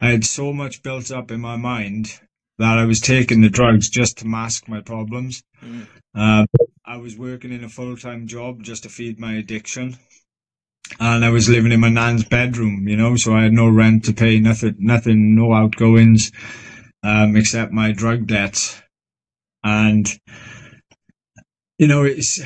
I 0.00 0.08
had 0.08 0.24
so 0.24 0.52
much 0.52 0.82
built 0.82 1.12
up 1.12 1.30
in 1.30 1.40
my 1.40 1.56
mind 1.56 2.20
that 2.58 2.78
I 2.78 2.84
was 2.84 3.00
taking 3.00 3.40
the 3.40 3.48
drugs 3.48 3.88
just 3.88 4.18
to 4.18 4.26
mask 4.26 4.68
my 4.68 4.80
problems. 4.80 5.42
Mm. 5.62 5.86
Um, 6.16 6.46
I 6.84 6.96
was 6.96 7.16
working 7.16 7.52
in 7.52 7.64
a 7.64 7.68
full 7.68 7.96
time 7.96 8.26
job 8.26 8.62
just 8.64 8.82
to 8.82 8.88
feed 8.88 9.20
my 9.20 9.34
addiction, 9.34 9.96
and 10.98 11.24
I 11.24 11.30
was 11.30 11.48
living 11.48 11.70
in 11.70 11.80
my 11.80 11.90
nan's 11.90 12.24
bedroom. 12.24 12.88
You 12.88 12.96
know, 12.96 13.14
so 13.14 13.34
I 13.34 13.44
had 13.44 13.52
no 13.52 13.68
rent 13.68 14.06
to 14.06 14.12
pay, 14.12 14.40
nothing, 14.40 14.74
nothing, 14.80 15.36
no 15.36 15.54
outgoings, 15.54 16.32
um, 17.04 17.36
except 17.36 17.72
my 17.72 17.92
drug 17.92 18.26
debts, 18.26 18.82
and 19.62 20.06
you 21.78 21.88
know, 21.88 22.04
it's. 22.04 22.40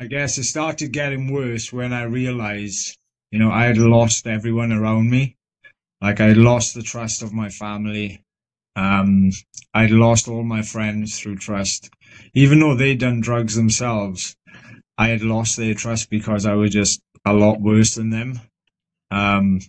I 0.00 0.06
guess 0.06 0.38
it 0.38 0.44
started 0.44 0.92
getting 0.92 1.32
worse 1.32 1.72
when 1.72 1.92
I 1.92 2.04
realized, 2.04 2.96
you 3.32 3.40
know, 3.40 3.50
I 3.50 3.64
had 3.64 3.78
lost 3.78 4.28
everyone 4.28 4.70
around 4.70 5.10
me. 5.10 5.36
Like 6.00 6.20
I 6.20 6.34
lost 6.34 6.74
the 6.74 6.82
trust 6.82 7.22
of 7.22 7.32
my 7.32 7.48
family. 7.48 8.22
Um, 8.76 9.32
I'd 9.74 9.90
lost 9.90 10.28
all 10.28 10.44
my 10.44 10.62
friends 10.62 11.18
through 11.18 11.38
trust. 11.38 11.90
Even 12.32 12.60
though 12.60 12.76
they'd 12.76 13.00
done 13.00 13.20
drugs 13.20 13.56
themselves, 13.56 14.36
I 14.96 15.08
had 15.08 15.22
lost 15.22 15.56
their 15.56 15.74
trust 15.74 16.10
because 16.10 16.46
I 16.46 16.54
was 16.54 16.70
just 16.70 17.00
a 17.24 17.32
lot 17.32 17.60
worse 17.60 17.96
than 17.96 18.10
them. 18.10 18.40
Um, 19.10 19.60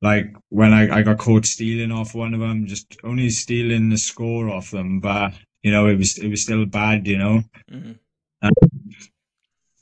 like 0.00 0.34
when 0.48 0.72
I, 0.72 0.98
I 0.98 1.02
got 1.02 1.18
caught 1.18 1.44
stealing 1.44 1.92
off 1.92 2.14
one 2.14 2.32
of 2.32 2.40
them, 2.40 2.66
just 2.66 2.96
only 3.04 3.28
stealing 3.28 3.90
the 3.90 3.98
score 3.98 4.48
off 4.48 4.70
them, 4.70 5.00
but 5.00 5.34
you 5.64 5.72
know, 5.72 5.88
it 5.88 5.96
was, 5.96 6.18
it 6.18 6.28
was 6.28 6.42
still 6.42 6.64
bad, 6.66 7.06
you 7.08 7.18
know? 7.18 7.42
Mhm. 7.72 7.98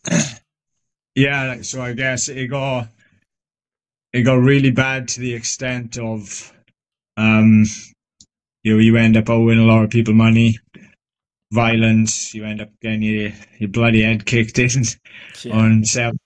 Yeah, 1.14 1.61
so 1.61 1.83
I 1.83 1.92
guess 1.92 2.31
it 2.31 2.47
got 2.47 2.88
it 4.14 4.23
got 4.23 4.40
really 4.40 4.71
bad 4.71 5.09
to 5.09 5.21
the 5.21 5.35
extent 5.35 5.99
of 5.99 6.51
um 7.18 7.64
you 8.62 8.73
know, 8.75 8.79
you 8.79 8.97
end 8.97 9.18
up 9.18 9.29
owing 9.29 9.59
a 9.59 9.64
lot 9.64 9.85
of 9.85 9.90
people 9.90 10.14
money, 10.14 10.59
violence, 11.53 12.33
you 12.33 12.45
end 12.45 12.62
up 12.62 12.71
getting 12.81 13.03
your, 13.03 13.33
your 13.59 13.68
bloody 13.68 14.03
head 14.03 14.25
kicked 14.25 14.59
in 14.59 14.71
Yeah. 15.45 15.55
on 15.55 15.85
several 15.85 16.16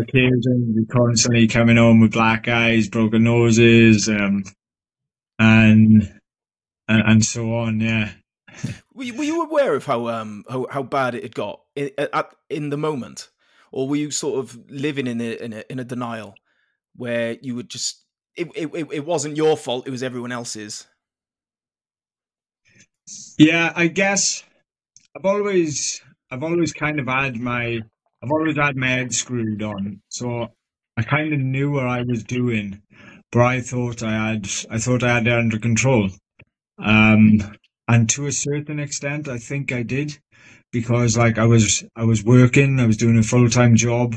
occasions, 0.00 0.44
you're 0.46 0.84
constantly 0.86 1.48
coming 1.48 1.76
home 1.78 1.98
with 2.00 2.12
black 2.12 2.46
eyes, 2.46 2.88
broken 2.88 3.24
noses, 3.24 4.08
um 4.08 4.44
and 5.40 6.02
and, 6.86 7.02
and 7.10 7.24
so 7.24 7.54
on, 7.56 7.80
yeah. 7.80 8.12
Were 8.94 9.04
you, 9.04 9.14
were 9.14 9.24
you 9.24 9.42
aware 9.42 9.74
of 9.74 9.86
how 9.86 10.08
um 10.08 10.44
how, 10.48 10.66
how 10.70 10.82
bad 10.82 11.14
it 11.14 11.22
had 11.22 11.34
got 11.34 11.60
in, 11.74 11.90
at, 11.98 12.34
in 12.50 12.70
the 12.70 12.76
moment, 12.76 13.28
or 13.70 13.88
were 13.88 13.96
you 13.96 14.10
sort 14.10 14.38
of 14.38 14.58
living 14.70 15.06
in 15.06 15.20
a 15.20 15.32
in 15.44 15.52
a, 15.52 15.64
in 15.70 15.78
a 15.78 15.84
denial 15.84 16.34
where 16.96 17.36
you 17.40 17.54
would 17.54 17.68
just 17.68 18.04
it, 18.36 18.48
it 18.54 18.70
it 18.92 19.04
wasn't 19.06 19.36
your 19.36 19.56
fault, 19.56 19.86
it 19.86 19.90
was 19.90 20.02
everyone 20.02 20.32
else's. 20.32 20.86
Yeah, 23.38 23.72
I 23.74 23.88
guess 23.88 24.44
I've 25.16 25.24
always 25.24 26.00
I've 26.30 26.42
always 26.42 26.72
kind 26.72 27.00
of 27.00 27.08
had 27.08 27.36
my 27.36 27.80
I've 28.22 28.30
always 28.30 28.56
had 28.56 28.76
my 28.76 28.88
head 28.88 29.14
screwed 29.14 29.62
on. 29.62 30.00
So 30.08 30.48
I 30.96 31.02
kind 31.02 31.32
of 31.32 31.40
knew 31.40 31.72
what 31.72 31.86
I 31.86 32.02
was 32.02 32.24
doing, 32.24 32.82
but 33.30 33.42
I 33.42 33.60
thought 33.60 34.02
I 34.02 34.30
had 34.30 34.48
I 34.70 34.78
thought 34.78 35.02
I 35.02 35.14
had 35.14 35.26
it 35.26 35.32
under 35.32 35.58
control. 35.58 36.10
Um 36.78 37.40
and 37.92 38.08
to 38.10 38.26
a 38.26 38.32
certain 38.32 38.80
extent 38.80 39.28
I 39.28 39.38
think 39.38 39.72
I 39.72 39.82
did 39.82 40.18
because 40.72 41.16
like 41.16 41.38
I 41.38 41.46
was 41.46 41.84
I 41.96 42.04
was 42.04 42.24
working, 42.24 42.80
I 42.80 42.86
was 42.86 42.96
doing 42.96 43.18
a 43.18 43.22
full-time 43.22 43.76
job. 43.76 44.16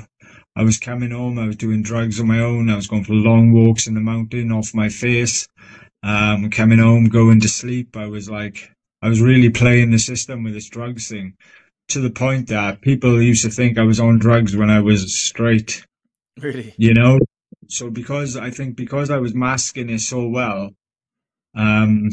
I 0.55 0.63
was 0.63 0.79
coming 0.79 1.11
home, 1.11 1.37
I 1.37 1.47
was 1.47 1.57
doing 1.57 1.83
drugs 1.83 2.19
on 2.19 2.27
my 2.27 2.39
own, 2.39 2.69
I 2.69 2.77
was 2.77 2.87
going 2.87 3.03
for 3.03 3.13
long 3.13 3.51
walks 3.53 3.87
in 3.87 3.93
the 3.95 4.01
mountain 4.01 4.51
off 4.51 4.73
my 4.73 4.89
face. 4.89 5.47
Um 6.03 6.49
coming 6.49 6.79
home, 6.79 7.05
going 7.09 7.41
to 7.41 7.49
sleep. 7.49 7.97
I 7.97 8.07
was 8.07 8.29
like 8.29 8.71
I 9.01 9.09
was 9.09 9.21
really 9.21 9.49
playing 9.51 9.91
the 9.91 9.99
system 9.99 10.43
with 10.43 10.53
this 10.53 10.69
drugs 10.69 11.09
thing 11.09 11.35
to 11.89 11.99
the 11.99 12.09
point 12.09 12.47
that 12.49 12.81
people 12.81 13.21
used 13.21 13.43
to 13.43 13.51
think 13.51 13.77
I 13.77 13.83
was 13.83 13.99
on 13.99 14.19
drugs 14.19 14.55
when 14.55 14.69
I 14.69 14.79
was 14.81 15.15
straight, 15.15 15.85
Really? 16.37 16.73
you 16.77 16.93
know? 16.93 17.19
So 17.67 17.89
because 17.89 18.37
I 18.37 18.51
think 18.51 18.75
because 18.75 19.09
I 19.11 19.17
was 19.17 19.33
masking 19.35 19.89
it 19.89 19.99
so 20.01 20.27
well, 20.27 20.71
um, 21.55 22.09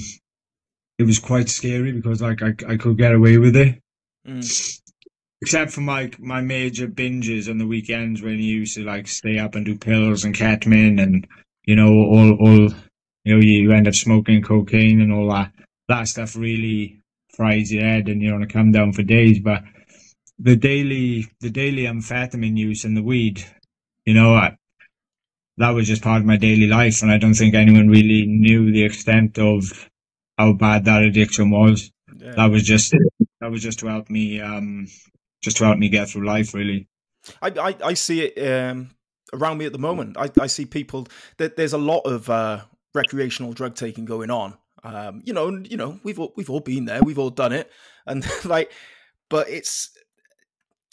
it 0.98 1.05
was 1.05 1.18
quite 1.18 1.48
scary 1.48 1.92
because 1.92 2.22
like 2.22 2.42
I, 2.42 2.55
I 2.68 2.76
could 2.76 2.98
get 2.98 3.14
away 3.14 3.38
with 3.38 3.57
it. 3.57 3.81
Mm. 4.26 4.78
Except 5.40 5.72
for 5.72 5.81
my 5.81 6.11
my 6.18 6.40
major 6.40 6.87
binges 6.87 7.50
on 7.50 7.59
the 7.59 7.66
weekends 7.66 8.22
when 8.22 8.35
you 8.35 8.61
used 8.61 8.76
to 8.76 8.85
like 8.85 9.09
stay 9.09 9.38
up 9.38 9.55
and 9.55 9.66
do 9.66 9.76
pills 9.76 10.24
and 10.24 10.35
ketamine 10.35 11.02
and 11.02 11.26
you 11.64 11.74
know 11.74 11.88
all 11.88 12.37
all 12.40 12.68
you 13.24 13.35
know 13.35 13.40
you, 13.40 13.72
end 13.72 13.88
up 13.88 13.94
smoking 13.94 14.42
cocaine 14.42 15.00
and 15.00 15.12
all 15.12 15.28
that 15.31 15.52
that 15.88 16.07
stuff 16.07 16.37
really 16.37 17.00
fries 17.31 17.72
your 17.72 17.83
head 17.83 18.09
and 18.09 18.22
you're 18.22 18.35
on 18.35 18.42
a 18.42 18.46
come 18.46 18.70
down 18.70 18.92
for 18.92 19.02
days. 19.02 19.40
But 19.40 19.62
the 20.38 20.57
daily 20.57 21.28
the 21.40 21.50
daily 21.50 21.85
amphetamine 21.85 22.57
use 22.57 22.85
and 22.85 22.96
the 22.96 23.02
weed, 23.02 23.44
you 24.05 24.14
know, 24.14 24.35
I, 24.35 24.57
that 25.59 25.70
was 25.70 25.87
just 25.87 26.02
part 26.02 26.20
of 26.20 26.26
my 26.26 26.37
daily 26.37 26.66
life, 26.66 27.02
and 27.02 27.11
I 27.11 27.18
don't 27.18 27.35
think 27.35 27.55
anyone 27.55 27.88
really 27.88 28.26
knew 28.26 28.72
the 28.72 28.85
extent 28.85 29.38
of 29.38 29.88
how 30.42 30.52
bad 30.52 30.85
that 30.85 31.02
addiction 31.02 31.50
was. 31.50 31.90
Yeah. 32.16 32.33
That 32.33 32.50
was 32.50 32.62
just 32.62 32.94
that 33.40 33.50
was 33.50 33.62
just 33.62 33.78
to 33.81 33.87
help 33.87 34.11
me 34.11 34.40
um 34.40 34.87
just 35.42 35.57
to 35.59 35.64
help 35.64 35.78
me 35.78 35.88
get 35.88 36.09
through 36.09 36.26
life 36.26 36.55
really. 36.55 36.88
I, 37.40 37.48
I, 37.48 37.76
I 37.85 37.94
see 37.94 38.22
it 38.22 38.35
um, 38.52 38.90
around 39.33 39.59
me 39.59 39.66
at 39.66 39.72
the 39.72 39.78
moment. 39.78 40.16
I, 40.18 40.28
I 40.40 40.48
see 40.48 40.66
people 40.66 41.07
that 41.37 41.57
there's 41.57 41.72
a 41.72 41.78
lot 41.78 42.00
of 42.00 42.28
uh, 42.28 42.62
recreational 42.94 43.52
drug 43.52 43.76
taking 43.76 44.05
going 44.05 44.31
on. 44.31 44.57
Um, 44.83 45.22
you 45.24 45.33
know, 45.33 45.48
you 45.50 45.76
know, 45.76 46.00
we've 46.02 46.18
all, 46.18 46.33
we've 46.37 46.50
all 46.50 46.61
been 46.61 46.87
there, 46.87 47.00
we've 47.00 47.20
all 47.20 47.31
done 47.31 47.52
it, 47.52 47.70
and 48.07 48.26
like, 48.44 48.72
but 49.31 49.48
it's 49.48 49.90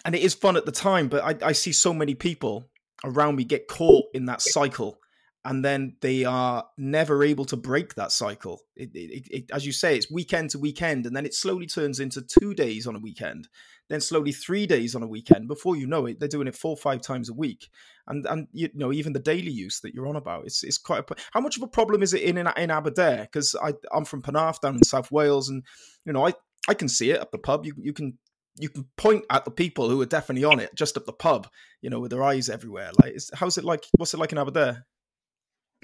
and 0.06 0.14
it 0.14 0.22
is 0.22 0.36
fun 0.36 0.56
at 0.56 0.66
the 0.66 0.72
time. 0.72 1.08
But 1.08 1.24
I, 1.24 1.48
I 1.48 1.52
see 1.54 1.72
so 1.72 1.94
many 1.94 2.14
people 2.14 2.70
around 3.04 3.36
me 3.36 3.44
get 3.44 3.68
caught 3.68 4.06
in 4.14 4.26
that 4.26 4.42
cycle, 4.42 4.99
and 5.46 5.64
then 5.64 5.96
they 6.02 6.26
are 6.26 6.66
never 6.78 7.24
able 7.24 7.46
to 7.46 7.56
break 7.56 7.96
that 7.96 8.12
cycle. 8.12 8.62
It, 8.76 8.90
it, 8.94 9.28
it, 9.32 9.52
as 9.52 9.66
you 9.66 9.72
say, 9.72 9.96
it's 9.96 10.12
weekend 10.12 10.50
to 10.52 10.60
weekend, 10.60 11.06
and 11.06 11.16
then 11.16 11.26
it 11.26 11.34
slowly 11.34 11.66
turns 11.66 12.00
into 12.00 12.22
two 12.22 12.54
days 12.54 12.86
on 12.86 12.96
a 12.96 13.00
weekend, 13.00 13.48
then 13.90 14.02
slowly 14.02 14.34
three 14.34 14.68
days 14.68 14.96
on 14.96 15.04
a 15.04 15.08
weekend. 15.08 15.48
Before 15.48 15.78
you 15.78 15.88
know 15.88 16.06
it, 16.06 16.20
they're 16.20 16.28
doing 16.28 16.48
it 16.48 16.56
four, 16.56 16.76
five 16.76 17.02
times 17.02 17.30
a 17.30 17.34
week, 17.34 17.70
and 18.08 18.26
and 18.28 18.48
you 18.52 18.70
know 18.74 18.92
even 18.92 19.14
the 19.14 19.20
daily 19.20 19.52
use 19.52 19.80
that 19.82 19.94
you're 19.94 20.08
on 20.08 20.18
about, 20.18 20.46
it's 20.46 20.64
it's 20.64 20.78
quite. 20.78 21.10
A, 21.10 21.16
how 21.32 21.40
much 21.40 21.56
of 21.56 21.64
a 21.64 21.68
problem 21.68 22.04
is 22.04 22.14
it 22.14 22.22
in 22.22 22.38
in, 22.38 22.48
in 22.58 22.72
Aberdare? 22.72 23.22
Because 23.22 23.56
I 23.62 23.74
I'm 23.94 24.06
from 24.06 24.22
Penarth 24.22 24.60
down 24.60 24.76
in 24.76 24.84
South 24.84 25.12
Wales, 25.12 25.48
and 25.48 25.64
you 26.06 26.12
know 26.12 26.28
I 26.28 26.34
I 26.68 26.74
can 26.74 26.90
see 26.90 27.12
it 27.12 27.22
at 27.22 27.32
the 27.32 27.38
pub. 27.38 27.66
You 27.66 27.74
you 27.78 27.94
can 27.94 28.18
you 28.58 28.68
can 28.68 28.86
point 28.98 29.24
at 29.30 29.46
the 29.46 29.52
people 29.52 29.90
who 29.90 30.02
are 30.02 30.06
definitely 30.06 30.44
on 30.44 30.60
it 30.60 30.76
just 30.76 30.98
at 30.98 31.06
the 31.06 31.14
pub, 31.14 31.48
you 31.82 31.90
know, 31.90 32.02
with 32.02 32.12
their 32.12 32.24
eyes 32.24 32.50
everywhere. 32.50 32.92
Like, 33.02 33.16
how's 33.34 33.58
it 33.58 33.64
like? 33.64 33.86
What's 33.96 34.14
it 34.14 34.20
like 34.20 34.34
in 34.34 34.38
Aberdare? 34.38 34.86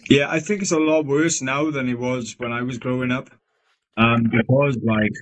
Yeah, 0.09 0.27
I 0.29 0.39
think 0.39 0.61
it's 0.61 0.71
a 0.71 0.79
lot 0.79 1.05
worse 1.05 1.41
now 1.41 1.71
than 1.71 1.89
it 1.89 1.99
was 1.99 2.35
when 2.37 2.51
I 2.51 2.61
was 2.63 2.77
growing 2.77 3.11
up. 3.11 3.29
Um, 3.97 4.23
because 4.23 4.77
like, 4.83 5.13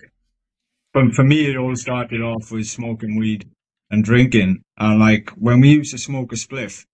for, 0.94 1.10
for 1.12 1.24
me, 1.24 1.50
it 1.50 1.58
all 1.58 1.76
started 1.76 2.22
off 2.22 2.52
with 2.52 2.68
smoking 2.68 3.18
weed 3.18 3.50
and 3.92 4.04
drinking. 4.04 4.64
And 4.78 5.00
like, 5.00 5.32
when 5.32 5.62
we 5.62 5.72
used 5.72 5.92
to 5.92 5.98
smoke 5.98 6.34
a 6.34 6.36
spliff, 6.36 6.86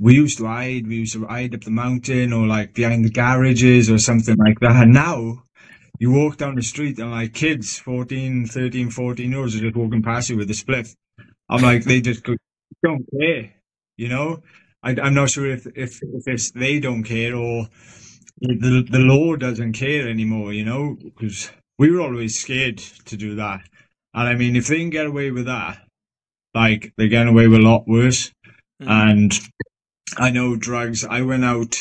we 0.00 0.14
used 0.14 0.38
to 0.38 0.46
hide, 0.46 0.86
we 0.86 0.96
used 0.96 1.14
to 1.14 1.26
ride 1.26 1.54
up 1.54 1.62
the 1.62 1.70
mountain 1.70 2.32
or 2.32 2.46
like 2.46 2.74
behind 2.74 3.04
the 3.04 3.10
garages 3.10 3.90
or 3.90 3.98
something 3.98 4.36
like 4.36 4.60
that. 4.60 4.82
And 4.84 4.92
now 4.94 5.44
you 5.98 6.12
walk 6.12 6.38
down 6.38 6.54
the 6.56 6.62
street 6.62 6.98
and 6.98 7.10
like 7.10 7.34
kids, 7.34 7.78
14, 7.78 8.46
13, 8.46 8.90
14 8.90 9.30
years 9.32 9.56
are 9.56 9.60
just 9.60 9.76
walking 9.76 10.02
past 10.02 10.30
you 10.30 10.36
with 10.36 10.50
a 10.50 10.54
spliff. 10.54 10.94
I'm 11.48 11.62
like, 11.62 11.84
they 11.84 12.00
just 12.00 12.24
go, 12.24 12.34
don't 12.84 13.06
care, 13.18 13.52
you 13.96 14.08
know? 14.08 14.42
I, 14.86 15.08
am 15.08 15.14
not 15.14 15.30
sure 15.30 15.50
if, 15.50 15.66
if, 15.74 16.00
if 16.00 16.28
it's 16.28 16.52
they 16.52 16.78
don't 16.78 17.02
care 17.02 17.34
or 17.34 17.68
the, 18.40 18.86
the 18.88 19.00
law 19.00 19.34
doesn't 19.34 19.72
care 19.72 20.08
anymore, 20.08 20.52
you 20.52 20.64
know, 20.64 20.96
because 21.02 21.50
we 21.76 21.90
were 21.90 22.00
always 22.00 22.38
scared 22.38 22.78
to 22.78 23.16
do 23.16 23.34
that. 23.34 23.62
And 24.14 24.28
I 24.28 24.36
mean, 24.36 24.54
if 24.54 24.68
they 24.68 24.78
can 24.78 24.90
get 24.90 25.06
away 25.06 25.32
with 25.32 25.46
that, 25.46 25.78
like 26.54 26.92
they're 26.96 27.08
getting 27.08 27.32
away 27.32 27.48
with 27.48 27.60
a 27.60 27.64
lot 27.64 27.88
worse. 27.88 28.30
Mm. 28.80 29.10
And 29.10 29.40
I 30.18 30.30
know 30.30 30.54
drugs. 30.54 31.04
I 31.04 31.22
went 31.22 31.44
out. 31.44 31.76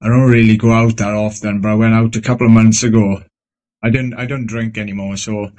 I 0.00 0.08
don't 0.08 0.30
really 0.30 0.56
go 0.56 0.72
out 0.72 0.96
that 0.96 1.12
often, 1.14 1.60
but 1.60 1.70
I 1.70 1.74
went 1.74 1.94
out 1.94 2.16
a 2.16 2.22
couple 2.22 2.46
of 2.46 2.52
months 2.52 2.82
ago. 2.82 3.22
I 3.82 3.90
didn't. 3.90 4.14
I 4.14 4.24
don't 4.24 4.46
drink 4.46 4.78
anymore. 4.78 5.18
So 5.18 5.50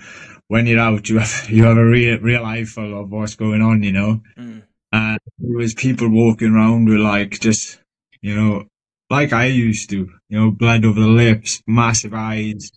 when 0.47 0.65
you're 0.65 0.79
out, 0.79 1.07
you 1.07 1.19
have 1.19 1.45
you 1.49 1.65
have 1.65 1.77
a 1.77 1.85
real 1.85 2.19
real 2.19 2.43
eyeful 2.43 2.99
of 2.99 3.11
what's 3.11 3.35
going 3.35 3.61
on. 3.61 3.83
You 3.83 3.91
know. 3.91 4.21
Mm 4.37 4.63
and 4.95 5.19
there 5.39 5.57
was 5.57 5.73
people 5.73 6.09
walking 6.09 6.53
around 6.53 6.87
with 6.87 6.99
like 6.99 7.39
just 7.41 7.79
you 8.21 8.33
know 8.35 8.63
like 9.09 9.33
I 9.33 9.45
used 9.45 9.91
to, 9.91 10.09
you 10.29 10.39
know, 10.39 10.49
blood 10.49 10.83
over 10.83 10.99
the 10.99 11.07
lips, 11.07 11.61
massive 11.67 12.13
eyes, 12.15 12.71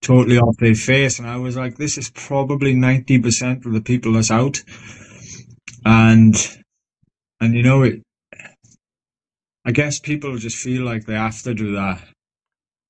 totally 0.00 0.38
off 0.38 0.56
their 0.58 0.76
face, 0.76 1.18
and 1.18 1.28
I 1.28 1.38
was 1.38 1.56
like, 1.56 1.76
this 1.76 1.98
is 1.98 2.10
probably 2.10 2.74
ninety 2.74 3.18
percent 3.18 3.66
of 3.66 3.72
the 3.72 3.80
people 3.80 4.12
that's 4.12 4.30
out, 4.30 4.62
and 5.84 6.34
and 7.40 7.54
you 7.54 7.62
know 7.62 7.82
it. 7.82 8.02
I 9.64 9.72
guess 9.72 9.98
people 9.98 10.36
just 10.36 10.56
feel 10.58 10.82
like 10.82 11.06
they 11.06 11.14
have 11.14 11.40
to 11.42 11.54
do 11.54 11.74
that. 11.74 12.02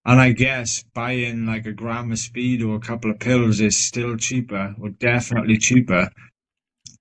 And 0.05 0.21
I 0.21 0.33
guess 0.33 0.83
buying 0.95 1.47
like 1.47 1.67
a 1.67 1.73
gram 1.73 2.11
of 2.11 2.19
speed 2.19 2.63
or 2.63 2.75
a 2.75 2.81
couple 2.81 3.11
of 3.11 3.21
pills 3.21 3.61
is 3.61 3.79
still 3.79 4.17
cheaper, 4.17 4.75
or 4.81 4.89
definitely 4.89 5.59
cheaper 5.59 6.11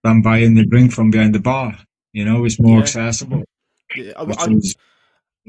than 0.04 0.22
buying 0.22 0.56
the 0.56 0.66
drink 0.66 0.92
from 0.92 1.12
behind 1.12 1.36
the 1.36 1.40
bar. 1.40 1.78
You 2.14 2.26
know, 2.26 2.46
it's 2.46 2.60
more 2.60 2.78
yeah. 2.78 2.84
accessible. 2.84 3.44
Yeah, 3.96 4.14
I, 4.18 4.58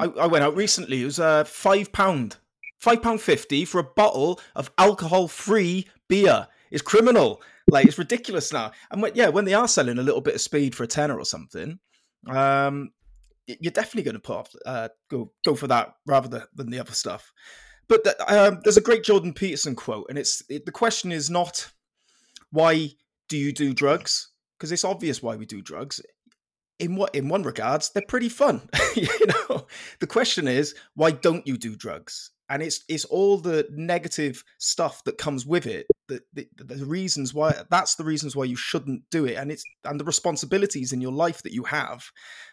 I, 0.01 0.07
I, 0.07 0.27
went 0.27 0.45
out 0.45 0.57
recently. 0.57 1.03
It 1.03 1.07
was 1.07 1.19
uh, 1.19 1.45
five 1.45 1.93
pound, 1.93 2.37
five 2.79 3.03
pound 3.03 3.21
fifty 3.21 3.65
for 3.65 3.79
a 3.79 3.85
bottle 3.85 4.41
of 4.55 4.71
alcohol-free 4.79 5.89
beer. 6.09 6.47
It's 6.71 6.83
criminal. 6.83 7.43
Like 7.71 7.87
it's 7.87 7.99
ridiculous 7.99 8.53
now. 8.53 8.73
And 8.91 9.03
when, 9.03 9.13
yeah, 9.15 9.29
when 9.29 9.45
they 9.45 9.55
are 9.55 9.69
selling 9.69 9.99
a 9.99 10.03
little 10.03 10.21
bit 10.21 10.35
of 10.35 10.41
speed 10.41 10.75
for 10.75 10.83
a 10.83 10.89
tenner 10.89 11.19
or 11.19 11.25
something, 11.25 11.79
um, 12.29 12.91
you're 13.47 13.73
definitely 13.73 14.03
going 14.03 14.15
to 14.15 14.21
put 14.21 14.37
off, 14.37 14.55
uh, 14.67 14.89
go 15.09 15.33
go 15.45 15.55
for 15.55 15.69
that 15.69 15.95
rather 16.07 16.47
than, 16.55 16.71
the 16.71 16.81
other 16.81 16.93
stuff. 16.93 17.33
But 17.89 18.07
um, 18.31 18.61
there's 18.65 18.77
a 18.77 18.83
great 18.83 19.05
Jordan 19.05 19.33
Peterson 19.33 19.75
quote, 19.75 20.07
and 20.09 20.19
it's 20.19 20.43
it, 20.49 20.67
the 20.67 20.73
question 20.73 21.13
is 21.13 21.31
not 21.31 21.71
why 22.51 22.91
do 23.29 23.37
you 23.37 23.53
do 23.53 23.73
drugs 23.73 24.32
because 24.63 24.71
it's 24.71 24.85
obvious 24.85 25.21
why 25.21 25.35
we 25.35 25.45
do 25.45 25.61
drugs. 25.61 26.01
In 26.79 26.95
what 26.95 27.13
in 27.17 27.29
one 27.29 27.43
regards, 27.43 27.91
they're 27.91 28.05
pretty 28.07 28.29
fun. 28.29 28.63
you 28.95 29.09
know, 29.27 29.67
the 29.99 30.07
question 30.07 30.47
is 30.47 30.77
why 30.95 31.11
don't 31.11 31.45
you 31.49 31.59
do 31.59 31.75
drugs? 31.75 32.31
And 32.49 32.63
it's 32.63 32.85
it's 32.89 33.05
all 33.07 33.39
the 33.39 33.67
negative 33.73 34.45
stuff 34.59 35.03
that 35.03 35.19
comes 35.19 35.45
with 35.45 35.67
it. 35.67 35.89
The, 36.07 36.21
the, 36.33 36.47
the 36.55 36.87
reasons 36.87 37.35
why 37.35 37.57
that's 37.71 37.97
the 37.97 38.05
reasons 38.05 38.37
why 38.37 38.45
you 38.45 38.55
shouldn't 38.55 39.03
do 39.11 39.25
it, 39.25 39.35
and 39.35 39.51
it's 39.51 39.65
and 39.85 39.99
the 39.99 40.05
responsibilities 40.05 40.93
in 40.93 41.01
your 41.01 41.13
life 41.13 41.43
that 41.43 41.53
you 41.53 41.65
have 41.65 42.05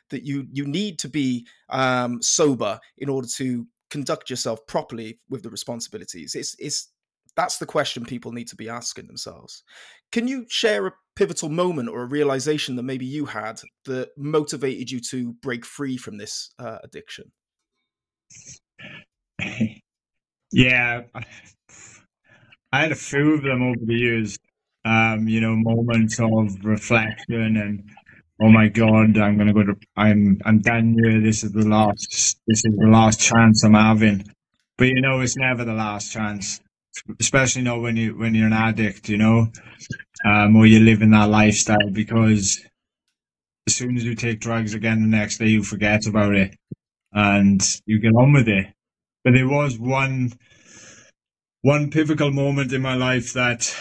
that 0.09 0.23
you 0.23 0.47
you 0.51 0.65
need 0.65 0.97
to 0.99 1.09
be 1.09 1.45
um, 1.69 2.23
sober 2.23 2.79
in 2.97 3.09
order 3.09 3.27
to 3.35 3.67
conduct 3.91 4.31
yourself 4.31 4.65
properly 4.65 5.19
with 5.29 5.43
the 5.43 5.49
responsibilities. 5.51 6.33
It's 6.33 6.55
it's 6.57 6.89
that's 7.35 7.57
the 7.57 7.65
question 7.65 8.03
people 8.03 8.31
need 8.31 8.47
to 8.47 8.55
be 8.55 8.67
asking 8.67 9.07
themselves. 9.07 9.63
Can 10.11 10.27
you 10.27 10.45
share 10.49 10.87
a 10.87 10.93
pivotal 11.15 11.49
moment 11.49 11.89
or 11.89 12.01
a 12.01 12.07
realization 12.07 12.75
that 12.75 12.83
maybe 12.83 13.05
you 13.05 13.25
had 13.25 13.61
that 13.85 14.09
motivated 14.17 14.89
you 14.89 14.99
to 15.11 15.33
break 15.41 15.65
free 15.65 15.97
from 15.97 16.17
this 16.17 16.51
uh, 16.59 16.79
addiction? 16.83 17.31
Yeah, 20.51 21.03
I 22.71 22.81
had 22.81 22.91
a 22.91 22.95
few 22.95 23.33
of 23.35 23.43
them 23.43 23.61
over 23.61 23.85
the 23.85 23.93
years. 23.93 24.37
Um, 24.85 25.27
you 25.27 25.41
know, 25.41 25.55
moments 25.55 26.19
of 26.19 26.63
reflection 26.63 27.57
and 27.57 27.89
oh 28.41 28.49
my 28.49 28.69
god, 28.69 29.17
I'm 29.17 29.37
gonna 29.37 29.53
go 29.53 29.63
to 29.63 29.75
I'm 29.95 30.39
I'm 30.45 30.59
done 30.59 30.95
here. 30.99 31.21
This 31.21 31.43
is 31.43 31.51
the 31.51 31.67
last 31.67 32.39
this 32.47 32.65
is 32.65 32.75
the 32.77 32.87
last 32.89 33.19
chance 33.19 33.63
I'm 33.63 33.73
having. 33.73 34.25
But 34.77 34.87
you 34.87 35.01
know, 35.01 35.19
it's 35.19 35.37
never 35.37 35.65
the 35.65 35.73
last 35.73 36.11
chance 36.11 36.61
especially 37.19 37.61
not 37.61 37.81
when 37.81 37.95
you 37.95 38.17
when 38.17 38.35
you're 38.35 38.47
an 38.47 38.53
addict, 38.53 39.09
you 39.09 39.17
know, 39.17 39.47
um, 40.25 40.55
or 40.55 40.65
you 40.65 40.79
live 40.79 41.01
in 41.01 41.11
that 41.11 41.29
lifestyle 41.29 41.89
because 41.91 42.59
as 43.67 43.75
soon 43.75 43.95
as 43.97 44.03
you 44.03 44.15
take 44.15 44.39
drugs 44.39 44.73
again 44.73 45.01
the 45.01 45.07
next 45.07 45.37
day 45.37 45.47
you 45.47 45.63
forget 45.63 46.07
about 46.07 46.35
it 46.35 46.55
and 47.13 47.61
you 47.85 47.99
get 47.99 48.13
on 48.15 48.33
with 48.33 48.47
it. 48.47 48.67
But 49.23 49.33
there 49.33 49.47
was 49.47 49.77
one 49.77 50.33
one 51.61 51.91
pivotal 51.91 52.31
moment 52.31 52.73
in 52.73 52.81
my 52.81 52.95
life 52.95 53.33
that 53.33 53.75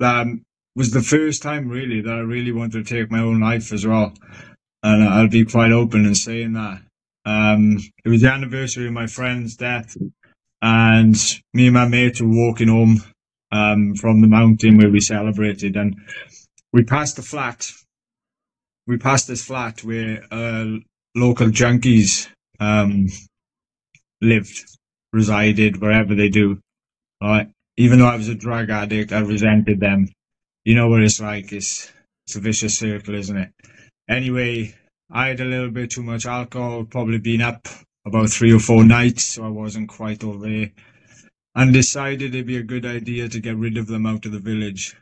that 0.00 0.26
was 0.76 0.90
the 0.90 1.02
first 1.02 1.42
time 1.42 1.68
really 1.68 2.00
that 2.00 2.12
I 2.12 2.20
really 2.20 2.52
wanted 2.52 2.86
to 2.86 2.94
take 2.94 3.10
my 3.10 3.20
own 3.20 3.40
life 3.40 3.72
as 3.72 3.86
well. 3.86 4.12
And 4.82 5.04
I'll 5.04 5.28
be 5.28 5.44
quite 5.44 5.72
open 5.72 6.04
in 6.04 6.14
saying 6.14 6.54
that. 6.54 6.82
Um, 7.26 7.78
it 8.04 8.08
was 8.10 8.20
the 8.20 8.32
anniversary 8.32 8.86
of 8.86 8.92
my 8.92 9.06
friend's 9.06 9.56
death 9.56 9.96
and 10.64 11.14
me 11.52 11.66
and 11.66 11.74
my 11.74 11.86
mate 11.86 12.22
were 12.22 12.28
walking 12.28 12.68
home 12.68 13.02
um, 13.52 13.94
from 13.96 14.22
the 14.22 14.26
mountain 14.26 14.78
where 14.78 14.88
we 14.88 14.98
celebrated, 14.98 15.76
and 15.76 15.94
we 16.72 16.82
passed 16.82 17.16
the 17.16 17.22
flat. 17.22 17.70
We 18.86 18.96
passed 18.96 19.28
this 19.28 19.44
flat 19.44 19.84
where 19.84 20.24
uh, 20.30 20.78
local 21.14 21.48
junkies 21.48 22.28
um, 22.60 23.08
lived, 24.22 24.64
resided, 25.12 25.82
wherever 25.82 26.14
they 26.14 26.30
do. 26.30 26.58
Right? 27.22 27.50
Even 27.76 27.98
though 27.98 28.06
I 28.06 28.16
was 28.16 28.28
a 28.28 28.34
drug 28.34 28.70
addict, 28.70 29.12
I 29.12 29.20
resented 29.20 29.80
them. 29.80 30.08
You 30.64 30.76
know 30.76 30.88
what 30.88 31.02
it's 31.02 31.20
like. 31.20 31.52
It's 31.52 31.92
it's 32.26 32.36
a 32.36 32.40
vicious 32.40 32.78
circle, 32.78 33.14
isn't 33.14 33.36
it? 33.36 33.50
Anyway, 34.08 34.74
I 35.10 35.28
had 35.28 35.40
a 35.40 35.44
little 35.44 35.70
bit 35.70 35.90
too 35.90 36.02
much 36.02 36.24
alcohol, 36.24 36.84
probably 36.84 37.18
been 37.18 37.42
up 37.42 37.68
about 38.06 38.30
three 38.30 38.52
or 38.52 38.60
four 38.60 38.84
nights, 38.84 39.24
so 39.24 39.44
I 39.44 39.48
wasn't 39.48 39.88
quite 39.88 40.24
all 40.24 40.38
there, 40.38 40.70
and 41.54 41.72
decided 41.72 42.34
it'd 42.34 42.46
be 42.46 42.58
a 42.58 42.62
good 42.62 42.84
idea 42.84 43.28
to 43.28 43.40
get 43.40 43.56
rid 43.56 43.76
of 43.76 43.86
them 43.86 44.06
out 44.06 44.26
of 44.26 44.32
the 44.32 44.38
village. 44.38 44.94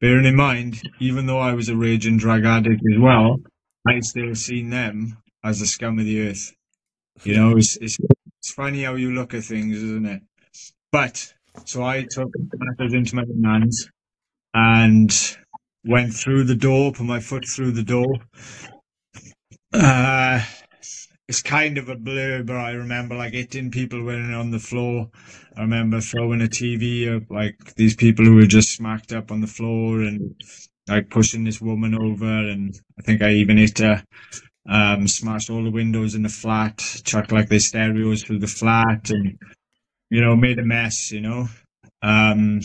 Bearing 0.00 0.24
in 0.26 0.34
mind, 0.34 0.82
even 1.00 1.26
though 1.26 1.38
I 1.38 1.52
was 1.52 1.68
a 1.68 1.76
raging 1.76 2.16
drug 2.18 2.44
addict 2.44 2.82
as 2.92 2.98
well, 2.98 3.40
I 3.86 4.00
still 4.00 4.34
seen 4.34 4.70
them 4.70 5.18
as 5.44 5.60
the 5.60 5.66
scum 5.66 5.98
of 5.98 6.04
the 6.04 6.28
earth. 6.28 6.52
You 7.24 7.36
know, 7.36 7.56
it's, 7.56 7.76
it's, 7.76 7.98
it's 8.38 8.52
funny 8.52 8.82
how 8.82 8.94
you 8.94 9.12
look 9.12 9.34
at 9.34 9.44
things, 9.44 9.76
isn't 9.76 10.06
it? 10.06 10.22
But, 10.90 11.32
so 11.66 11.84
I 11.84 12.06
took 12.10 12.30
matters 12.54 12.94
into 12.94 13.14
my 13.16 13.22
own 13.22 13.44
hands 13.44 13.88
and 14.54 15.36
went 15.84 16.14
through 16.14 16.44
the 16.44 16.56
door, 16.56 16.92
put 16.92 17.06
my 17.06 17.20
foot 17.20 17.46
through 17.46 17.72
the 17.72 17.82
door. 17.82 18.16
Uh, 19.72 20.44
it's 21.32 21.40
kind 21.40 21.78
of 21.78 21.88
a 21.88 21.96
blur, 21.96 22.42
but 22.42 22.56
I 22.56 22.72
remember 22.72 23.14
like 23.14 23.32
hitting 23.32 23.70
people 23.70 24.04
when 24.04 24.34
on 24.34 24.50
the 24.50 24.58
floor. 24.58 25.08
I 25.56 25.62
remember 25.62 26.02
throwing 26.02 26.42
a 26.42 26.44
TV 26.44 27.08
up, 27.16 27.30
like 27.30 27.74
these 27.74 27.96
people 27.96 28.26
who 28.26 28.34
were 28.34 28.44
just 28.44 28.76
smacked 28.76 29.14
up 29.14 29.32
on 29.32 29.40
the 29.40 29.46
floor 29.46 30.02
and 30.02 30.34
like 30.86 31.08
pushing 31.08 31.44
this 31.44 31.58
woman 31.58 31.94
over. 31.94 32.26
And 32.26 32.78
I 32.98 33.02
think 33.02 33.22
I 33.22 33.30
even 33.30 33.56
hit 33.56 33.78
her 33.78 34.04
um, 34.68 35.08
smashed 35.08 35.48
all 35.48 35.64
the 35.64 35.70
windows 35.70 36.14
in 36.14 36.22
the 36.22 36.28
flat, 36.28 36.76
chucked 37.02 37.32
like 37.32 37.48
their 37.48 37.60
stereos 37.60 38.22
through 38.22 38.40
the 38.40 38.46
flat, 38.46 39.08
and 39.08 39.38
you 40.10 40.20
know, 40.20 40.36
made 40.36 40.58
a 40.58 40.62
mess. 40.66 41.12
You 41.12 41.22
know, 41.22 41.48
um, 42.02 42.60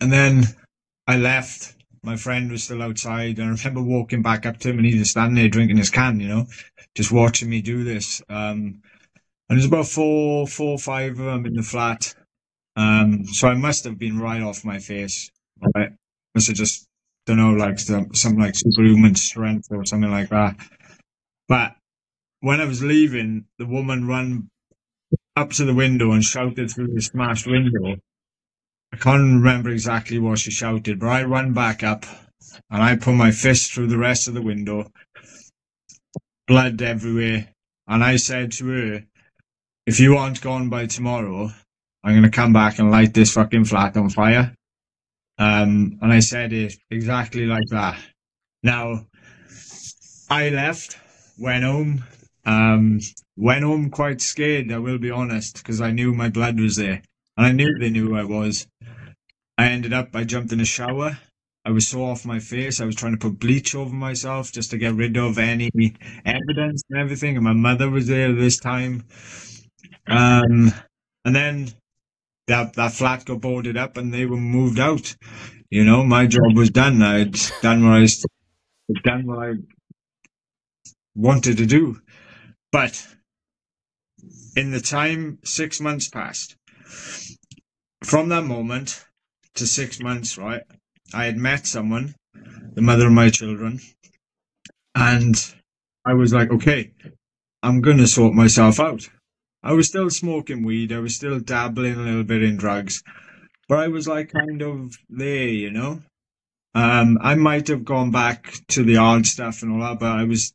and 0.00 0.12
then 0.12 0.42
I 1.06 1.16
left. 1.16 1.76
My 2.08 2.16
friend 2.16 2.50
was 2.50 2.64
still 2.64 2.80
outside, 2.80 3.38
and 3.38 3.48
I 3.48 3.50
remember 3.50 3.82
walking 3.82 4.22
back 4.22 4.46
up 4.46 4.56
to 4.60 4.70
him, 4.70 4.78
and 4.78 4.86
he 4.86 4.98
was 4.98 5.10
standing 5.10 5.34
there 5.34 5.50
drinking 5.50 5.76
his 5.76 5.90
can. 5.90 6.18
You 6.20 6.28
know, 6.28 6.46
just 6.94 7.12
watching 7.12 7.50
me 7.50 7.60
do 7.60 7.84
this. 7.84 8.22
Um, 8.30 8.80
and 9.46 9.58
there's 9.58 9.66
about 9.66 9.88
four, 9.88 10.46
four, 10.46 10.78
five 10.78 11.20
of 11.20 11.26
them 11.26 11.44
in 11.44 11.52
the 11.52 11.62
flat. 11.62 12.14
Um, 12.76 13.26
so 13.26 13.46
I 13.46 13.56
must 13.56 13.84
have 13.84 13.98
been 13.98 14.18
right 14.18 14.40
off 14.40 14.64
my 14.64 14.78
face. 14.78 15.30
I 15.76 15.88
must 16.34 16.46
have 16.46 16.56
just 16.56 16.86
don't 17.26 17.36
know, 17.36 17.52
like 17.52 17.78
some, 17.78 18.14
some 18.14 18.38
like 18.38 18.54
superhuman 18.56 19.14
strength 19.14 19.68
or 19.70 19.84
something 19.84 20.10
like 20.10 20.30
that. 20.30 20.56
But 21.46 21.76
when 22.40 22.62
I 22.62 22.64
was 22.64 22.82
leaving, 22.82 23.44
the 23.58 23.66
woman 23.66 24.08
ran 24.08 24.48
up 25.36 25.50
to 25.50 25.66
the 25.66 25.74
window 25.74 26.12
and 26.12 26.24
shouted 26.24 26.70
through 26.70 26.88
the 26.94 27.02
smashed 27.02 27.46
window. 27.46 27.96
I 28.92 28.96
can't 28.96 29.42
remember 29.42 29.70
exactly 29.70 30.18
what 30.18 30.38
she 30.38 30.50
shouted, 30.50 30.98
but 30.98 31.08
I 31.08 31.22
ran 31.22 31.52
back 31.52 31.82
up 31.82 32.06
and 32.70 32.82
I 32.82 32.96
put 32.96 33.14
my 33.14 33.30
fist 33.30 33.72
through 33.72 33.88
the 33.88 33.98
rest 33.98 34.28
of 34.28 34.34
the 34.34 34.42
window, 34.42 34.90
blood 36.46 36.80
everywhere. 36.82 37.48
And 37.86 38.02
I 38.04 38.16
said 38.16 38.52
to 38.52 38.66
her, 38.68 39.04
if 39.86 40.00
you 40.00 40.16
aren't 40.16 40.40
gone 40.40 40.68
by 40.68 40.86
tomorrow, 40.86 41.50
I'm 42.04 42.12
going 42.12 42.22
to 42.22 42.30
come 42.30 42.52
back 42.52 42.78
and 42.78 42.90
light 42.90 43.14
this 43.14 43.32
fucking 43.32 43.64
flat 43.64 43.96
on 43.96 44.10
fire. 44.10 44.54
Um, 45.38 45.98
and 46.02 46.12
I 46.12 46.20
said 46.20 46.52
it 46.52 46.74
exactly 46.90 47.46
like 47.46 47.68
that. 47.70 47.98
Now, 48.62 49.06
I 50.28 50.50
left, 50.50 50.98
went 51.38 51.64
home, 51.64 52.04
um, 52.44 53.00
went 53.36 53.64
home 53.64 53.90
quite 53.90 54.20
scared, 54.20 54.72
I 54.72 54.78
will 54.78 54.98
be 54.98 55.10
honest, 55.10 55.58
because 55.58 55.80
I 55.80 55.92
knew 55.92 56.12
my 56.12 56.28
blood 56.28 56.60
was 56.60 56.76
there. 56.76 57.02
And 57.38 57.46
I 57.46 57.52
knew 57.52 57.78
they 57.78 57.88
knew 57.88 58.08
who 58.08 58.16
I 58.16 58.24
was. 58.24 58.66
I 59.56 59.66
ended 59.68 59.92
up, 59.92 60.08
I 60.14 60.24
jumped 60.24 60.52
in 60.52 60.60
a 60.60 60.64
shower. 60.64 61.18
I 61.64 61.70
was 61.70 61.86
so 61.86 62.04
off 62.04 62.24
my 62.24 62.40
face. 62.40 62.80
I 62.80 62.84
was 62.84 62.96
trying 62.96 63.12
to 63.12 63.18
put 63.18 63.38
bleach 63.38 63.76
over 63.76 63.94
myself 63.94 64.50
just 64.50 64.72
to 64.72 64.78
get 64.78 64.94
rid 64.94 65.16
of 65.16 65.38
any 65.38 65.70
evidence 66.24 66.82
and 66.90 66.98
everything. 66.98 67.36
And 67.36 67.44
my 67.44 67.52
mother 67.52 67.88
was 67.90 68.08
there 68.08 68.32
this 68.32 68.58
time. 68.58 69.04
Um, 70.08 70.72
and 71.24 71.36
then 71.36 71.68
that 72.48 72.72
that 72.74 72.92
flat 72.92 73.24
got 73.24 73.40
boarded 73.40 73.76
up 73.76 73.96
and 73.96 74.12
they 74.12 74.26
were 74.26 74.36
moved 74.36 74.80
out. 74.80 75.14
You 75.70 75.84
know, 75.84 76.02
my 76.02 76.26
job 76.26 76.56
was 76.56 76.70
done. 76.70 77.02
I'd 77.02 77.36
done 77.62 77.84
what 77.84 78.02
I 78.02 78.06
done 79.04 79.26
what 79.26 79.38
I 79.38 79.52
wanted 81.14 81.58
to 81.58 81.66
do. 81.66 82.00
But 82.72 83.06
in 84.56 84.72
the 84.72 84.80
time 84.80 85.38
six 85.44 85.80
months 85.80 86.08
passed. 86.08 86.57
From 88.04 88.28
that 88.28 88.44
moment 88.44 89.04
to 89.54 89.66
six 89.66 90.00
months, 90.00 90.38
right, 90.38 90.62
I 91.12 91.24
had 91.24 91.36
met 91.36 91.66
someone, 91.66 92.14
the 92.74 92.82
mother 92.82 93.06
of 93.06 93.12
my 93.12 93.30
children, 93.30 93.80
and 94.94 95.34
I 96.04 96.14
was 96.14 96.32
like, 96.32 96.50
okay, 96.50 96.92
I'm 97.62 97.80
gonna 97.80 98.06
sort 98.06 98.34
myself 98.34 98.78
out. 98.80 99.08
I 99.62 99.72
was 99.72 99.88
still 99.88 100.10
smoking 100.10 100.64
weed. 100.64 100.92
I 100.92 101.00
was 101.00 101.16
still 101.16 101.40
dabbling 101.40 101.94
a 101.94 102.02
little 102.02 102.24
bit 102.24 102.42
in 102.42 102.56
drugs, 102.56 103.02
but 103.68 103.78
I 103.78 103.88
was 103.88 104.06
like 104.06 104.32
kind 104.32 104.62
of 104.62 104.96
there, 105.08 105.48
you 105.48 105.70
know. 105.70 106.02
Um, 106.74 107.18
I 107.20 107.34
might 107.34 107.68
have 107.68 107.84
gone 107.84 108.10
back 108.10 108.54
to 108.68 108.84
the 108.84 108.98
odd 108.98 109.26
stuff 109.26 109.62
and 109.62 109.72
all 109.72 109.80
that, 109.80 109.98
but 109.98 110.12
I 110.12 110.24
was 110.24 110.52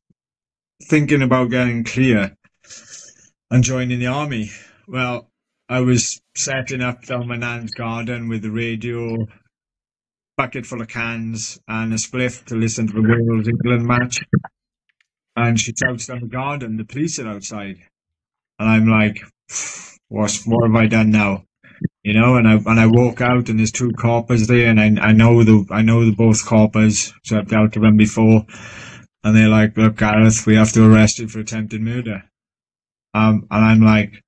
thinking 0.84 1.22
about 1.22 1.50
getting 1.50 1.84
clear 1.84 2.38
and 3.52 3.64
joining 3.64 4.00
the 4.00 4.08
army. 4.08 4.50
Well, 4.88 5.30
I 5.74 5.82
was 5.82 6.22
setting 6.36 6.82
up 6.82 7.06
down 7.06 7.28
my 7.28 7.38
nan's 7.38 7.72
garden 7.72 8.30
with 8.30 8.42
the 8.44 8.52
radio, 8.52 9.18
bucket 10.38 10.66
full 10.66 10.82
of 10.82 10.88
cans, 10.88 11.60
and 11.68 11.94
a 11.94 11.98
spliff 11.98 12.46
to 12.46 12.56
listen 12.56 12.88
to 12.88 12.94
the 12.94 13.02
Wales 13.02 13.48
England 13.48 13.86
match. 13.86 14.24
And 15.36 15.60
she 15.60 15.74
shouts 15.74 16.08
down 16.08 16.22
the 16.22 16.28
garden, 16.28 16.78
the 16.78 16.86
police 16.86 17.20
are 17.20 17.28
outside 17.28 17.78
and 18.60 18.70
I'm 18.70 18.88
like, 18.88 19.20
what 20.10 20.40
what 20.46 20.68
have 20.68 20.76
I 20.76 20.88
done 20.88 21.12
now? 21.12 21.44
You 22.04 22.14
know, 22.14 22.36
and 22.36 22.48
I 22.48 22.54
and 22.56 22.80
I 22.80 22.88
walk 22.88 23.22
out 23.22 23.50
and 23.50 23.60
there's 23.60 23.72
two 23.72 23.92
coppers 23.92 24.48
there, 24.48 24.70
and 24.70 24.80
I 24.80 25.10
I 25.10 25.12
know 25.14 25.44
the 25.44 25.66
I 25.72 25.82
know 25.82 26.06
the 26.06 26.16
both 26.16 26.46
coppers, 26.46 27.14
so 27.24 27.38
I've 27.38 27.50
dealt 27.50 27.76
with 27.76 27.84
them 27.84 27.98
before, 27.98 28.46
and 29.24 29.36
they're 29.36 29.50
like, 29.50 29.78
look, 29.78 29.98
Gareth, 29.98 30.46
we 30.46 30.56
have 30.56 30.72
to 30.74 30.86
arrest 30.86 31.20
you 31.20 31.28
for 31.28 31.40
attempted 31.40 31.82
murder. 31.82 32.24
Um, 33.14 33.48
and 33.52 33.66
I'm 33.66 33.82
like, 33.82 34.24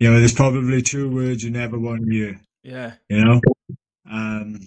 you 0.00 0.10
know, 0.10 0.18
there's 0.18 0.32
probably 0.32 0.82
two 0.82 1.14
words 1.14 1.44
you 1.44 1.50
never 1.50 1.78
want 1.78 2.04
to 2.04 2.10
hear. 2.10 2.40
Yeah. 2.62 2.94
You 3.08 3.24
know, 3.24 3.40
um, 4.10 4.60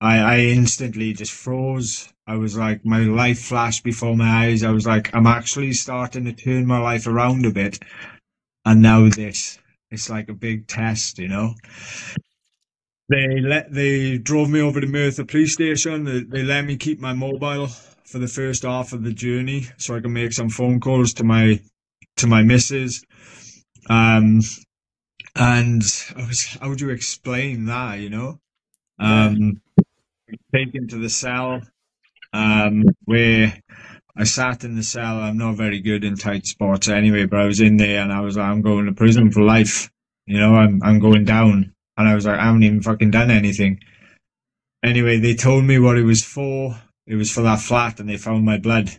I 0.00 0.18
I 0.18 0.38
instantly 0.38 1.12
just 1.12 1.32
froze. 1.32 2.12
I 2.26 2.36
was 2.36 2.56
like, 2.56 2.84
my 2.84 3.00
life 3.00 3.40
flashed 3.40 3.84
before 3.84 4.16
my 4.16 4.46
eyes. 4.46 4.62
I 4.62 4.70
was 4.70 4.86
like, 4.86 5.14
I'm 5.14 5.26
actually 5.26 5.72
starting 5.72 6.24
to 6.24 6.32
turn 6.32 6.66
my 6.66 6.78
life 6.78 7.06
around 7.06 7.44
a 7.44 7.50
bit. 7.50 7.78
And 8.64 8.82
now 8.82 9.08
this, 9.08 9.58
it's 9.90 10.10
like 10.10 10.28
a 10.28 10.34
big 10.34 10.66
test, 10.66 11.18
you 11.18 11.28
know. 11.28 11.54
They 13.08 13.40
let 13.40 13.72
they 13.72 14.18
drove 14.18 14.50
me 14.50 14.60
over 14.60 14.80
to 14.80 14.86
Merthyr 14.86 15.24
police 15.24 15.54
station. 15.54 16.04
They, 16.04 16.20
they 16.22 16.42
let 16.42 16.64
me 16.64 16.76
keep 16.76 17.00
my 17.00 17.12
mobile 17.12 17.68
for 18.04 18.18
the 18.18 18.28
first 18.28 18.62
half 18.64 18.92
of 18.92 19.02
the 19.02 19.12
journey, 19.12 19.66
so 19.76 19.96
I 19.96 20.00
can 20.00 20.12
make 20.12 20.32
some 20.32 20.48
phone 20.48 20.80
calls 20.80 21.14
to 21.14 21.24
my 21.24 21.60
to 22.16 22.26
my 22.26 22.42
missus. 22.42 23.04
Um, 23.88 24.40
and 25.34 25.82
I 26.16 26.26
was, 26.26 26.44
how 26.60 26.68
would 26.68 26.80
you 26.80 26.90
explain 26.90 27.66
that? 27.66 28.00
You 28.00 28.10
know, 28.10 28.38
um, 28.98 29.60
taken 30.54 30.88
to 30.88 30.98
the 30.98 31.10
cell 31.10 31.60
um, 32.32 32.84
where 33.04 33.58
I 34.16 34.24
sat 34.24 34.64
in 34.64 34.76
the 34.76 34.82
cell. 34.82 35.20
I'm 35.20 35.38
not 35.38 35.56
very 35.56 35.80
good 35.80 36.04
in 36.04 36.16
tight 36.16 36.46
spots 36.46 36.88
anyway, 36.88 37.26
but 37.26 37.40
I 37.40 37.46
was 37.46 37.60
in 37.60 37.76
there 37.76 38.02
and 38.02 38.12
I 38.12 38.20
was 38.20 38.36
like, 38.36 38.46
I'm 38.46 38.62
going 38.62 38.86
to 38.86 38.92
prison 38.92 39.30
for 39.30 39.42
life. 39.42 39.90
You 40.26 40.38
know, 40.40 40.54
I'm 40.54 40.82
I'm 40.82 40.98
going 40.98 41.24
down. 41.24 41.72
And 41.96 42.08
I 42.08 42.14
was 42.14 42.26
like, 42.26 42.38
I 42.38 42.44
haven't 42.44 42.62
even 42.62 42.82
fucking 42.82 43.10
done 43.10 43.30
anything. 43.30 43.80
Anyway, 44.84 45.18
they 45.18 45.34
told 45.34 45.64
me 45.64 45.78
what 45.78 45.98
it 45.98 46.04
was 46.04 46.22
for. 46.22 46.76
It 47.06 47.14
was 47.14 47.30
for 47.30 47.42
that 47.42 47.60
flat 47.60 48.00
and 48.00 48.08
they 48.08 48.16
found 48.16 48.44
my 48.44 48.58
blood. 48.58 48.90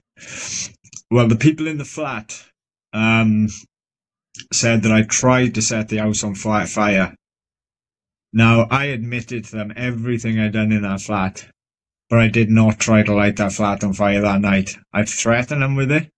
Well, 1.12 1.28
the 1.28 1.36
people 1.36 1.68
in 1.68 1.78
the 1.78 1.86
flat 1.86 2.44
um, 2.94 3.50
said 4.52 4.84
that 4.84 4.92
I 4.92 5.04
tried 5.04 5.56
to 5.56 5.62
set 5.62 5.90
the 5.90 5.98
house 5.98 6.24
on 6.24 6.36
fire. 6.36 7.16
Now, 8.34 8.68
I 8.70 8.86
admitted 8.86 9.46
to 9.46 9.56
them 9.56 9.74
everything 9.76 10.40
I'd 10.40 10.54
done 10.54 10.72
in 10.72 10.82
that 10.84 11.02
flat 11.02 11.48
but 12.10 12.20
I 12.20 12.28
did 12.28 12.50
not 12.50 12.80
try 12.80 13.04
to 13.04 13.14
light 13.14 13.36
that 13.38 13.54
flat 13.54 13.84
on 13.84 13.94
fire 13.94 14.22
that 14.22 14.42
night. 14.42 14.78
I 14.94 15.04
threatened 15.04 15.62
them 15.62 15.76
with 15.76 15.92
it 15.92 16.10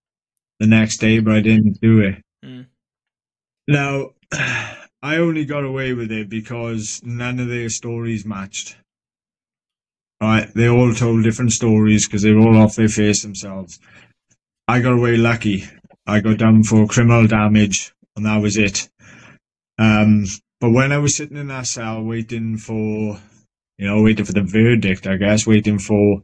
the 0.59 0.67
next 0.67 0.97
day, 0.97 1.19
but 1.19 1.33
I 1.33 1.41
didn't 1.41 1.81
do 1.81 1.99
it. 2.01 2.23
Mm. 2.45 2.67
Now, 3.67 4.11
I 5.01 5.17
only 5.17 5.45
got 5.45 5.63
away 5.63 5.93
with 5.93 6.11
it 6.11 6.29
because 6.29 7.01
none 7.03 7.39
of 7.39 7.47
their 7.47 7.69
stories 7.69 8.25
matched. 8.25 8.75
Right, 10.21 10.53
they 10.53 10.67
all 10.67 10.93
told 10.93 11.23
different 11.23 11.53
stories 11.53 12.05
because 12.05 12.21
they 12.21 12.33
were 12.33 12.41
all 12.41 12.57
off 12.57 12.75
their 12.75 12.89
face 12.89 13.21
themselves. 13.21 13.79
I 14.67 14.81
got 14.81 14.93
away 14.93 15.15
lucky. 15.15 15.63
I 16.05 16.19
got 16.19 16.37
done 16.37 16.63
for 16.63 16.85
criminal 16.87 17.25
damage, 17.25 17.93
and 18.19 18.27
that 18.27 18.41
was 18.41 18.57
it. 18.57 18.89
Um, 19.77 20.25
but 20.61 20.71
when 20.71 20.91
I 20.91 20.97
was 20.97 21.15
sitting 21.15 21.37
in 21.37 21.47
that 21.47 21.67
cell 21.67 22.03
waiting 22.03 22.57
for 22.57 23.19
you 23.79 23.87
know, 23.87 24.01
waiting 24.01 24.25
for 24.25 24.33
the 24.33 24.43
verdict, 24.43 25.07
I 25.07 25.15
guess, 25.15 25.47
waiting 25.47 25.79
for 25.79 26.21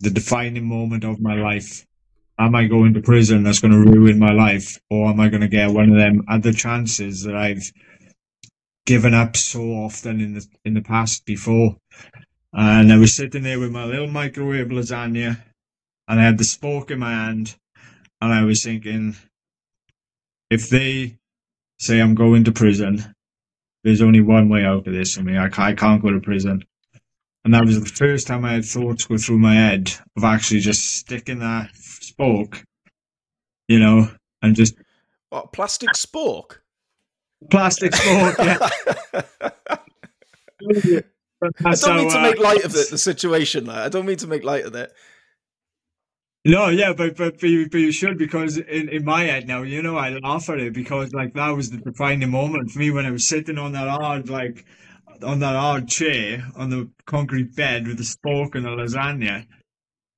the 0.00 0.10
defining 0.10 0.66
moment 0.66 1.04
of 1.04 1.20
my 1.20 1.34
life. 1.36 1.86
Am 2.36 2.56
I 2.56 2.66
going 2.66 2.94
to 2.94 3.00
prison 3.00 3.44
that's 3.44 3.60
going 3.60 3.72
to 3.72 3.90
ruin 3.90 4.18
my 4.18 4.32
life? 4.32 4.80
Or 4.90 5.08
am 5.08 5.20
I 5.20 5.28
going 5.28 5.42
to 5.42 5.48
get 5.48 5.70
one 5.70 5.90
of 5.90 5.96
them 5.96 6.24
other 6.28 6.52
chances 6.52 7.22
that 7.22 7.36
I've 7.36 7.70
given 8.86 9.14
up 9.14 9.36
so 9.36 9.60
often 9.60 10.20
in 10.20 10.34
the, 10.34 10.46
in 10.64 10.74
the 10.74 10.82
past 10.82 11.24
before? 11.24 11.76
And 12.52 12.92
I 12.92 12.96
was 12.96 13.14
sitting 13.14 13.44
there 13.44 13.60
with 13.60 13.70
my 13.70 13.84
little 13.84 14.08
microwave 14.08 14.66
lasagna 14.66 15.40
and 16.08 16.20
I 16.20 16.24
had 16.24 16.38
the 16.38 16.44
spork 16.44 16.90
in 16.90 16.98
my 16.98 17.12
hand 17.12 17.54
and 18.20 18.32
I 18.32 18.42
was 18.42 18.64
thinking, 18.64 19.14
if 20.50 20.68
they 20.70 21.19
say 21.80 21.98
I'm 21.98 22.14
going 22.14 22.44
to 22.44 22.52
prison, 22.52 23.14
there's 23.82 24.02
only 24.02 24.20
one 24.20 24.48
way 24.50 24.64
out 24.64 24.86
of 24.86 24.92
this 24.92 25.14
for 25.14 25.22
me. 25.22 25.36
I, 25.36 25.46
I 25.46 25.74
can't 25.74 26.02
go 26.02 26.10
to 26.10 26.20
prison. 26.20 26.62
And 27.44 27.54
that 27.54 27.64
was 27.64 27.80
the 27.80 27.86
first 27.86 28.26
time 28.26 28.44
I 28.44 28.52
had 28.52 28.66
thoughts 28.66 29.06
go 29.06 29.16
through 29.16 29.38
my 29.38 29.54
head 29.54 29.90
of 30.16 30.24
actually 30.24 30.60
just 30.60 30.96
sticking 30.96 31.38
that 31.38 31.70
spork, 31.72 32.62
you 33.66 33.78
know, 33.78 34.10
and 34.42 34.54
just. 34.54 34.74
What, 35.30 35.54
plastic 35.54 35.88
spork? 35.90 36.58
Plastic 37.50 37.92
spork, 37.92 38.36
yeah. 38.44 38.68
I 41.64 41.74
don't 41.74 41.96
mean 41.96 42.10
to 42.10 42.20
make 42.20 42.38
light 42.38 42.64
of 42.64 42.76
it, 42.76 42.90
the 42.90 42.98
situation. 42.98 43.64
There. 43.64 43.76
I 43.76 43.88
don't 43.88 44.04
mean 44.04 44.18
to 44.18 44.26
make 44.26 44.44
light 44.44 44.66
of 44.66 44.74
it. 44.74 44.92
No, 46.44 46.70
yeah, 46.70 46.94
but 46.94 47.16
but 47.16 47.40
but 47.40 47.50
you, 47.50 47.70
but 47.70 47.78
you 47.78 47.92
should 47.92 48.18
because 48.18 48.58
in, 48.58 48.90
in 48.90 49.06
my 49.06 49.24
head 49.24 49.46
now, 49.46 49.62
you 49.62 49.82
know, 49.82 49.96
I 49.98 50.10
laugh 50.10 50.50
at 50.50 50.58
it 50.58 50.74
because 50.74 51.12
like 51.14 51.34
that 51.34 51.50
was 51.50 51.70
the 51.70 51.78
defining 51.78 52.32
moment 52.32 52.72
for 52.72 52.80
me 52.80 52.90
when 52.90 53.06
I 53.06 53.12
was 53.12 53.28
sitting 53.28 53.58
on 53.58 53.72
that 53.74 53.88
hard 53.88 54.30
like 54.30 54.66
on 55.22 55.40
that 55.40 55.54
hard 55.54 55.88
chair 55.88 56.44
on 56.56 56.70
the 56.70 56.90
concrete 57.06 57.54
bed 57.56 57.86
with 57.86 57.98
the 57.98 58.04
spork 58.04 58.56
and 58.56 58.66
the 58.66 58.70
lasagna, 58.70 59.46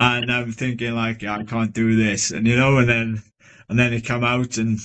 and 0.01 0.33
I'm 0.33 0.53
thinking 0.53 0.95
like 0.95 1.25
I 1.25 1.45
can't 1.45 1.73
do 1.75 1.97
this, 1.97 2.31
and 2.31 2.47
you 2.47 2.57
know, 2.57 2.79
and 2.79 2.89
then 2.89 3.23
and 3.69 3.79
then 3.79 3.93
it 3.93 4.07
come 4.07 4.25
out 4.25 4.59
and 4.59 4.79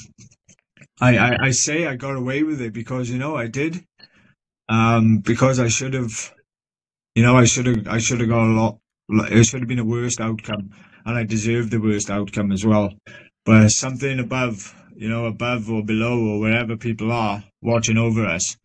I, 1.02 1.18
I 1.18 1.38
I 1.48 1.52
say 1.52 1.88
I 1.88 1.96
got 1.96 2.16
away 2.16 2.44
with 2.44 2.62
it 2.62 2.74
because 2.74 3.10
you 3.10 3.20
know 3.20 3.36
I 3.38 3.48
did, 3.48 3.86
um, 4.70 5.20
because 5.20 5.60
I 5.60 5.70
should 5.70 5.94
have, 5.94 6.34
you 7.16 7.24
know, 7.24 7.38
I 7.38 7.46
should 7.46 7.68
have 7.68 7.88
I 7.88 8.00
should 8.00 8.22
have 8.22 8.30
got 8.30 8.48
a 8.48 8.54
lot. 8.54 8.80
It 9.32 9.46
should 9.46 9.62
have 9.62 9.70
been 9.70 9.80
a 9.80 9.86
worse 9.86 10.20
outcome 10.20 10.72
and 11.08 11.18
I 11.18 11.24
deserve 11.24 11.70
the 11.70 11.80
worst 11.80 12.12
outcome 12.12 12.52
as 12.52 12.66
well. 12.66 12.94
But 13.46 13.70
something 13.70 14.20
above, 14.20 14.76
you 14.94 15.08
know, 15.08 15.26
above 15.26 15.72
or 15.72 15.82
below 15.84 16.20
or 16.20 16.40
wherever 16.42 16.76
people 16.76 17.14
are 17.14 17.46
watching 17.62 17.98
over 17.98 18.26
us, 18.26 18.58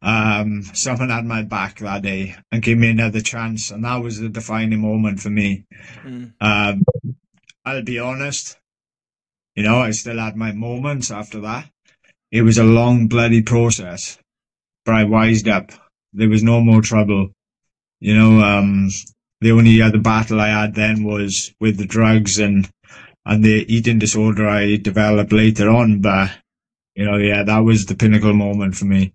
um, 0.00 0.62
someone 0.74 1.10
had 1.10 1.24
my 1.24 1.42
back 1.42 1.80
that 1.80 2.02
day 2.02 2.36
and 2.52 2.62
gave 2.62 2.78
me 2.78 2.90
another 2.90 3.20
chance, 3.20 3.72
and 3.72 3.84
that 3.84 3.96
was 3.96 4.20
the 4.20 4.28
defining 4.28 4.80
moment 4.80 5.18
for 5.18 5.30
me. 5.30 5.64
Mm. 6.04 6.34
Um, 6.40 6.84
I'll 7.64 7.82
be 7.82 7.98
honest, 7.98 8.56
you 9.56 9.64
know, 9.64 9.80
I 9.80 9.90
still 9.90 10.18
had 10.18 10.36
my 10.36 10.52
moments 10.52 11.10
after 11.10 11.40
that. 11.40 11.68
It 12.30 12.42
was 12.42 12.58
a 12.58 12.64
long, 12.64 13.08
bloody 13.08 13.42
process, 13.42 14.18
but 14.84 14.94
I 14.94 15.02
wised 15.02 15.48
up. 15.48 15.72
There 16.12 16.28
was 16.28 16.44
no 16.44 16.60
more 16.60 16.80
trouble. 16.80 17.30
You 17.98 18.14
know, 18.14 18.40
um, 18.40 18.88
the 19.40 19.52
only 19.52 19.80
other 19.80 19.98
battle 19.98 20.40
I 20.40 20.48
had 20.48 20.74
then 20.74 21.04
was 21.04 21.52
with 21.60 21.78
the 21.78 21.86
drugs 21.86 22.38
and 22.38 22.68
and 23.24 23.44
the 23.44 23.64
eating 23.72 23.98
disorder 23.98 24.48
I 24.48 24.76
developed 24.76 25.32
later 25.32 25.68
on. 25.68 26.00
But 26.00 26.30
you 26.94 27.04
know, 27.04 27.16
yeah, 27.16 27.42
that 27.42 27.58
was 27.58 27.86
the 27.86 27.94
pinnacle 27.94 28.32
moment 28.32 28.74
for 28.74 28.86
me. 28.86 29.12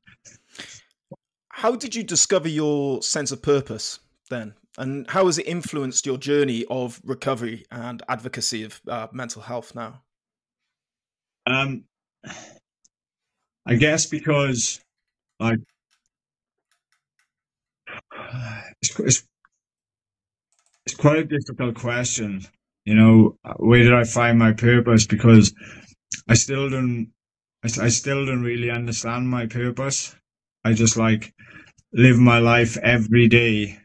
How 1.50 1.76
did 1.76 1.96
you 1.96 2.04
discover 2.04 2.48
your 2.48 3.02
sense 3.02 3.32
of 3.32 3.42
purpose 3.42 4.00
then? 4.30 4.54
And 4.78 5.10
how 5.10 5.28
has 5.28 5.38
it 5.38 5.48
influenced 5.48 6.06
your 6.06 6.18
journey 6.18 6.66
of 6.70 7.00
recovery 7.04 7.66
and 7.72 8.02
advocacy 8.08 8.64
of 8.64 8.82
uh, 8.88 9.08
mental 9.12 9.42
health 9.42 9.76
now? 9.76 10.02
Um, 11.46 11.84
I 13.66 13.76
guess 13.76 14.06
because 14.06 14.80
like 15.40 15.60
it's, 18.82 19.00
it's 19.00 19.24
it's 20.86 20.96
quite 20.96 21.20
a 21.20 21.24
difficult 21.26 21.76
question. 21.76 22.42
You 22.86 22.96
know, 22.96 23.38
where 23.58 23.84
did 23.84 23.94
I 23.94 24.04
find 24.04 24.38
my 24.38 24.52
purpose? 24.52 25.06
Because 25.06 25.54
I 26.28 26.34
still 26.34 26.70
don't, 26.70 27.12
I, 27.64 27.68
I 27.86 27.90
still 27.90 28.26
don't 28.26 28.44
really 28.44 28.70
understand 28.70 29.30
my 29.30 29.46
purpose. 29.46 30.16
I 30.66 30.74
just 30.74 30.98
like 30.98 31.34
live 31.94 32.18
my 32.18 32.40
life 32.40 32.78
every 32.78 33.28
day 33.28 33.80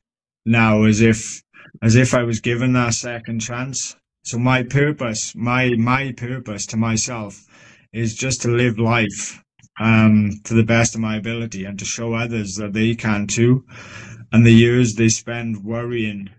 now 0.45 0.85
as 0.85 1.01
if, 1.01 1.43
as 1.83 1.95
if 1.95 2.15
I 2.15 2.25
was 2.25 2.41
given 2.41 2.73
that 2.73 2.95
second 2.95 3.41
chance. 3.41 3.97
So 4.25 4.39
my 4.39 4.65
purpose, 4.65 5.35
my, 5.37 5.75
my 5.77 6.13
purpose 6.13 6.67
to 6.67 6.77
myself 6.77 7.45
is 7.93 8.15
just 8.15 8.43
to 8.43 8.49
live 8.49 8.79
life 8.79 9.41
um, 9.81 10.33
to 10.45 10.55
the 10.55 10.65
best 10.65 10.97
of 10.97 11.01
my 11.01 11.17
ability 11.17 11.65
and 11.65 11.79
to 11.79 11.85
show 11.85 12.15
others 12.15 12.57
that 12.57 12.73
they 12.73 12.97
can 12.97 13.29
too. 13.29 13.65
And 14.33 14.45
the 14.45 14.53
years 14.53 14.95
they 14.95 15.09
spend 15.09 15.65
worrying 15.65 16.31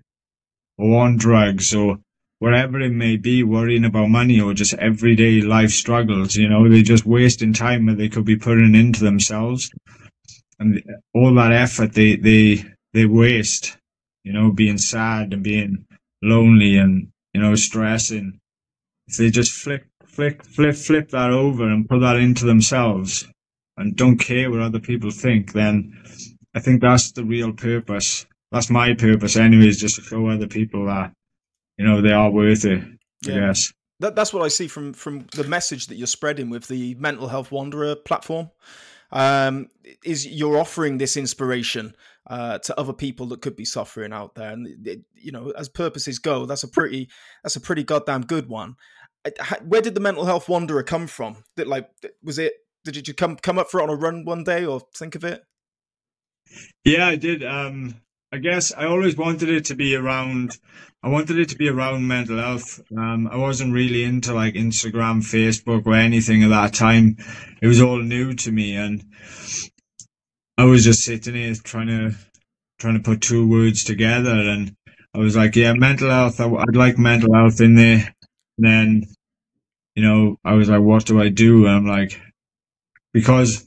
or 0.79 1.03
on 1.03 1.17
drugs 1.17 1.75
or 1.75 1.99
whatever 2.39 2.79
it 2.79 2.91
may 2.91 3.17
be, 3.17 3.43
worrying 3.43 3.83
about 3.83 4.09
money 4.09 4.39
or 4.39 4.53
just 4.53 4.73
everyday 4.75 5.41
life 5.41 5.71
struggles. 5.71 6.35
You 6.35 6.47
know, 6.47 6.67
they're 6.67 6.81
just 6.81 7.05
wasting 7.05 7.53
time 7.53 7.85
that 7.87 7.97
they 7.97 8.07
could 8.07 8.25
be 8.25 8.37
putting 8.37 8.73
into 8.73 9.03
themselves. 9.03 9.69
And 10.57 10.81
all 11.13 11.33
that 11.35 11.51
effort 11.51 11.93
they, 11.93 12.15
they, 12.15 12.63
they 12.93 13.05
waste, 13.05 13.77
you 14.23 14.33
know, 14.33 14.51
being 14.51 14.77
sad 14.77 15.33
and 15.33 15.43
being 15.43 15.85
lonely 16.21 16.77
and, 16.77 17.09
you 17.33 17.41
know, 17.41 17.55
stressing. 17.55 18.39
If 19.07 19.17
they 19.17 19.29
just 19.29 19.51
flick, 19.51 19.85
flick, 20.05 20.43
flip, 20.45 20.75
flip 20.75 21.09
that 21.09 21.31
over 21.31 21.67
and 21.69 21.89
put 21.89 21.99
that 21.99 22.17
into 22.17 22.45
themselves 22.45 23.27
and 23.75 23.95
don't 23.95 24.17
care 24.17 24.49
what 24.49 24.61
other 24.61 24.79
people 24.79 25.11
think, 25.11 25.51
then 25.53 26.01
I 26.55 26.61
think 26.61 26.81
that's 26.81 27.11
the 27.11 27.23
real 27.23 27.51
purpose 27.53 28.25
that's 28.51 28.69
my 28.69 28.93
purpose 28.93 29.35
anyways, 29.35 29.79
just 29.79 29.95
to 29.95 30.01
show 30.01 30.27
other 30.27 30.47
people 30.47 30.85
that, 30.85 31.13
you 31.77 31.85
know, 31.85 32.01
they 32.01 32.11
are 32.11 32.31
worth 32.31 32.65
it, 32.65 32.83
yeah. 33.25 33.35
I 33.35 33.39
guess. 33.39 33.71
That, 33.99 34.15
that's 34.15 34.33
what 34.33 34.43
I 34.43 34.47
see 34.47 34.67
from 34.67 34.93
from 34.93 35.27
the 35.35 35.43
message 35.43 35.87
that 35.87 35.95
you're 35.95 36.07
spreading 36.07 36.49
with 36.49 36.67
the 36.67 36.95
Mental 36.95 37.27
Health 37.27 37.51
Wanderer 37.51 37.95
platform. 37.95 38.49
Um, 39.11 39.69
is 40.03 40.27
you're 40.27 40.59
offering 40.59 40.99
this 40.99 41.17
inspiration 41.17 41.95
uh, 42.27 42.59
to 42.59 42.79
other 42.79 42.93
people 42.93 43.25
that 43.27 43.41
could 43.41 43.55
be 43.55 43.65
suffering 43.65 44.13
out 44.13 44.35
there, 44.35 44.51
and 44.51 44.87
it, 44.87 45.01
you 45.15 45.31
know, 45.31 45.49
as 45.57 45.67
purposes 45.67 46.19
go, 46.19 46.45
that's 46.45 46.63
a 46.63 46.67
pretty 46.67 47.09
that's 47.43 47.55
a 47.55 47.61
pretty 47.61 47.83
goddamn 47.83 48.21
good 48.21 48.47
one. 48.47 48.75
Where 49.65 49.81
did 49.81 49.95
the 49.95 49.99
Mental 49.99 50.25
Health 50.25 50.47
Wanderer 50.47 50.83
come 50.83 51.07
from? 51.07 51.43
That 51.55 51.67
like 51.67 51.89
was 52.23 52.37
it? 52.37 52.53
Did 52.85 53.07
you 53.07 53.13
come 53.13 53.35
come 53.35 53.59
up 53.59 53.69
for 53.69 53.79
it 53.79 53.83
on 53.83 53.89
a 53.89 53.95
run 53.95 54.25
one 54.25 54.43
day, 54.43 54.63
or 54.65 54.81
think 54.95 55.15
of 55.15 55.23
it? 55.23 55.43
Yeah, 56.85 57.07
I 57.07 57.15
did. 57.15 57.43
Um, 57.43 57.95
I 58.31 58.37
guess 58.37 58.71
I 58.71 58.85
always 58.85 59.17
wanted 59.17 59.49
it 59.49 59.65
to 59.65 59.75
be 59.75 59.95
around. 59.95 60.55
I 61.01 61.09
wanted 61.09 61.39
it 61.39 61.49
to 61.49 61.55
be 61.55 61.67
around 61.67 62.07
mental 62.07 62.37
health. 62.37 62.79
Um, 62.95 63.27
I 63.27 63.37
wasn't 63.37 63.73
really 63.73 64.03
into 64.03 64.33
like 64.35 64.53
Instagram, 64.53 65.23
Facebook, 65.23 65.87
or 65.87 65.95
anything 65.95 66.43
at 66.43 66.49
that 66.49 66.73
time. 66.75 67.17
It 67.59 67.67
was 67.67 67.81
all 67.81 67.97
new 67.97 68.35
to 68.35 68.51
me, 68.51 68.75
and 68.75 69.03
I 70.57 70.65
was 70.65 70.83
just 70.83 71.03
sitting 71.03 71.33
here 71.33 71.55
trying 71.55 71.87
to 71.87 72.15
trying 72.77 72.95
to 72.95 73.03
put 73.03 73.21
two 73.21 73.49
words 73.49 73.83
together, 73.83 74.35
and 74.35 74.75
I 75.15 75.17
was 75.17 75.35
like, 75.35 75.55
"Yeah, 75.55 75.73
mental 75.73 76.11
health. 76.11 76.39
I, 76.39 76.45
would 76.45 76.75
like 76.75 76.99
mental 76.99 77.33
health 77.33 77.61
in 77.61 77.73
there." 77.75 78.13
And 78.59 78.67
then, 78.67 79.03
you 79.95 80.03
know, 80.03 80.37
I 80.45 80.53
was 80.53 80.69
like, 80.69 80.81
"What 80.81 81.05
do 81.05 81.19
I 81.19 81.29
do?" 81.29 81.65
And 81.65 81.75
I'm 81.75 81.87
like, 81.87 82.21
because 83.11 83.65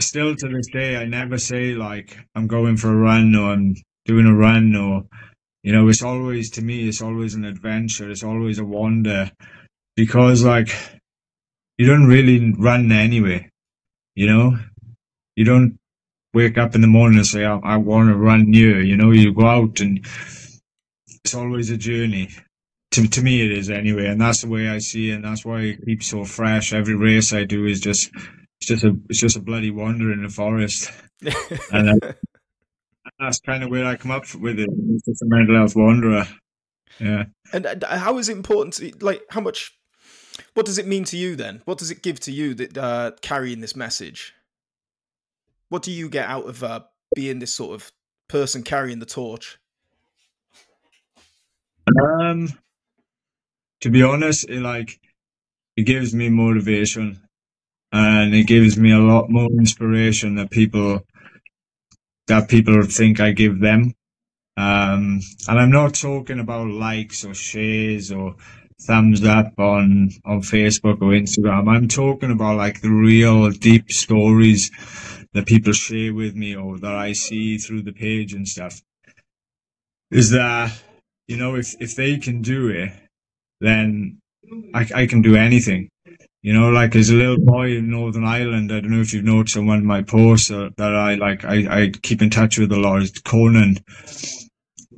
still 0.00 0.36
to 0.36 0.48
this 0.48 0.66
day, 0.72 0.96
I 0.96 1.04
never 1.04 1.38
say 1.38 1.72
like 1.74 2.16
I'm 2.34 2.46
going 2.46 2.76
for 2.76 2.92
a 2.92 2.96
run 2.96 3.34
or 3.34 3.52
I'm 3.52 3.74
doing 4.04 4.26
a 4.26 4.34
run 4.34 4.74
or, 4.76 5.04
you 5.62 5.72
know, 5.72 5.88
it's 5.88 6.02
always 6.02 6.50
to 6.52 6.62
me, 6.62 6.88
it's 6.88 7.02
always 7.02 7.34
an 7.34 7.44
adventure. 7.44 8.10
It's 8.10 8.22
always 8.22 8.58
a 8.58 8.64
wonder 8.64 9.30
because 9.96 10.44
like 10.44 10.68
you 11.78 11.86
don't 11.86 12.06
really 12.06 12.52
run 12.58 12.90
anyway, 12.92 13.48
you 14.14 14.26
know, 14.26 14.58
you 15.34 15.44
don't 15.44 15.78
wake 16.34 16.58
up 16.58 16.74
in 16.74 16.82
the 16.82 16.86
morning 16.86 17.18
and 17.18 17.26
say, 17.26 17.44
I, 17.44 17.56
I 17.58 17.76
want 17.76 18.10
to 18.10 18.16
run 18.16 18.50
near, 18.50 18.80
you 18.82 18.96
know, 18.96 19.10
you 19.10 19.32
go 19.32 19.46
out 19.46 19.80
and 19.80 20.06
it's 21.24 21.34
always 21.34 21.70
a 21.70 21.76
journey. 21.76 22.30
To, 22.92 23.06
to 23.08 23.22
me, 23.22 23.44
it 23.44 23.52
is 23.52 23.68
anyway, 23.68 24.06
and 24.06 24.20
that's 24.20 24.42
the 24.42 24.48
way 24.48 24.68
I 24.68 24.78
see 24.78 25.10
it, 25.10 25.16
and 25.16 25.24
that's 25.24 25.44
why 25.44 25.60
it 25.60 25.84
keeps 25.84 26.06
so 26.06 26.24
fresh. 26.24 26.72
Every 26.72 26.94
race 26.94 27.32
I 27.32 27.44
do 27.44 27.66
is 27.66 27.80
just 27.80 28.10
it's 28.60 28.68
just 28.68 28.84
a 28.84 28.96
it's 29.08 29.20
just 29.20 29.36
a 29.36 29.40
bloody 29.40 29.70
wander 29.70 30.12
in 30.12 30.22
the 30.22 30.28
forest, 30.28 30.90
and 31.72 32.02
uh, 32.02 32.12
that's 33.18 33.40
kind 33.40 33.62
of 33.62 33.70
where 33.70 33.84
I 33.84 33.96
come 33.96 34.10
up 34.10 34.34
with 34.34 34.58
it. 34.58 34.68
It's 34.90 35.04
just 35.04 35.22
a 35.22 35.26
mental 35.26 35.56
health 35.56 35.76
wanderer. 35.76 36.26
Yeah. 36.98 37.24
And, 37.52 37.84
how 37.84 38.18
is 38.18 38.28
it 38.28 38.36
important 38.36 38.74
to 38.74 38.92
like 39.00 39.22
how 39.30 39.40
much? 39.40 39.72
What 40.54 40.66
does 40.66 40.78
it 40.78 40.86
mean 40.86 41.04
to 41.04 41.16
you 41.16 41.36
then? 41.36 41.62
What 41.64 41.78
does 41.78 41.90
it 41.90 42.02
give 42.02 42.20
to 42.20 42.32
you 42.32 42.54
that 42.54 42.76
uh, 42.76 43.12
carrying 43.22 43.60
this 43.60 43.76
message? 43.76 44.34
What 45.68 45.82
do 45.82 45.90
you 45.90 46.08
get 46.08 46.28
out 46.28 46.48
of 46.48 46.62
uh, 46.62 46.80
being 47.14 47.38
this 47.38 47.54
sort 47.54 47.74
of 47.74 47.90
person 48.28 48.62
carrying 48.62 48.98
the 48.98 49.06
torch? 49.06 49.58
Um, 52.20 52.48
to 53.80 53.90
be 53.90 54.02
honest, 54.02 54.48
it 54.48 54.60
like 54.60 55.00
it 55.76 55.82
gives 55.82 56.14
me 56.14 56.28
motivation 56.28 57.25
and 57.96 58.34
it 58.34 58.46
gives 58.46 58.76
me 58.76 58.92
a 58.92 58.98
lot 58.98 59.30
more 59.30 59.48
inspiration 59.52 60.34
that 60.34 60.50
people 60.50 61.00
that 62.26 62.48
people 62.48 62.82
think 62.82 63.20
I 63.20 63.32
give 63.32 63.58
them. 63.60 63.94
Um, 64.58 65.20
and 65.48 65.58
I'm 65.60 65.70
not 65.70 65.94
talking 65.94 66.40
about 66.40 66.66
likes 66.68 67.24
or 67.24 67.32
shares 67.32 68.12
or 68.12 68.36
thumbs 68.86 69.24
up 69.24 69.58
on 69.58 70.10
on 70.26 70.42
Facebook 70.42 71.00
or 71.00 71.12
Instagram. 71.12 71.74
I'm 71.74 71.88
talking 71.88 72.30
about 72.30 72.58
like 72.58 72.82
the 72.82 72.90
real 72.90 73.50
deep 73.50 73.90
stories 73.90 74.70
that 75.32 75.46
people 75.46 75.72
share 75.72 76.12
with 76.12 76.34
me 76.34 76.54
or 76.54 76.78
that 76.78 76.94
I 76.94 77.12
see 77.12 77.56
through 77.56 77.82
the 77.82 77.92
page 77.92 78.34
and 78.34 78.46
stuff. 78.46 78.82
Is 80.10 80.32
that 80.32 80.70
you 81.28 81.38
know 81.38 81.54
if 81.56 81.74
if 81.80 81.96
they 81.96 82.18
can 82.18 82.42
do 82.42 82.68
it, 82.68 82.92
then 83.62 84.18
I 84.74 84.86
I 84.94 85.06
can 85.06 85.22
do 85.22 85.34
anything. 85.34 85.88
You 86.46 86.52
know, 86.52 86.68
like 86.68 86.94
as 86.94 87.10
a 87.10 87.14
little 87.14 87.40
boy 87.40 87.76
in 87.76 87.90
Northern 87.90 88.24
Ireland, 88.24 88.70
I 88.70 88.78
don't 88.78 88.92
know 88.92 89.00
if 89.00 89.12
you've 89.12 89.24
noticed 89.24 89.56
on 89.56 89.66
one 89.66 89.78
of 89.78 89.84
my 89.84 90.02
posts 90.02 90.46
that 90.46 90.78
I 90.78 91.16
like, 91.16 91.44
I, 91.44 91.82
I 91.82 91.90
keep 91.90 92.22
in 92.22 92.30
touch 92.30 92.56
with 92.56 92.70
a 92.70 92.76
lot. 92.76 93.02
Conan. 93.24 93.78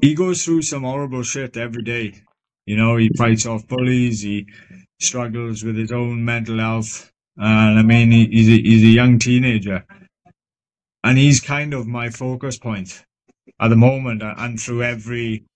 He 0.03 0.15
goes 0.15 0.45
through 0.45 0.61
some 0.61 0.83
horrible 0.83 1.23
shit 1.23 1.57
every 1.57 1.83
day. 1.83 2.21
You 2.67 2.77
know, 2.77 2.99
he 2.99 3.09
fights 3.17 3.47
off 3.47 3.67
bullies. 3.67 4.21
He 4.21 4.47
struggles 5.01 5.65
with 5.65 5.79
his 5.79 5.91
own 5.91 6.23
mental 6.23 6.59
health. 6.59 7.11
And 7.39 7.79
I 7.79 7.83
mean, 7.83 8.11
he, 8.11 8.27
he's, 8.27 8.49
a, 8.51 8.63
he's 8.63 8.85
a 8.85 8.89
young 8.89 9.19
teenager. 9.19 9.87
And 11.03 11.17
he's 11.17 11.41
kind 11.41 11.73
of 11.73 11.87
my 11.87 12.11
focus 12.11 12.59
point 12.59 13.03
at 13.59 13.69
the 13.69 13.77
moment 13.77 14.23
and 14.23 14.61
through 14.61 14.83
every 14.83 15.47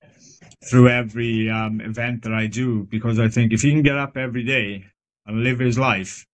through 0.70 0.88
every 0.88 1.50
um, 1.50 1.82
event 1.82 2.22
that 2.22 2.32
I 2.32 2.46
do 2.46 2.84
because 2.84 3.18
I 3.18 3.28
think 3.28 3.52
if 3.52 3.60
he 3.60 3.72
can 3.72 3.82
get 3.82 3.98
up 3.98 4.16
every 4.16 4.44
day 4.44 4.86
and 5.26 5.42
live 5.42 5.58
his 5.58 5.78
life 5.78 6.24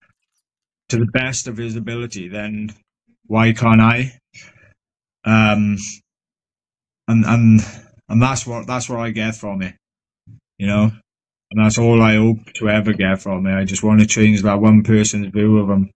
to 0.88 0.96
the 0.96 1.06
best 1.06 1.46
of 1.46 1.56
his 1.56 1.76
ability, 1.76 2.28
then 2.28 2.74
why 3.26 3.52
can't 3.52 3.80
I? 3.80 4.18
Um, 5.24 5.76
and 7.08 7.24
and 7.24 7.60
and 8.08 8.22
that's 8.22 8.46
what 8.46 8.66
that's 8.66 8.88
what 8.88 9.00
I 9.00 9.10
get 9.10 9.34
from 9.34 9.62
it, 9.62 9.74
you 10.58 10.66
know, 10.66 10.90
and 11.50 11.64
that's 11.64 11.78
all 11.78 12.02
I 12.02 12.16
hope 12.16 12.38
to 12.54 12.68
ever 12.68 12.92
get 12.92 13.20
from 13.20 13.46
it. 13.46 13.54
I 13.54 13.64
just 13.64 13.82
want 13.82 14.00
to 14.00 14.06
change 14.06 14.42
that 14.42 14.60
one 14.60 14.82
person's 14.82 15.28
view 15.28 15.58
of 15.58 15.68
him 15.68 15.90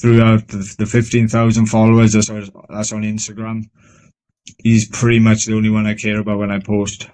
throughout 0.00 0.48
the, 0.48 0.74
the 0.78 0.86
fifteen 0.86 1.28
thousand 1.28 1.66
followers 1.66 2.12
that's 2.12 2.28
that's 2.28 2.92
on 2.92 3.02
Instagram. 3.02 3.64
He's 4.62 4.88
pretty 4.88 5.20
much 5.20 5.46
the 5.46 5.54
only 5.54 5.70
one 5.70 5.86
I 5.86 5.94
care 5.94 6.20
about 6.20 6.38
when 6.38 6.50
I 6.50 6.58
post, 6.58 7.08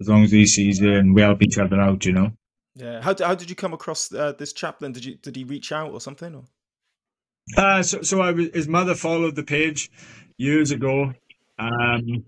as 0.00 0.08
long 0.08 0.24
as 0.24 0.30
he 0.30 0.46
sees 0.46 0.80
it 0.80 0.88
and 0.88 1.14
we 1.14 1.20
help 1.20 1.42
each 1.42 1.58
other 1.58 1.78
out, 1.78 2.06
you 2.06 2.12
know. 2.12 2.32
Yeah. 2.76 3.00
How, 3.00 3.12
did, 3.12 3.26
how 3.26 3.34
did 3.34 3.50
you 3.50 3.56
come 3.56 3.72
across 3.72 4.12
uh, 4.12 4.32
this 4.32 4.52
chaplain? 4.52 4.92
Did 4.92 5.04
you 5.04 5.16
did 5.16 5.36
he 5.36 5.44
reach 5.44 5.70
out 5.72 5.92
or 5.92 6.00
something? 6.00 6.34
Or? 6.34 6.44
Uh, 7.56 7.82
so 7.82 8.02
so 8.02 8.20
I 8.20 8.32
was, 8.32 8.48
his 8.52 8.68
mother 8.68 8.94
followed 8.94 9.36
the 9.36 9.44
page 9.44 9.90
years 10.38 10.70
ago. 10.70 11.12
Um, 11.58 12.24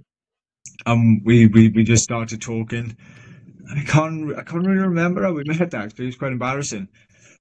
and 0.85 1.23
we, 1.25 1.47
we, 1.47 1.69
we 1.69 1.85
just 1.85 2.05
started 2.05 2.41
talking. 2.41 2.97
I 3.75 3.83
can't 3.83 4.37
I 4.37 4.43
can't 4.43 4.65
really 4.67 4.87
remember 4.87 5.23
how 5.25 5.33
we 5.33 5.45
met 5.45 5.75
actually. 5.75 6.05
It 6.05 6.09
was 6.09 6.17
quite 6.17 6.33
embarrassing. 6.33 6.89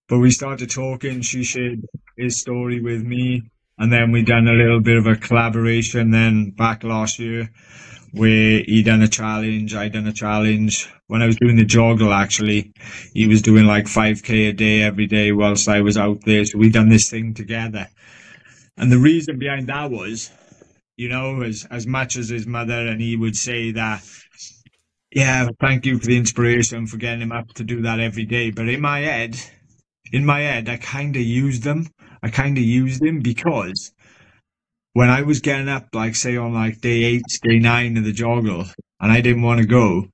But 0.08 0.20
we 0.20 0.32
started 0.32 0.70
talking. 0.70 1.22
She 1.22 1.44
shared 1.44 1.82
his 2.18 2.40
story 2.40 2.80
with 2.80 3.04
me, 3.04 3.44
and 3.78 3.92
then 3.92 4.12
we 4.12 4.24
done 4.24 4.48
a 4.48 4.54
little 4.54 4.80
bit 4.80 4.98
of 4.98 5.08
a 5.08 5.16
collaboration. 5.16 6.12
Then 6.12 6.52
back 6.52 6.84
last 6.84 7.20
year, 7.20 7.50
where 8.16 8.64
he 8.66 8.84
done 8.84 9.02
a 9.02 9.08
challenge, 9.08 9.76
I 9.76 9.90
done 9.90 10.08
a 10.08 10.14
challenge. 10.14 10.90
When 11.08 11.22
I 11.22 11.28
was 11.28 11.36
doing 11.36 11.56
the 11.56 11.66
JOGLE, 11.66 12.14
actually, 12.14 12.74
he 13.14 13.28
was 13.28 13.42
doing 13.42 13.66
like 13.66 13.86
5k 13.86 14.50
a 14.50 14.54
day 14.54 14.82
every 14.82 15.08
day 15.08 15.32
whilst 15.32 15.68
I 15.68 15.82
was 15.82 15.98
out 15.98 16.22
there. 16.26 16.46
So 16.46 16.58
we 16.58 16.70
done 16.70 16.90
this 16.90 17.10
thing 17.10 17.34
together. 17.34 17.88
And 18.78 18.92
the 18.92 18.98
reason 18.98 19.38
behind 19.38 19.68
that 19.68 19.92
was 19.92 20.32
you 20.98 21.10
know, 21.10 21.42
as 21.42 21.68
as 21.70 21.86
much 21.86 22.16
as 22.16 22.30
his 22.30 22.48
mother, 22.48 22.88
and 22.88 23.02
he 23.02 23.16
would 23.16 23.36
say 23.36 23.72
that, 23.72 24.04
yeah, 25.12 25.48
thank 25.60 25.86
you 25.86 26.00
for 26.00 26.06
the 26.06 26.18
inspiration 26.18 26.88
for 26.88 26.98
getting 26.98 27.22
him 27.22 27.32
up 27.32 27.54
to 27.56 27.64
do 27.64 27.82
that 27.82 28.00
every 28.00 28.26
day. 28.26 28.52
But 28.52 28.70
in 28.70 28.82
my 28.82 29.00
head, 29.00 29.38
in 30.12 30.26
my 30.26 30.42
head, 30.42 30.70
I 30.70 30.78
kind 30.78 31.16
of 31.16 31.22
used 31.22 31.64
them. 31.64 31.88
I 32.24 32.30
kind 32.30 32.58
of 32.58 32.64
used 32.64 33.04
him 33.04 33.20
because 33.20 33.92
when 34.96 35.10
I 35.10 35.24
was 35.24 35.42
getting 35.42 35.68
up, 35.68 35.90
like 35.94 36.16
say 36.16 36.38
on 36.38 36.54
like 36.54 36.80
day 36.80 37.04
eight, 37.04 37.26
day 37.44 37.60
nine 37.60 37.98
of 37.98 38.06
the 38.06 38.14
JOGLE, 38.14 38.64
and 39.02 39.12
I 39.12 39.20
didn't 39.20 39.42
want 39.42 39.60
to 39.60 39.68
go, 39.68 40.08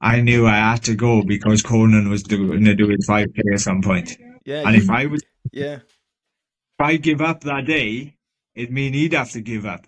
I 0.00 0.20
knew 0.20 0.48
I 0.48 0.56
had 0.56 0.82
to 0.84 0.96
go 0.96 1.22
because 1.22 1.62
Conan 1.62 2.10
was 2.10 2.24
going 2.24 2.64
to 2.64 2.74
do 2.74 2.88
his 2.88 3.06
5K 3.08 3.52
at 3.52 3.60
some 3.60 3.82
point. 3.82 4.18
Yeah. 4.44 4.66
And 4.66 4.74
if 4.74 4.90
I 4.90 5.06
was, 5.06 5.22
yeah, 5.52 5.74
if 5.76 6.80
I 6.80 6.96
give 6.96 7.20
up 7.20 7.42
that 7.44 7.66
day, 7.66 8.16
it 8.56 8.72
mean 8.72 8.94
he'd 8.94 9.12
have 9.12 9.30
to 9.30 9.40
give 9.40 9.64
up. 9.64 9.86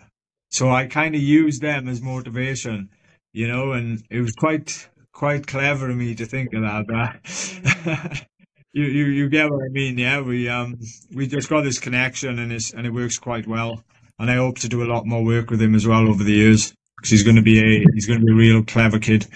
So 0.52 0.70
I 0.70 0.86
kind 0.86 1.16
of 1.16 1.20
used 1.20 1.60
them 1.60 1.88
as 1.88 2.00
motivation, 2.00 2.90
you 3.32 3.48
know, 3.48 3.72
and 3.72 4.04
it 4.08 4.20
was 4.20 4.34
quite 4.34 4.88
quite 5.10 5.48
clever 5.48 5.90
of 5.90 5.96
me 5.96 6.14
to 6.14 6.26
think 6.26 6.54
of 6.54 6.62
that. 6.62 6.86
But 6.86 8.24
you, 8.72 8.84
you 8.84 9.06
you 9.06 9.28
get 9.28 9.50
what 9.50 9.64
I 9.64 9.68
mean, 9.70 9.98
yeah? 9.98 10.20
We 10.20 10.48
um 10.48 10.78
we 11.12 11.26
just 11.26 11.48
got 11.48 11.62
this 11.62 11.80
connection 11.80 12.38
and 12.38 12.52
it's 12.52 12.72
and 12.72 12.86
it 12.86 12.92
works 12.92 13.18
quite 13.18 13.48
well. 13.48 13.82
And 14.18 14.30
I 14.30 14.36
hope 14.36 14.58
to 14.60 14.68
do 14.68 14.82
a 14.82 14.90
lot 14.90 15.06
more 15.06 15.24
work 15.24 15.50
with 15.50 15.60
him 15.60 15.74
as 15.74 15.86
well 15.86 16.08
over 16.08 16.24
the 16.24 16.32
years 16.32 16.72
because 16.96 17.10
he's 17.10 17.22
going 17.22 17.36
to 17.36 17.42
be 17.42 17.58
a 17.58 17.84
he's 17.94 18.06
going 18.06 18.20
to 18.20 18.26
be 18.26 18.32
a 18.32 18.36
real 18.36 18.64
clever 18.64 18.98
kid. 18.98 19.26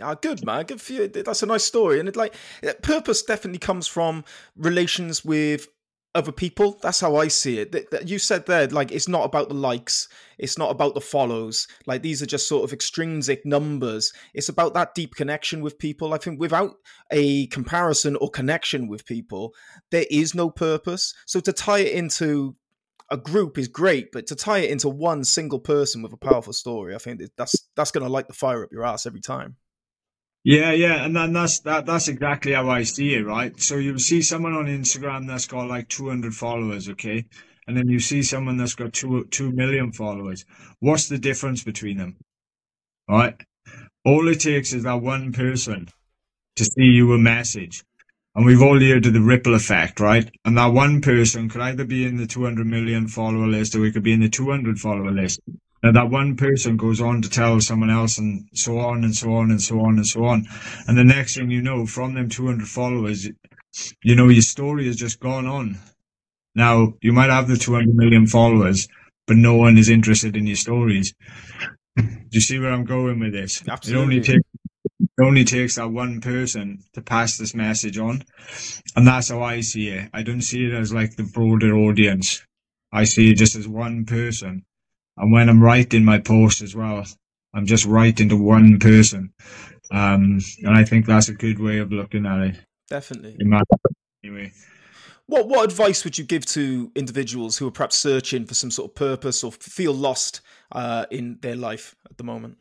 Ah, 0.00 0.14
good 0.14 0.44
man, 0.44 0.64
good 0.64 0.80
for 0.80 0.92
you. 0.92 1.08
That's 1.08 1.42
a 1.42 1.46
nice 1.46 1.64
story, 1.64 2.00
and 2.00 2.08
it 2.08 2.16
like 2.16 2.34
purpose 2.82 3.22
definitely 3.22 3.58
comes 3.58 3.86
from 3.86 4.24
relations 4.56 5.24
with 5.24 5.66
other 6.14 6.32
people. 6.32 6.78
That's 6.82 7.00
how 7.00 7.16
I 7.16 7.28
see 7.28 7.58
it. 7.58 7.72
That 7.90 8.08
you 8.08 8.18
said 8.18 8.46
there, 8.46 8.66
like, 8.68 8.90
it's 8.90 9.08
not 9.08 9.24
about 9.24 9.48
the 9.48 9.54
likes, 9.54 10.08
it's 10.38 10.58
not 10.58 10.70
about 10.70 10.94
the 10.94 11.00
follows. 11.00 11.68
Like, 11.86 12.02
these 12.02 12.22
are 12.22 12.26
just 12.26 12.48
sort 12.48 12.64
of 12.64 12.72
extrinsic 12.72 13.44
numbers. 13.44 14.12
It's 14.34 14.48
about 14.48 14.74
that 14.74 14.94
deep 14.94 15.14
connection 15.14 15.60
with 15.60 15.78
people. 15.78 16.14
I 16.14 16.18
think 16.18 16.40
without 16.40 16.76
a 17.12 17.46
comparison 17.48 18.16
or 18.16 18.30
connection 18.30 18.88
with 18.88 19.06
people, 19.06 19.54
there 19.90 20.06
is 20.10 20.34
no 20.34 20.50
purpose. 20.50 21.14
So 21.26 21.40
to 21.40 21.52
tie 21.52 21.80
it 21.80 21.92
into 21.92 22.56
a 23.10 23.16
group 23.16 23.58
is 23.58 23.68
great, 23.68 24.12
but 24.12 24.26
to 24.28 24.36
tie 24.36 24.58
it 24.58 24.70
into 24.70 24.88
one 24.88 25.24
single 25.24 25.60
person 25.60 26.02
with 26.02 26.12
a 26.12 26.16
powerful 26.16 26.52
story, 26.52 26.94
I 26.94 26.98
think 26.98 27.22
that's 27.36 27.68
that's 27.76 27.90
going 27.90 28.04
to 28.04 28.12
light 28.12 28.28
the 28.28 28.34
fire 28.34 28.62
up 28.64 28.72
your 28.72 28.84
ass 28.84 29.06
every 29.06 29.20
time. 29.20 29.56
Yeah, 30.44 30.72
yeah, 30.72 31.04
and 31.04 31.16
then 31.16 31.32
that's 31.32 31.60
that. 31.60 31.86
That's 31.86 32.08
exactly 32.08 32.52
how 32.52 32.70
I 32.70 32.82
see 32.84 33.14
it, 33.14 33.26
right? 33.26 33.58
So 33.60 33.76
you 33.76 33.98
see 33.98 34.22
someone 34.22 34.54
on 34.54 34.66
Instagram 34.66 35.26
that's 35.26 35.46
got 35.46 35.68
like 35.68 35.88
200 35.88 36.34
followers, 36.34 36.88
okay, 36.90 37.26
and 37.66 37.76
then 37.76 37.88
you 37.88 38.00
see 38.00 38.22
someone 38.22 38.56
that's 38.56 38.74
got 38.74 38.92
two 38.92 39.24
two 39.30 39.52
million 39.52 39.92
followers. 39.92 40.44
What's 40.80 41.08
the 41.08 41.18
difference 41.18 41.64
between 41.64 41.98
them? 41.98 42.16
Right? 43.08 43.34
All 44.04 44.28
it 44.28 44.40
takes 44.40 44.72
is 44.72 44.84
that 44.84 45.02
one 45.02 45.32
person 45.32 45.88
to 46.56 46.64
see 46.64 46.84
you 46.84 47.12
a 47.12 47.18
message, 47.18 47.84
and 48.38 48.46
we've 48.46 48.62
all 48.62 48.78
heard 48.78 49.04
of 49.04 49.12
the 49.12 49.20
ripple 49.20 49.56
effect, 49.56 49.98
right? 49.98 50.30
And 50.44 50.56
that 50.56 50.72
one 50.72 51.00
person 51.00 51.48
could 51.48 51.60
either 51.60 51.84
be 51.84 52.06
in 52.06 52.18
the 52.18 52.26
200 52.28 52.64
million 52.68 53.08
follower 53.08 53.48
list, 53.48 53.74
or 53.74 53.84
it 53.84 53.94
could 53.94 54.04
be 54.04 54.12
in 54.12 54.20
the 54.20 54.28
200 54.28 54.78
follower 54.78 55.10
list. 55.10 55.40
Now 55.82 55.90
that 55.90 56.08
one 56.08 56.36
person 56.36 56.76
goes 56.76 57.00
on 57.00 57.20
to 57.22 57.28
tell 57.28 57.60
someone 57.60 57.90
else 57.90 58.16
and 58.16 58.48
so 58.54 58.78
on 58.78 59.02
and 59.02 59.12
so 59.12 59.32
on 59.32 59.50
and 59.50 59.60
so 59.60 59.80
on 59.80 59.96
and 59.96 60.06
so 60.06 60.24
on. 60.24 60.46
And 60.86 60.96
the 60.96 61.02
next 61.02 61.34
thing 61.34 61.50
you 61.50 61.60
know, 61.60 61.84
from 61.84 62.14
them 62.14 62.28
200 62.28 62.68
followers, 62.68 63.28
you 64.04 64.14
know, 64.14 64.28
your 64.28 64.42
story 64.42 64.86
has 64.86 64.94
just 64.94 65.18
gone 65.18 65.48
on. 65.48 65.76
Now, 66.54 66.94
you 67.02 67.12
might 67.12 67.30
have 67.30 67.48
the 67.48 67.56
200 67.56 67.92
million 67.92 68.28
followers, 68.28 68.86
but 69.26 69.36
no 69.36 69.56
one 69.56 69.76
is 69.76 69.88
interested 69.88 70.36
in 70.36 70.46
your 70.46 70.54
stories. 70.54 71.12
Do 71.96 72.04
you 72.30 72.40
see 72.40 72.60
where 72.60 72.70
I'm 72.70 72.84
going 72.84 73.18
with 73.18 73.32
this? 73.32 73.64
Absolutely. 73.68 74.00
It 74.00 74.04
only 74.04 74.20
takes 74.20 74.47
it 75.18 75.22
only 75.22 75.44
takes 75.44 75.76
that 75.76 75.90
one 75.90 76.20
person 76.20 76.78
to 76.94 77.02
pass 77.02 77.36
this 77.36 77.54
message 77.54 77.98
on. 77.98 78.22
And 78.96 79.06
that's 79.06 79.30
how 79.30 79.42
I 79.42 79.60
see 79.60 79.88
it. 79.88 80.08
I 80.14 80.22
don't 80.22 80.42
see 80.42 80.66
it 80.66 80.72
as 80.72 80.92
like 80.92 81.16
the 81.16 81.24
broader 81.24 81.76
audience. 81.76 82.42
I 82.92 83.04
see 83.04 83.30
it 83.30 83.34
just 83.34 83.56
as 83.56 83.68
one 83.68 84.06
person 84.06 84.64
and 85.18 85.32
when 85.32 85.48
I'm 85.48 85.62
writing 85.62 86.04
my 86.04 86.18
post 86.18 86.62
as 86.62 86.74
well, 86.74 87.04
I'm 87.54 87.66
just 87.66 87.84
writing 87.84 88.28
to 88.28 88.36
one 88.36 88.78
person. 88.78 89.32
Um, 89.90 90.38
and 90.62 90.76
I 90.76 90.84
think 90.84 91.06
that's 91.06 91.28
a 91.28 91.34
good 91.34 91.58
way 91.58 91.78
of 91.78 91.92
looking 91.92 92.24
at 92.24 92.40
it. 92.40 92.56
Definitely. 92.88 93.36
My, 93.40 93.62
anyway. 94.24 94.52
What 95.26 95.48
what 95.48 95.64
advice 95.64 96.04
would 96.04 96.16
you 96.16 96.24
give 96.24 96.46
to 96.46 96.90
individuals 96.94 97.58
who 97.58 97.66
are 97.66 97.70
perhaps 97.70 97.98
searching 97.98 98.46
for 98.46 98.54
some 98.54 98.70
sort 98.70 98.90
of 98.90 98.94
purpose 98.94 99.44
or 99.44 99.52
feel 99.52 99.92
lost 99.92 100.40
uh, 100.72 101.04
in 101.10 101.38
their 101.42 101.56
life 101.56 101.94
at 102.08 102.16
the 102.16 102.24
moment? 102.24 102.56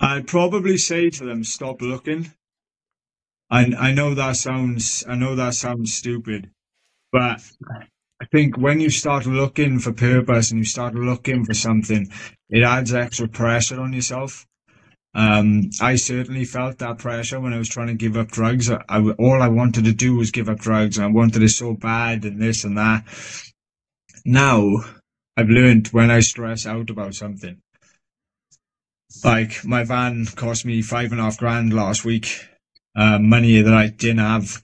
I'd 0.00 0.26
probably 0.26 0.78
say 0.78 1.10
to 1.10 1.24
them, 1.24 1.44
stop 1.44 1.82
looking. 1.82 2.32
I 3.50 3.72
I 3.78 3.92
know 3.92 4.14
that 4.14 4.36
sounds 4.36 5.04
I 5.08 5.14
know 5.14 5.36
that 5.36 5.54
sounds 5.54 5.94
stupid, 5.94 6.50
but 7.12 7.40
I 8.20 8.26
think 8.32 8.56
when 8.58 8.80
you 8.80 8.90
start 8.90 9.26
looking 9.26 9.78
for 9.80 9.92
purpose 9.92 10.50
and 10.50 10.58
you 10.60 10.64
start 10.64 10.94
looking 10.94 11.44
for 11.44 11.54
something, 11.54 12.10
it 12.50 12.62
adds 12.62 12.94
extra 12.94 13.28
pressure 13.28 13.80
on 13.80 13.92
yourself. 13.92 14.46
Um, 15.14 15.70
I 15.80 15.96
certainly 15.96 16.44
felt 16.44 16.78
that 16.78 16.98
pressure 16.98 17.40
when 17.40 17.52
I 17.52 17.58
was 17.58 17.68
trying 17.68 17.88
to 17.88 17.94
give 17.94 18.16
up 18.16 18.30
drugs. 18.30 18.70
I, 18.70 18.82
I, 18.88 19.00
all 19.00 19.42
I 19.42 19.48
wanted 19.48 19.84
to 19.84 19.92
do 19.92 20.16
was 20.16 20.30
give 20.30 20.48
up 20.48 20.60
drugs, 20.60 20.96
and 20.96 21.04
I 21.06 21.10
wanted 21.10 21.42
it 21.42 21.50
so 21.50 21.74
bad, 21.74 22.24
and 22.24 22.40
this 22.40 22.64
and 22.64 22.78
that. 22.78 23.04
Now, 24.24 24.84
I've 25.36 25.50
learned 25.50 25.88
when 25.88 26.10
I 26.10 26.20
stress 26.20 26.66
out 26.66 26.90
about 26.90 27.14
something. 27.14 27.58
Like 29.24 29.64
my 29.64 29.84
van 29.84 30.26
cost 30.26 30.64
me 30.64 30.82
five 30.82 31.12
and 31.12 31.20
a 31.20 31.24
half 31.24 31.38
grand 31.38 31.72
last 31.72 32.04
week, 32.04 32.46
uh, 32.96 33.18
money 33.18 33.60
that 33.62 33.74
I 33.74 33.88
didn't 33.88 34.18
have. 34.18 34.62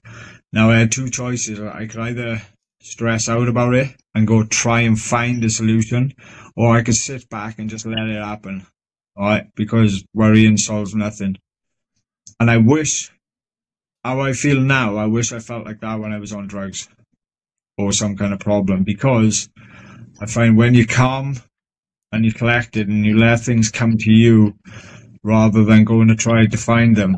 Now 0.51 0.71
I 0.71 0.77
had 0.77 0.91
two 0.91 1.09
choices. 1.09 1.59
I 1.59 1.87
could 1.87 1.99
either 1.99 2.41
stress 2.81 3.29
out 3.29 3.47
about 3.47 3.73
it 3.75 3.95
and 4.15 4.27
go 4.27 4.43
try 4.43 4.81
and 4.81 4.99
find 4.99 5.43
a 5.43 5.49
solution, 5.49 6.13
or 6.55 6.75
I 6.75 6.83
could 6.83 6.95
sit 6.95 7.29
back 7.29 7.59
and 7.59 7.69
just 7.69 7.85
let 7.85 8.07
it 8.07 8.21
happen. 8.21 8.65
All 9.15 9.25
right, 9.25 9.47
because 9.55 10.03
worrying 10.13 10.57
solves 10.57 10.95
nothing. 10.95 11.37
And 12.39 12.49
I 12.49 12.57
wish 12.57 13.11
how 14.03 14.21
I 14.21 14.33
feel 14.33 14.61
now, 14.61 14.95
I 14.97 15.05
wish 15.05 15.31
I 15.31 15.39
felt 15.39 15.65
like 15.65 15.81
that 15.81 15.99
when 15.99 16.13
I 16.13 16.19
was 16.19 16.33
on 16.33 16.47
drugs 16.47 16.87
or 17.77 17.91
some 17.91 18.15
kind 18.17 18.33
of 18.33 18.39
problem 18.39 18.83
because 18.83 19.49
I 20.19 20.25
find 20.25 20.57
when 20.57 20.73
you're 20.73 20.85
calm 20.85 21.35
and 22.11 22.25
you 22.25 22.33
collect 22.33 22.77
it 22.77 22.87
and 22.87 23.05
you 23.05 23.17
let 23.17 23.41
things 23.41 23.69
come 23.69 23.97
to 23.97 24.11
you, 24.11 24.55
rather 25.23 25.63
than 25.63 25.83
going 25.83 26.07
to 26.07 26.15
try 26.15 26.45
to 26.45 26.57
find 26.57 26.95
them, 26.95 27.15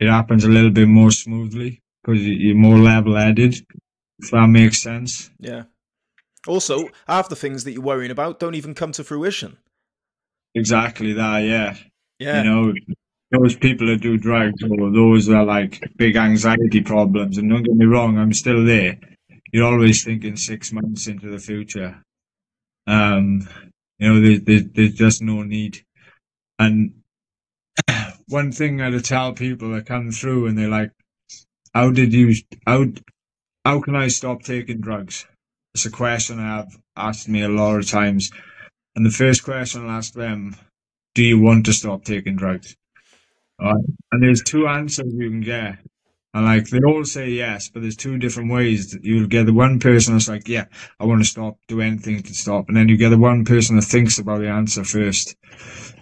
it 0.00 0.08
happens 0.08 0.44
a 0.44 0.48
little 0.48 0.70
bit 0.70 0.88
more 0.88 1.10
smoothly 1.10 1.82
because 2.02 2.22
you're 2.24 2.54
more 2.54 2.78
level-headed. 2.78 3.56
If 4.20 4.30
that 4.32 4.48
makes 4.48 4.82
sense. 4.82 5.30
Yeah. 5.38 5.64
Also, 6.46 6.88
half 7.06 7.28
the 7.28 7.36
things 7.36 7.64
that 7.64 7.72
you're 7.72 7.82
worrying 7.82 8.10
about 8.10 8.40
don't 8.40 8.54
even 8.54 8.74
come 8.74 8.90
to 8.92 9.04
fruition. 9.04 9.58
Exactly 10.54 11.12
that. 11.12 11.40
Yeah. 11.40 11.76
Yeah. 12.18 12.42
You 12.42 12.50
know, 12.50 12.74
those 13.30 13.54
people 13.54 13.86
that 13.88 14.00
do 14.00 14.16
drugs 14.16 14.62
or 14.62 14.90
those 14.90 15.26
that 15.26 15.36
are 15.36 15.44
like 15.44 15.80
big 15.96 16.16
anxiety 16.16 16.80
problems. 16.80 17.38
And 17.38 17.48
don't 17.48 17.62
get 17.62 17.76
me 17.76 17.86
wrong, 17.86 18.18
I'm 18.18 18.32
still 18.32 18.64
there. 18.64 18.98
You're 19.52 19.66
always 19.66 20.02
thinking 20.02 20.36
six 20.36 20.72
months 20.72 21.06
into 21.06 21.30
the 21.30 21.38
future. 21.38 22.02
Um, 22.88 23.46
you 23.98 24.08
know, 24.08 24.38
there's, 24.38 24.64
there's, 24.72 24.94
just 24.94 25.22
no 25.22 25.42
need. 25.42 25.84
And 26.58 27.02
one 28.28 28.50
thing 28.50 28.80
I 28.80 28.96
tell 28.98 29.34
people 29.34 29.72
that 29.72 29.86
come 29.86 30.10
through 30.10 30.46
and 30.46 30.56
they're 30.56 30.70
like, 30.70 30.92
how 31.74 31.90
did 31.90 32.14
you, 32.14 32.34
how, 32.66 32.86
how 33.64 33.80
can 33.82 33.94
I 33.94 34.08
stop 34.08 34.42
taking 34.42 34.80
drugs? 34.80 35.26
It's 35.74 35.84
a 35.84 35.90
question 35.90 36.40
I 36.40 36.56
have 36.56 36.76
asked 36.96 37.28
me 37.28 37.42
a 37.42 37.48
lot 37.48 37.76
of 37.76 37.88
times. 37.88 38.30
And 38.96 39.04
the 39.04 39.10
first 39.10 39.44
question 39.44 39.84
I'll 39.84 39.98
ask 39.98 40.14
them, 40.14 40.56
do 41.14 41.22
you 41.22 41.38
want 41.38 41.66
to 41.66 41.74
stop 41.74 42.04
taking 42.04 42.36
drugs? 42.36 42.74
Right. 43.60 43.74
And 44.12 44.22
there's 44.22 44.42
two 44.42 44.66
answers 44.66 45.12
you 45.12 45.28
can 45.28 45.42
get. 45.42 45.78
And 46.38 46.46
like 46.46 46.68
they 46.68 46.78
all 46.86 47.04
say 47.04 47.30
yes, 47.30 47.68
but 47.68 47.82
there's 47.82 47.96
two 47.96 48.16
different 48.16 48.52
ways. 48.52 48.96
You'll 49.02 49.26
get 49.26 49.46
the 49.46 49.52
one 49.52 49.80
person 49.80 50.14
that's 50.14 50.28
like, 50.28 50.46
yeah, 50.46 50.66
I 51.00 51.04
want 51.04 51.20
to 51.20 51.28
stop, 51.28 51.58
do 51.66 51.80
anything 51.80 52.22
to 52.22 52.32
stop. 52.32 52.68
And 52.68 52.76
then 52.76 52.88
you 52.88 52.96
get 52.96 53.08
the 53.08 53.18
one 53.18 53.44
person 53.44 53.74
that 53.74 53.82
thinks 53.82 54.20
about 54.20 54.38
the 54.38 54.46
answer 54.46 54.84
first. 54.84 55.34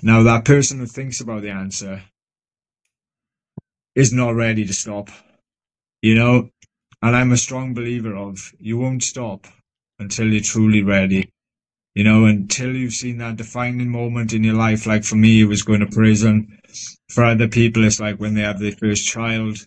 Now 0.02 0.24
that 0.24 0.44
person 0.44 0.78
who 0.78 0.84
thinks 0.84 1.22
about 1.22 1.40
the 1.40 1.48
answer 1.48 2.02
is 3.94 4.12
not 4.12 4.34
ready 4.34 4.66
to 4.66 4.74
stop. 4.74 5.08
You 6.02 6.16
know? 6.16 6.50
And 7.00 7.16
I'm 7.16 7.32
a 7.32 7.38
strong 7.38 7.72
believer 7.72 8.14
of 8.14 8.52
you 8.58 8.76
won't 8.76 9.04
stop 9.04 9.46
until 9.98 10.30
you're 10.30 10.42
truly 10.42 10.82
ready. 10.82 11.30
You 11.94 12.04
know, 12.04 12.26
until 12.26 12.76
you've 12.76 12.92
seen 12.92 13.16
that 13.18 13.36
defining 13.36 13.88
moment 13.88 14.34
in 14.34 14.44
your 14.44 14.52
life. 14.52 14.84
Like 14.84 15.04
for 15.04 15.16
me, 15.16 15.40
it 15.40 15.46
was 15.46 15.62
going 15.62 15.80
to 15.80 15.86
prison. 15.86 16.58
For 17.08 17.24
other 17.24 17.48
people, 17.48 17.86
it's 17.86 18.00
like 18.00 18.20
when 18.20 18.34
they 18.34 18.42
have 18.42 18.60
their 18.60 18.72
first 18.72 19.06
child. 19.06 19.66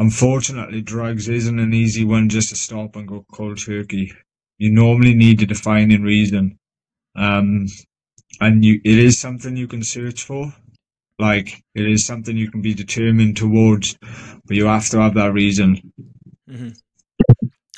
Unfortunately, 0.00 0.80
drugs 0.80 1.28
isn't 1.28 1.58
an 1.58 1.74
easy 1.74 2.06
one 2.06 2.30
just 2.30 2.48
to 2.48 2.56
stop 2.56 2.96
and 2.96 3.06
go 3.06 3.26
cold 3.32 3.58
turkey. 3.58 4.10
You 4.56 4.72
normally 4.72 5.14
need 5.14 5.42
a 5.42 5.46
defining 5.46 6.02
reason. 6.02 6.58
Um, 7.14 7.66
and 8.40 8.64
you, 8.64 8.80
it 8.82 8.98
is 8.98 9.20
something 9.20 9.58
you 9.58 9.68
can 9.68 9.82
search 9.82 10.22
for. 10.22 10.54
Like, 11.18 11.62
it 11.74 11.86
is 11.86 12.06
something 12.06 12.34
you 12.34 12.50
can 12.50 12.62
be 12.62 12.72
determined 12.72 13.36
towards, 13.36 13.98
but 14.46 14.56
you 14.56 14.64
have 14.64 14.88
to 14.88 15.02
have 15.02 15.12
that 15.16 15.34
reason. 15.34 15.92
Mm-hmm. 16.48 16.70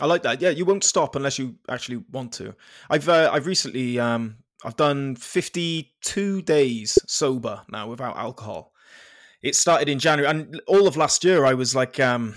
I 0.01 0.07
like 0.07 0.23
that. 0.23 0.41
Yeah, 0.41 0.51
you 0.51 0.65
won't 0.65 0.85
stop 0.85 1.17
unless 1.17 1.41
you 1.41 1.57
actually 1.69 2.05
want 2.13 2.33
to. 2.35 2.55
I've 2.89 3.09
uh, 3.09 3.31
I've 3.33 3.47
recently 3.47 3.99
um, 3.99 4.37
I've 4.65 4.77
done 4.77 5.17
52 5.17 6.43
days 6.43 6.99
sober 7.09 7.63
now 7.69 7.89
without 7.89 8.17
alcohol. 8.17 8.72
It 9.43 9.57
started 9.57 9.89
in 9.89 9.99
January, 9.99 10.31
and 10.31 10.61
all 10.67 10.87
of 10.87 10.97
last 10.97 11.25
year 11.25 11.45
I 11.45 11.55
was 11.55 11.75
like, 11.75 11.99
um, 11.99 12.37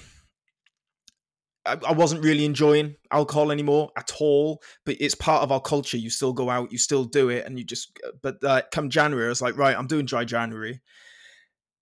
I, 1.66 1.78
I 1.88 1.92
wasn't 1.92 2.24
really 2.24 2.46
enjoying 2.46 2.96
alcohol 3.12 3.52
anymore 3.52 3.92
at 3.98 4.12
all. 4.20 4.62
But 4.86 4.98
it's 5.00 5.16
part 5.16 5.44
of 5.44 5.52
our 5.52 5.62
culture. 5.62 5.98
You 5.98 6.10
still 6.10 6.34
go 6.34 6.50
out, 6.50 6.72
you 6.72 6.78
still 6.78 7.06
do 7.06 7.30
it, 7.30 7.46
and 7.46 7.58
you 7.60 7.66
just. 7.66 7.98
But 8.22 8.44
uh, 8.44 8.64
come 8.72 8.90
January, 8.90 9.28
I 9.28 9.30
was 9.30 9.42
like, 9.42 9.58
right, 9.58 9.78
I'm 9.78 9.88
doing 9.88 10.06
dry 10.06 10.26
January 10.26 10.82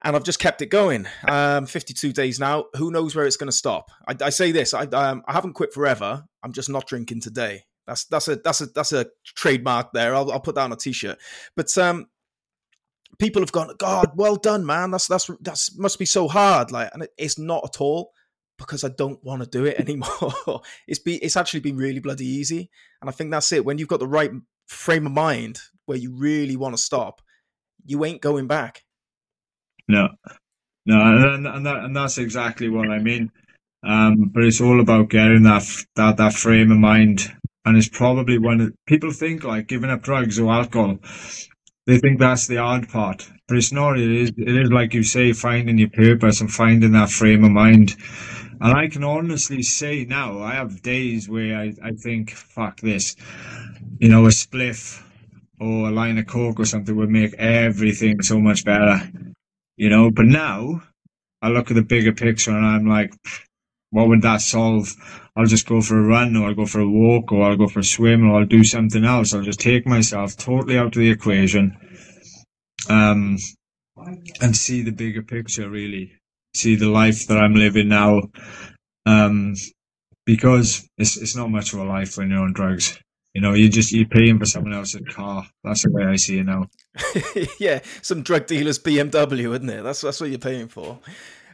and 0.03 0.15
I've 0.15 0.23
just 0.23 0.39
kept 0.39 0.61
it 0.61 0.67
going. 0.67 1.07
Um, 1.27 1.65
52 1.65 2.11
days 2.11 2.39
now. 2.39 2.65
Who 2.75 2.91
knows 2.91 3.15
where 3.15 3.25
it's 3.25 3.37
going 3.37 3.49
to 3.49 3.55
stop? 3.55 3.89
I, 4.07 4.15
I, 4.21 4.29
say 4.29 4.51
this: 4.51 4.73
I, 4.73 4.83
um, 4.83 5.23
I 5.27 5.33
haven't 5.33 5.53
quit 5.53 5.73
forever. 5.73 6.25
I'm 6.43 6.53
just 6.53 6.69
not 6.69 6.87
drinking 6.87 7.21
today. 7.21 7.63
That's 7.87 8.05
that's 8.05 8.27
a 8.27 8.35
that's 8.37 8.61
a 8.61 8.65
that's 8.67 8.93
a 8.93 9.07
trademark 9.25 9.91
there. 9.93 10.15
I'll, 10.15 10.31
I'll 10.31 10.39
put 10.39 10.55
that 10.55 10.61
on 10.61 10.71
a 10.73 10.77
t-shirt. 10.77 11.17
But 11.55 11.75
um, 11.77 12.07
people 13.19 13.41
have 13.41 13.51
gone, 13.51 13.73
God, 13.77 14.11
well 14.15 14.35
done, 14.35 14.65
man. 14.65 14.91
That's 14.91 15.07
that's 15.07 15.29
that's 15.41 15.77
must 15.77 15.99
be 15.99 16.05
so 16.05 16.27
hard. 16.27 16.71
Like, 16.71 16.89
and 16.93 17.03
it, 17.03 17.11
it's 17.17 17.37
not 17.37 17.63
at 17.65 17.81
all 17.81 18.11
because 18.57 18.83
I 18.83 18.89
don't 18.89 19.23
want 19.23 19.41
to 19.43 19.49
do 19.49 19.65
it 19.65 19.79
anymore. 19.79 20.61
it's 20.87 20.99
be 20.99 21.17
it's 21.17 21.37
actually 21.37 21.61
been 21.61 21.77
really 21.77 21.99
bloody 21.99 22.25
easy, 22.25 22.69
and 23.01 23.09
I 23.09 23.13
think 23.13 23.31
that's 23.31 23.51
it. 23.51 23.65
When 23.65 23.77
you've 23.77 23.87
got 23.87 23.99
the 23.99 24.07
right 24.07 24.31
frame 24.67 25.05
of 25.05 25.11
mind 25.11 25.59
where 25.85 25.97
you 25.97 26.15
really 26.15 26.55
want 26.55 26.75
to 26.75 26.81
stop, 26.81 27.21
you 27.85 28.03
ain't 28.05 28.21
going 28.21 28.47
back. 28.47 28.83
No, 29.87 30.09
no, 30.85 31.01
and 31.01 31.47
and, 31.47 31.65
that, 31.65 31.83
and 31.83 31.95
that's 31.95 32.17
exactly 32.17 32.69
what 32.69 32.89
I 32.89 32.99
mean. 32.99 33.31
Um, 33.85 34.31
but 34.33 34.43
it's 34.43 34.61
all 34.61 34.79
about 34.79 35.09
getting 35.09 35.43
that 35.43 35.63
that 35.95 36.17
that 36.17 36.33
frame 36.33 36.71
of 36.71 36.77
mind, 36.77 37.31
and 37.65 37.77
it's 37.77 37.89
probably 37.89 38.37
when 38.37 38.73
people 38.87 39.11
think 39.11 39.43
like 39.43 39.67
giving 39.67 39.89
up 39.89 40.01
drugs 40.01 40.39
or 40.39 40.51
alcohol. 40.51 40.99
They 41.85 41.97
think 41.97 42.19
that's 42.19 42.47
the 42.47 42.57
hard 42.57 42.89
part, 42.89 43.29
but 43.47 43.57
it's 43.57 43.71
not. 43.73 43.99
It 43.99 44.09
is. 44.09 44.31
It 44.37 44.55
is 44.55 44.71
like 44.71 44.93
you 44.93 45.03
say, 45.03 45.33
finding 45.33 45.77
your 45.77 45.89
purpose 45.89 46.41
and 46.41 46.51
finding 46.51 46.93
that 46.93 47.09
frame 47.09 47.43
of 47.43 47.51
mind. 47.51 47.95
And 48.61 48.73
I 48.77 48.87
can 48.87 49.03
honestly 49.03 49.63
say 49.63 50.05
now, 50.05 50.39
I 50.39 50.53
have 50.53 50.81
days 50.81 51.27
where 51.27 51.57
I, 51.57 51.73
I 51.83 51.91
think, 51.91 52.31
fuck 52.31 52.79
this, 52.79 53.15
you 53.99 54.07
know, 54.07 54.25
a 54.25 54.29
spliff 54.29 55.03
or 55.59 55.89
a 55.89 55.91
line 55.91 56.17
of 56.17 56.27
coke 56.27 56.59
or 56.59 56.65
something 56.65 56.95
would 56.95 57.09
make 57.09 57.33
everything 57.33 58.21
so 58.21 58.39
much 58.39 58.63
better 58.63 59.09
you 59.77 59.89
know. 59.89 60.11
But 60.11 60.25
now 60.25 60.83
I 61.41 61.49
look 61.49 61.71
at 61.71 61.75
the 61.75 61.83
bigger 61.83 62.13
picture 62.13 62.51
and 62.51 62.65
I'm 62.65 62.87
like, 62.87 63.13
what 63.93 64.07
would 64.07 64.23
that 64.23 64.41
solve? 64.41 64.91
I'll 65.35 65.45
just 65.45 65.67
go 65.67 65.79
for 65.81 65.99
a 65.99 66.03
run 66.03 66.35
or 66.35 66.47
I'll 66.47 66.55
go 66.55 66.65
for 66.65 66.81
a 66.81 66.89
walk 66.89 67.31
or 67.31 67.43
I'll 67.43 67.57
go 67.57 67.67
for 67.67 67.79
a 67.79 67.83
swim 67.83 68.27
or 68.27 68.39
I'll 68.39 68.45
do 68.45 68.63
something 68.63 69.05
else. 69.05 69.33
I'll 69.33 69.43
just 69.43 69.59
take 69.59 69.85
myself 69.85 70.35
totally 70.35 70.79
out 70.79 70.87
of 70.87 70.93
the 70.93 71.11
equation. 71.11 71.77
Um, 72.89 73.37
and 74.41 74.57
see 74.57 74.81
the 74.81 74.91
bigger 74.91 75.21
picture 75.21 75.69
really. 75.69 76.13
See 76.55 76.75
the 76.75 76.89
life 76.89 77.27
that 77.27 77.37
I'm 77.37 77.53
living 77.53 77.87
now. 77.89 78.23
Um, 79.05 79.53
because 80.25 80.89
it's, 80.97 81.15
it's 81.17 81.35
not 81.35 81.51
much 81.51 81.73
of 81.73 81.79
a 81.79 81.83
life 81.83 82.17
when 82.17 82.31
you're 82.31 82.39
on 82.39 82.53
drugs. 82.53 82.97
You 83.35 83.41
know, 83.41 83.53
you 83.53 83.69
just 83.69 83.91
you're 83.91 84.07
paying 84.07 84.39
for 84.39 84.45
someone 84.45 84.73
else's 84.73 85.01
car. 85.13 85.45
That's 85.63 85.83
the 85.83 85.91
way 85.91 86.05
I 86.05 86.15
see 86.15 86.39
it 86.39 86.45
now. 86.45 86.67
yeah, 87.59 87.81
some 88.01 88.23
drug 88.23 88.47
dealer's 88.47 88.79
BMW, 88.79 89.53
isn't 89.53 89.69
it? 89.69 89.83
That's 89.83 90.01
that's 90.01 90.19
what 90.19 90.29
you're 90.29 90.39
paying 90.39 90.67
for. 90.67 90.99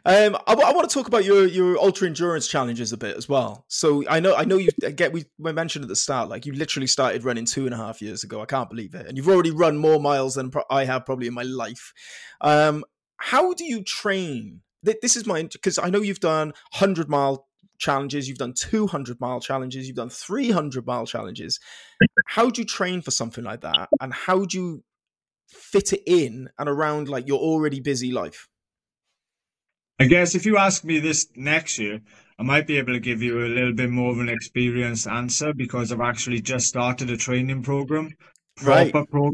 Um, 0.05 0.35
I, 0.47 0.53
I, 0.53 0.73
want 0.73 0.89
to 0.89 0.93
talk 0.93 1.07
about 1.07 1.25
your 1.25 1.45
your 1.45 1.77
ultra 1.77 2.07
endurance 2.07 2.47
challenges 2.47 2.93
a 2.93 2.97
bit 2.97 3.17
as 3.17 3.27
well. 3.27 3.65
So 3.67 4.03
I 4.07 4.19
know 4.19 4.35
I 4.35 4.45
know 4.45 4.57
you 4.57 4.69
get 4.95 5.11
we, 5.11 5.25
we 5.37 5.51
mentioned 5.51 5.83
at 5.83 5.89
the 5.89 5.95
start 5.95 6.29
like 6.29 6.45
you 6.45 6.53
literally 6.53 6.87
started 6.87 7.23
running 7.23 7.45
two 7.45 7.65
and 7.65 7.73
a 7.73 7.77
half 7.77 8.01
years 8.01 8.23
ago. 8.23 8.41
I 8.41 8.45
can't 8.45 8.69
believe 8.69 8.95
it, 8.95 9.07
and 9.07 9.17
you've 9.17 9.27
already 9.27 9.51
run 9.51 9.77
more 9.77 9.99
miles 9.99 10.35
than 10.35 10.51
I 10.69 10.85
have 10.85 11.05
probably 11.05 11.27
in 11.27 11.33
my 11.33 11.43
life. 11.43 11.93
Um, 12.41 12.83
how 13.17 13.53
do 13.53 13.65
you 13.65 13.83
train? 13.83 14.61
This 14.83 15.17
is 15.17 15.25
my 15.25 15.43
because 15.43 15.77
I 15.77 15.89
know 15.89 16.01
you've 16.01 16.21
done 16.21 16.53
hundred 16.71 17.09
mile 17.09 17.49
challenges, 17.79 18.27
you've 18.27 18.37
done 18.37 18.53
200 18.53 19.19
mile 19.19 19.39
challenges, 19.39 19.87
you've 19.87 19.95
done 19.95 20.09
300 20.09 20.85
mile 20.85 21.05
challenges. 21.05 21.59
How 22.27 22.49
do 22.49 22.61
you 22.61 22.65
train 22.65 23.01
for 23.01 23.11
something 23.11 23.43
like 23.43 23.61
that? 23.61 23.89
And 23.99 24.13
how 24.13 24.45
do 24.45 24.57
you 24.57 24.83
fit 25.47 25.93
it 25.93 26.03
in 26.05 26.49
and 26.59 26.69
around 26.69 27.09
like 27.09 27.27
your 27.27 27.39
already 27.39 27.79
busy 27.79 28.11
life? 28.11 28.47
I 29.99 30.05
guess 30.05 30.35
if 30.35 30.45
you 30.45 30.57
ask 30.57 30.83
me 30.83 30.99
this 30.99 31.27
next 31.35 31.77
year, 31.77 31.99
I 32.37 32.43
might 32.43 32.67
be 32.67 32.77
able 32.77 32.93
to 32.93 32.99
give 32.99 33.21
you 33.21 33.45
a 33.45 33.47
little 33.47 33.73
bit 33.73 33.89
more 33.89 34.11
of 34.11 34.19
an 34.19 34.29
experienced 34.29 35.07
answer 35.07 35.53
because 35.53 35.91
I've 35.91 35.99
actually 35.99 36.41
just 36.41 36.67
started 36.67 37.09
a 37.09 37.17
training 37.17 37.63
program, 37.63 38.11
proper 38.55 38.69
right. 38.69 39.09
program. 39.09 39.33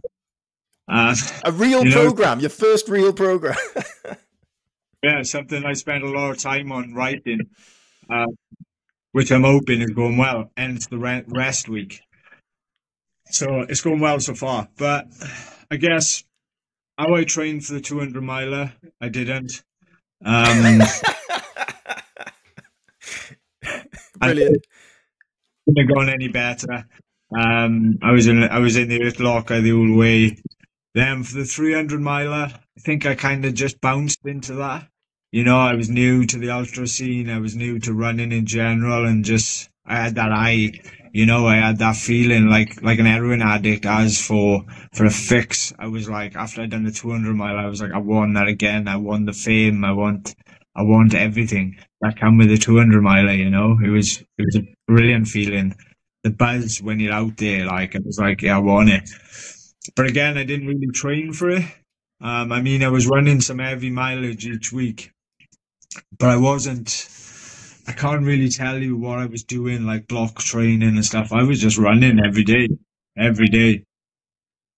Uh, 0.87 1.15
a 1.43 1.51
real 1.51 1.83
you 1.83 1.91
know, 1.91 2.03
program, 2.03 2.39
your 2.39 2.49
first 2.49 2.89
real 2.89 3.13
program. 3.13 3.57
yeah, 5.03 5.21
something 5.23 5.63
I 5.65 5.73
spent 5.73 6.03
a 6.03 6.09
lot 6.09 6.31
of 6.31 6.37
time 6.37 6.71
on 6.71 6.93
writing 6.93 7.41
uh, 8.09 8.25
which 9.11 9.31
I'm 9.31 9.43
hoping 9.43 9.81
is 9.81 9.91
going 9.91 10.17
well, 10.17 10.51
and 10.57 10.75
it's 10.75 10.87
the 10.87 11.23
rest 11.27 11.69
week. 11.69 12.01
So 13.27 13.61
it's 13.61 13.81
going 13.81 13.99
well 13.99 14.19
so 14.19 14.33
far. 14.33 14.67
But 14.77 15.07
I 15.71 15.77
guess 15.77 16.23
how 16.97 17.15
I 17.15 17.23
trained 17.23 17.65
for 17.65 17.73
the 17.73 17.81
200 17.81 18.21
miler, 18.21 18.73
I 18.99 19.09
didn't. 19.09 19.63
Um, 20.25 20.79
Brilliant. 24.19 24.57
I 24.57 25.71
couldn't 25.71 25.87
have 25.87 25.95
gone 25.95 26.09
any 26.09 26.27
better. 26.27 26.85
Um, 27.37 27.99
I 28.01 28.11
was 28.11 28.27
in 28.27 28.43
I 28.43 28.59
was 28.59 28.75
in 28.75 28.89
the 28.89 29.03
earth 29.03 29.19
locker 29.19 29.61
the 29.61 29.71
whole 29.71 29.95
way. 29.95 30.37
Then 30.93 31.23
for 31.23 31.35
the 31.35 31.45
300 31.45 32.01
miler, 32.01 32.51
I 32.53 32.79
think 32.79 33.05
I 33.05 33.15
kind 33.15 33.45
of 33.45 33.53
just 33.53 33.79
bounced 33.81 34.19
into 34.25 34.55
that 34.55 34.87
you 35.35 35.43
know, 35.43 35.59
I 35.59 35.73
was 35.73 35.89
new 35.89 36.25
to 36.27 36.37
the 36.37 36.51
ultra 36.51 36.87
scene. 36.87 37.29
I 37.29 37.39
was 37.39 37.57
new 37.57 37.77
to 37.79 37.93
running 37.93 38.31
in 38.31 38.45
general 38.45 39.05
and 39.05 39.25
just 39.25 39.69
I 39.85 39.95
had 39.97 40.15
that 40.15 40.31
eye, 40.31 40.71
you 41.13 41.25
know, 41.25 41.47
I 41.47 41.57
had 41.57 41.79
that 41.79 41.95
feeling 41.95 42.47
like 42.47 42.81
like 42.81 42.99
an 42.99 43.05
heroin 43.05 43.41
addict 43.41 43.85
as 43.85 44.19
for 44.21 44.65
for 44.93 45.05
a 45.05 45.11
fix. 45.11 45.73
I 45.79 45.87
was 45.87 46.09
like 46.09 46.35
after 46.35 46.61
I'd 46.61 46.71
done 46.71 46.83
the 46.83 46.91
200 46.91 47.33
mile, 47.35 47.57
I 47.57 47.67
was 47.67 47.81
like, 47.81 47.91
I 47.93 47.99
want 47.99 48.33
that 48.35 48.47
again. 48.47 48.87
I 48.87 48.97
want 48.97 49.25
the 49.25 49.33
fame. 49.33 49.85
I 49.85 49.91
want 49.91 50.35
I 50.75 50.83
want 50.83 51.13
everything 51.13 51.77
that 52.01 52.19
come 52.19 52.37
with 52.37 52.49
the 52.49 52.57
200 52.57 53.01
miler. 53.01 53.33
You 53.33 53.49
know, 53.49 53.77
it 53.83 53.89
was 53.89 54.19
it 54.19 54.45
was 54.45 54.57
a 54.57 54.67
brilliant 54.87 55.27
feeling. 55.27 55.75
The 56.23 56.31
buzz 56.31 56.81
when 56.81 56.99
you're 56.99 57.13
out 57.13 57.37
there, 57.37 57.65
like 57.65 57.95
it 57.95 58.05
was 58.05 58.17
like, 58.19 58.41
yeah, 58.41 58.57
I 58.57 58.59
want 58.59 58.89
it. 58.89 59.09
But 59.95 60.07
again, 60.07 60.37
I 60.37 60.43
didn't 60.43 60.67
really 60.67 60.87
train 60.93 61.33
for 61.33 61.51
it. 61.51 61.63
Um, 62.21 62.51
I 62.51 62.61
mean, 62.61 62.83
I 62.83 62.89
was 62.89 63.07
running 63.07 63.41
some 63.41 63.59
heavy 63.59 63.89
mileage 63.91 64.45
each 64.45 64.71
week, 64.71 65.11
but 66.17 66.29
I 66.29 66.37
wasn't. 66.37 67.07
I 67.87 67.91
can't 67.91 68.25
really 68.25 68.49
tell 68.49 68.81
you 68.81 68.95
what 68.97 69.19
I 69.19 69.27
was 69.27 69.43
doing, 69.43 69.85
like 69.85 70.07
block 70.07 70.39
training 70.39 70.83
and 70.83 71.05
stuff. 71.05 71.31
I 71.31 71.43
was 71.43 71.61
just 71.61 71.77
running 71.77 72.19
every 72.19 72.43
day, 72.43 72.67
every 73.17 73.47
day. 73.47 73.83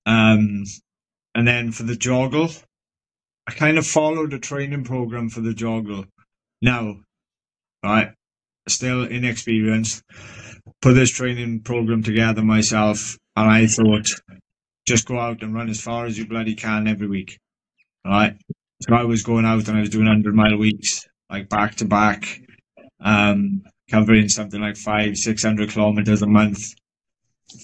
Um, 0.05 0.64
and 1.34 1.47
then 1.47 1.72
for 1.72 1.84
the 1.84 1.95
JOGLE, 1.95 2.49
I 3.47 3.51
kind 3.51 3.78
of 3.78 3.88
followed 3.88 4.34
a 4.34 4.39
training 4.39 4.84
program 4.84 5.30
for 5.30 5.39
the 5.39 5.53
JOGLE. 5.53 6.05
Now, 6.62 6.97
right, 7.84 8.12
still 8.68 9.03
inexperienced, 9.05 10.03
put 10.82 10.93
this 10.93 11.12
training 11.12 11.62
program 11.62 12.03
together 12.03 12.41
myself, 12.41 13.18
and 13.36 13.49
I 13.49 13.68
thought, 13.68 14.08
just 14.86 15.08
go 15.08 15.20
out 15.20 15.43
and 15.43 15.53
run 15.53 15.70
as 15.70 15.80
far 15.80 16.05
as 16.05 16.18
you 16.18 16.28
bloody 16.28 16.55
can 16.55 16.88
every 16.88 17.08
week. 17.08 17.38
Right? 18.05 18.36
So 18.82 18.95
I 18.95 19.03
was 19.03 19.24
going 19.24 19.45
out 19.45 19.68
and 19.68 19.78
I 19.78 19.82
was 19.82 19.89
doing 19.89 20.05
100 20.05 20.36
mile 20.36 20.58
weeks, 20.58 21.08
like 21.30 21.49
back 21.49 21.76
to 21.76 21.86
back, 21.86 22.41
um, 23.00 23.64
covering 23.89 24.30
something 24.30 24.62
like 24.62 24.78
five, 24.78 25.18
600 25.18 25.70
kilometers 25.70 26.22
a 26.22 26.28
month 26.28 26.74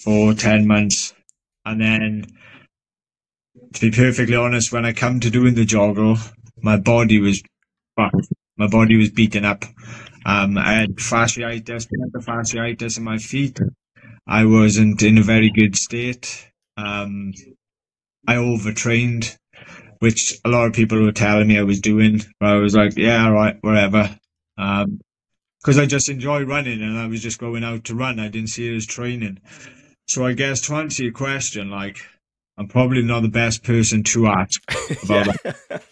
for 0.02 0.34
10 0.34 0.66
months. 0.66 1.14
And 1.64 1.80
then, 1.80 2.24
to 3.74 3.80
be 3.80 3.90
perfectly 3.90 4.36
honest, 4.36 4.72
when 4.72 4.84
I 4.84 4.92
come 4.92 5.20
to 5.20 5.30
doing 5.30 5.54
the 5.54 5.64
JOGLE, 5.64 6.16
my 6.62 6.76
body 6.76 7.20
was, 7.20 7.42
fucked. 7.96 8.28
my 8.56 8.68
body 8.68 8.96
was 8.96 9.10
beaten 9.10 9.44
up. 9.44 9.64
Um, 10.26 10.56
I 10.56 10.72
had 10.72 10.96
fasciitis, 10.96 11.88
fasciitis 12.16 12.98
in 12.98 13.04
my 13.04 13.18
feet. 13.18 13.58
I 14.26 14.46
wasn't 14.46 15.02
in 15.02 15.18
a 15.18 15.22
very 15.22 15.50
good 15.50 15.76
state. 15.76 16.48
Um, 16.76 17.32
I 18.26 18.36
overtrained, 18.36 19.36
which 19.98 20.38
a 20.44 20.48
lot 20.48 20.66
of 20.66 20.72
people 20.72 21.02
were 21.02 21.12
telling 21.12 21.46
me 21.46 21.58
I 21.58 21.62
was 21.62 21.80
doing. 21.80 22.22
But 22.40 22.48
I 22.48 22.54
was 22.54 22.74
like, 22.74 22.96
yeah, 22.96 23.26
all 23.26 23.32
right, 23.32 23.56
whatever. 23.60 24.18
Um, 24.56 25.00
because 25.64 25.78
I 25.78 25.86
just 25.86 26.10
enjoy 26.10 26.42
running 26.42 26.82
and 26.82 26.98
I 26.98 27.06
was 27.06 27.22
just 27.22 27.38
going 27.38 27.64
out 27.64 27.84
to 27.84 27.94
run. 27.94 28.20
I 28.20 28.28
didn't 28.28 28.50
see 28.50 28.70
it 28.70 28.76
as 28.76 28.84
training. 28.84 29.40
So 30.06 30.26
I 30.26 30.34
guess 30.34 30.60
to 30.62 30.74
answer 30.74 31.04
your 31.04 31.12
question, 31.12 31.70
like 31.70 31.96
I'm 32.58 32.68
probably 32.68 33.02
not 33.02 33.22
the 33.22 33.28
best 33.28 33.64
person 33.64 34.02
to 34.04 34.26
ask 34.26 34.62
about 35.04 35.26
that. 35.42 35.82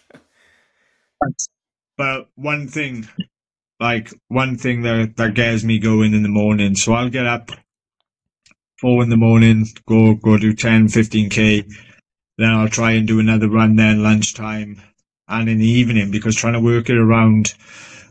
But, 1.97 2.27
one 2.35 2.67
thing, 2.67 3.07
like 3.79 4.11
one 4.27 4.57
thing 4.57 4.83
that 4.83 5.15
that 5.17 5.33
gets 5.33 5.63
me 5.63 5.79
going 5.79 6.13
in 6.13 6.21
the 6.21 6.29
morning. 6.29 6.75
So 6.75 6.93
I'll 6.93 7.09
get 7.09 7.25
up 7.25 7.49
four 8.79 9.01
in 9.01 9.09
the 9.09 9.17
morning, 9.17 9.65
go 9.87 10.13
go 10.13 10.37
do 10.37 10.53
10, 10.53 10.87
15k. 10.87 11.71
Then 12.37 12.49
I'll 12.49 12.69
try 12.69 12.91
and 12.91 13.07
do 13.07 13.19
another 13.19 13.49
run 13.49 13.75
then 13.75 14.03
lunchtime 14.03 14.81
and 15.27 15.49
in 15.49 15.57
the 15.57 15.67
evening 15.67 16.11
because 16.11 16.35
trying 16.35 16.53
to 16.53 16.59
work 16.59 16.89
it 16.89 16.97
around 16.97 17.55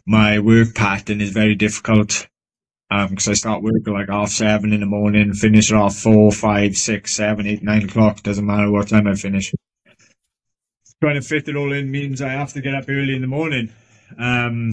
my 0.07 0.39
work 0.39 0.75
pattern 0.75 1.21
is 1.21 1.31
very 1.31 1.55
difficult. 1.55 2.29
Um, 2.91 3.09
because 3.09 3.29
I 3.29 3.33
start 3.33 3.63
work 3.63 3.87
at 3.87 3.93
like 3.93 4.11
half 4.11 4.29
seven 4.29 4.75
in 4.75 4.81
the 4.81 4.87
morning, 4.87 5.33
finish 5.33 5.73
at 5.73 5.79
half 5.79 5.97
four, 5.97 6.31
five, 6.31 6.77
six, 6.77 7.15
seven, 7.15 7.47
eight, 7.47 7.63
nine 7.63 7.85
o'clock. 7.85 8.23
Doesn't 8.23 8.45
matter 8.45 8.71
what 8.71 8.89
time 8.89 9.07
I 9.07 9.15
finish. 9.15 9.55
Trying 11.01 11.15
to 11.15 11.27
fit 11.27 11.49
it 11.49 11.57
all 11.57 11.73
in 11.73 11.91
means 11.91 12.21
I 12.21 12.29
have 12.33 12.53
to 12.53 12.61
get 12.61 12.75
up 12.75 12.85
early 12.89 13.15
in 13.15 13.23
the 13.23 13.29
morning. 13.29 13.73
Um, 14.19 14.73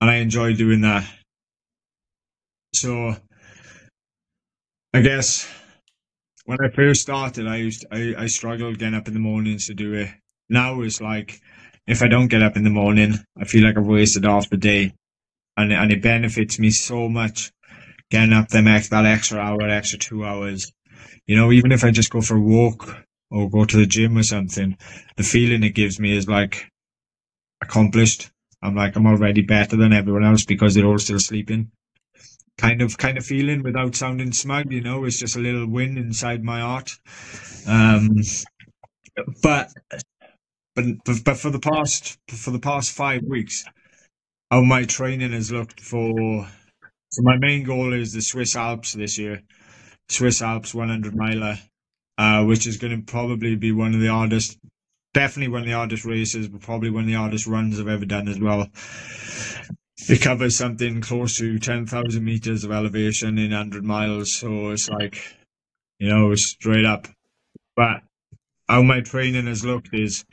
and 0.00 0.10
I 0.10 0.16
enjoy 0.16 0.54
doing 0.54 0.82
that. 0.82 1.06
So 2.74 3.16
I 4.92 5.00
guess 5.00 5.50
when 6.44 6.58
I 6.62 6.68
first 6.68 7.00
started, 7.00 7.46
I 7.46 7.56
used 7.56 7.86
I, 7.90 8.14
I 8.18 8.26
struggled 8.26 8.78
getting 8.78 8.94
up 8.94 9.08
in 9.08 9.14
the 9.14 9.20
mornings 9.20 9.66
to 9.68 9.74
do 9.74 9.94
it. 9.94 10.10
Now 10.50 10.82
it's 10.82 11.00
like 11.00 11.40
if 11.86 12.02
I 12.02 12.08
don't 12.08 12.28
get 12.28 12.42
up 12.42 12.56
in 12.56 12.64
the 12.64 12.70
morning, 12.70 13.14
I 13.38 13.44
feel 13.44 13.64
like 13.64 13.76
I've 13.76 13.86
wasted 13.86 14.24
half 14.24 14.50
the 14.50 14.56
day, 14.56 14.94
and 15.56 15.72
and 15.72 15.92
it 15.92 16.02
benefits 16.02 16.58
me 16.58 16.70
so 16.70 17.08
much 17.08 17.52
getting 18.10 18.32
up 18.32 18.48
them 18.48 18.66
that 18.66 19.06
extra 19.06 19.38
hour, 19.38 19.62
extra 19.62 19.98
two 19.98 20.24
hours. 20.24 20.72
You 21.26 21.36
know, 21.36 21.52
even 21.52 21.72
if 21.72 21.84
I 21.84 21.90
just 21.90 22.10
go 22.10 22.20
for 22.20 22.36
a 22.36 22.40
walk 22.40 22.96
or 23.30 23.50
go 23.50 23.64
to 23.64 23.76
the 23.76 23.86
gym 23.86 24.16
or 24.18 24.22
something, 24.22 24.76
the 25.16 25.22
feeling 25.22 25.62
it 25.62 25.74
gives 25.74 25.98
me 25.98 26.16
is 26.16 26.28
like 26.28 26.70
accomplished. 27.62 28.30
I'm 28.62 28.74
like 28.74 28.96
I'm 28.96 29.06
already 29.06 29.42
better 29.42 29.76
than 29.76 29.92
everyone 29.92 30.24
else 30.24 30.44
because 30.44 30.74
they're 30.74 30.86
all 30.86 30.98
still 30.98 31.18
sleeping 31.18 31.70
kind 32.58 32.82
of 32.82 32.96
kind 32.98 33.18
of 33.18 33.26
feeling 33.26 33.62
without 33.62 33.94
sounding 33.96 34.32
smug. 34.32 34.72
You 34.72 34.80
know, 34.80 35.04
it's 35.04 35.18
just 35.18 35.36
a 35.36 35.40
little 35.40 35.66
win 35.66 35.98
inside 35.98 36.44
my 36.44 36.60
heart. 36.60 36.92
Um, 37.66 38.16
but 39.42 39.70
but 40.74 40.84
but 41.24 41.36
for 41.36 41.50
the 41.50 41.60
past 41.60 42.18
for 42.28 42.50
the 42.50 42.58
past 42.58 42.92
five 42.92 43.22
weeks, 43.22 43.64
how 44.50 44.62
my 44.62 44.84
training 44.84 45.32
has 45.32 45.52
looked 45.52 45.80
for. 45.80 46.46
So 47.10 47.22
my 47.22 47.36
main 47.36 47.62
goal 47.62 47.92
is 47.92 48.12
the 48.12 48.22
Swiss 48.22 48.56
Alps 48.56 48.92
this 48.92 49.18
year, 49.18 49.42
Swiss 50.08 50.42
Alps 50.42 50.74
100 50.74 51.14
miler, 51.14 51.58
uh, 52.18 52.44
which 52.44 52.66
is 52.66 52.76
going 52.76 52.96
to 52.96 53.10
probably 53.10 53.54
be 53.54 53.72
one 53.72 53.94
of 53.94 54.00
the 54.00 54.08
hardest, 54.08 54.58
definitely 55.12 55.52
one 55.52 55.62
of 55.62 55.68
the 55.68 55.74
hardest 55.74 56.04
races, 56.04 56.48
but 56.48 56.60
probably 56.60 56.90
one 56.90 57.04
of 57.04 57.08
the 57.08 57.14
hardest 57.14 57.46
runs 57.46 57.78
I've 57.78 57.88
ever 57.88 58.04
done 58.04 58.26
as 58.26 58.40
well. 58.40 58.68
It 60.08 60.20
covers 60.20 60.56
something 60.56 61.00
close 61.00 61.38
to 61.38 61.58
10,000 61.58 62.24
meters 62.24 62.64
of 62.64 62.72
elevation 62.72 63.38
in 63.38 63.52
100 63.52 63.84
miles. 63.84 64.34
So 64.34 64.70
it's 64.70 64.88
like, 64.88 65.22
you 65.98 66.08
know, 66.08 66.34
straight 66.34 66.84
up. 66.84 67.06
But 67.76 68.02
how 68.68 68.82
my 68.82 69.00
training 69.00 69.46
has 69.46 69.64
looked 69.64 69.90
is 69.92 70.24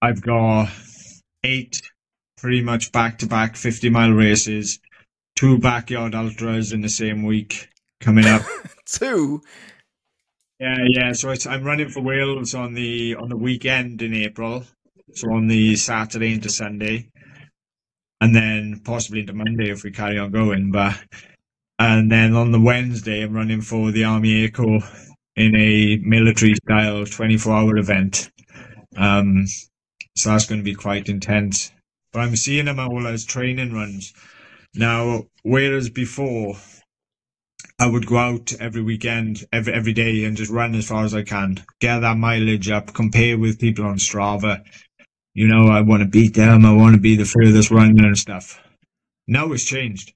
I've 0.00 0.22
got 0.22 0.68
eight 1.44 1.82
pretty 2.36 2.62
much 2.62 2.92
back 2.92 3.18
to 3.18 3.26
back 3.26 3.56
50 3.56 3.90
mile 3.90 4.10
races, 4.10 4.80
two 5.36 5.58
backyard 5.58 6.14
ultras 6.14 6.72
in 6.72 6.80
the 6.80 6.88
same 6.88 7.22
week 7.22 7.68
coming 8.00 8.26
up. 8.26 8.42
two? 8.86 9.42
Yeah, 10.58 10.78
yeah. 10.88 11.12
So 11.12 11.34
I'm 11.46 11.64
running 11.64 11.88
for 11.88 12.00
Wales 12.00 12.54
on 12.54 12.74
the 12.74 13.16
on 13.16 13.28
the 13.28 13.36
weekend 13.36 14.02
in 14.02 14.14
April. 14.14 14.64
So 15.14 15.32
on 15.32 15.46
the 15.46 15.76
Saturday 15.76 16.32
into 16.32 16.48
Sunday 16.48 17.10
and 18.20 18.34
then 18.34 18.80
possibly 18.84 19.20
into 19.20 19.32
Monday 19.32 19.70
if 19.70 19.82
we 19.82 19.90
carry 19.90 20.18
on 20.18 20.30
going. 20.30 20.70
But 20.70 20.96
and 21.78 22.10
then 22.10 22.34
on 22.34 22.52
the 22.52 22.60
Wednesday, 22.60 23.22
I'm 23.22 23.34
running 23.34 23.60
for 23.60 23.90
the 23.90 24.04
Army 24.04 24.42
Air 24.42 24.50
Corps 24.50 24.84
in 25.36 25.56
a 25.56 25.98
military 26.02 26.54
style 26.54 27.04
24 27.04 27.52
hour 27.52 27.76
event. 27.76 28.30
Um, 28.96 29.46
so 30.16 30.30
that's 30.30 30.46
going 30.46 30.60
to 30.60 30.64
be 30.64 30.74
quite 30.74 31.08
intense. 31.08 31.72
But 32.12 32.20
I'm 32.20 32.36
seeing 32.36 32.66
them 32.66 32.78
all 32.78 33.06
as 33.06 33.24
training 33.24 33.72
runs. 33.72 34.12
Now, 34.74 35.24
whereas 35.42 35.88
before, 35.88 36.56
I 37.78 37.86
would 37.86 38.06
go 38.06 38.16
out 38.18 38.52
every 38.60 38.82
weekend, 38.82 39.44
every 39.52 39.72
every 39.72 39.92
day, 39.92 40.24
and 40.24 40.36
just 40.36 40.50
run 40.50 40.74
as 40.74 40.86
far 40.86 41.04
as 41.04 41.14
I 41.14 41.22
can, 41.22 41.64
get 41.80 42.00
that 42.00 42.16
mileage 42.16 42.70
up, 42.70 42.92
compare 42.92 43.38
with 43.38 43.58
people 43.58 43.86
on 43.86 43.96
Strava, 43.96 44.62
you 45.34 45.48
know, 45.48 45.68
I 45.68 45.80
want 45.80 46.02
to 46.02 46.08
beat 46.08 46.34
them. 46.34 46.66
I 46.66 46.72
want 46.72 46.94
to 46.94 47.00
be 47.00 47.16
the 47.16 47.24
furthest 47.24 47.70
runner 47.70 48.06
and 48.06 48.18
stuff. 48.18 48.60
Now 49.26 49.52
it's 49.52 49.64
changed. 49.64 50.12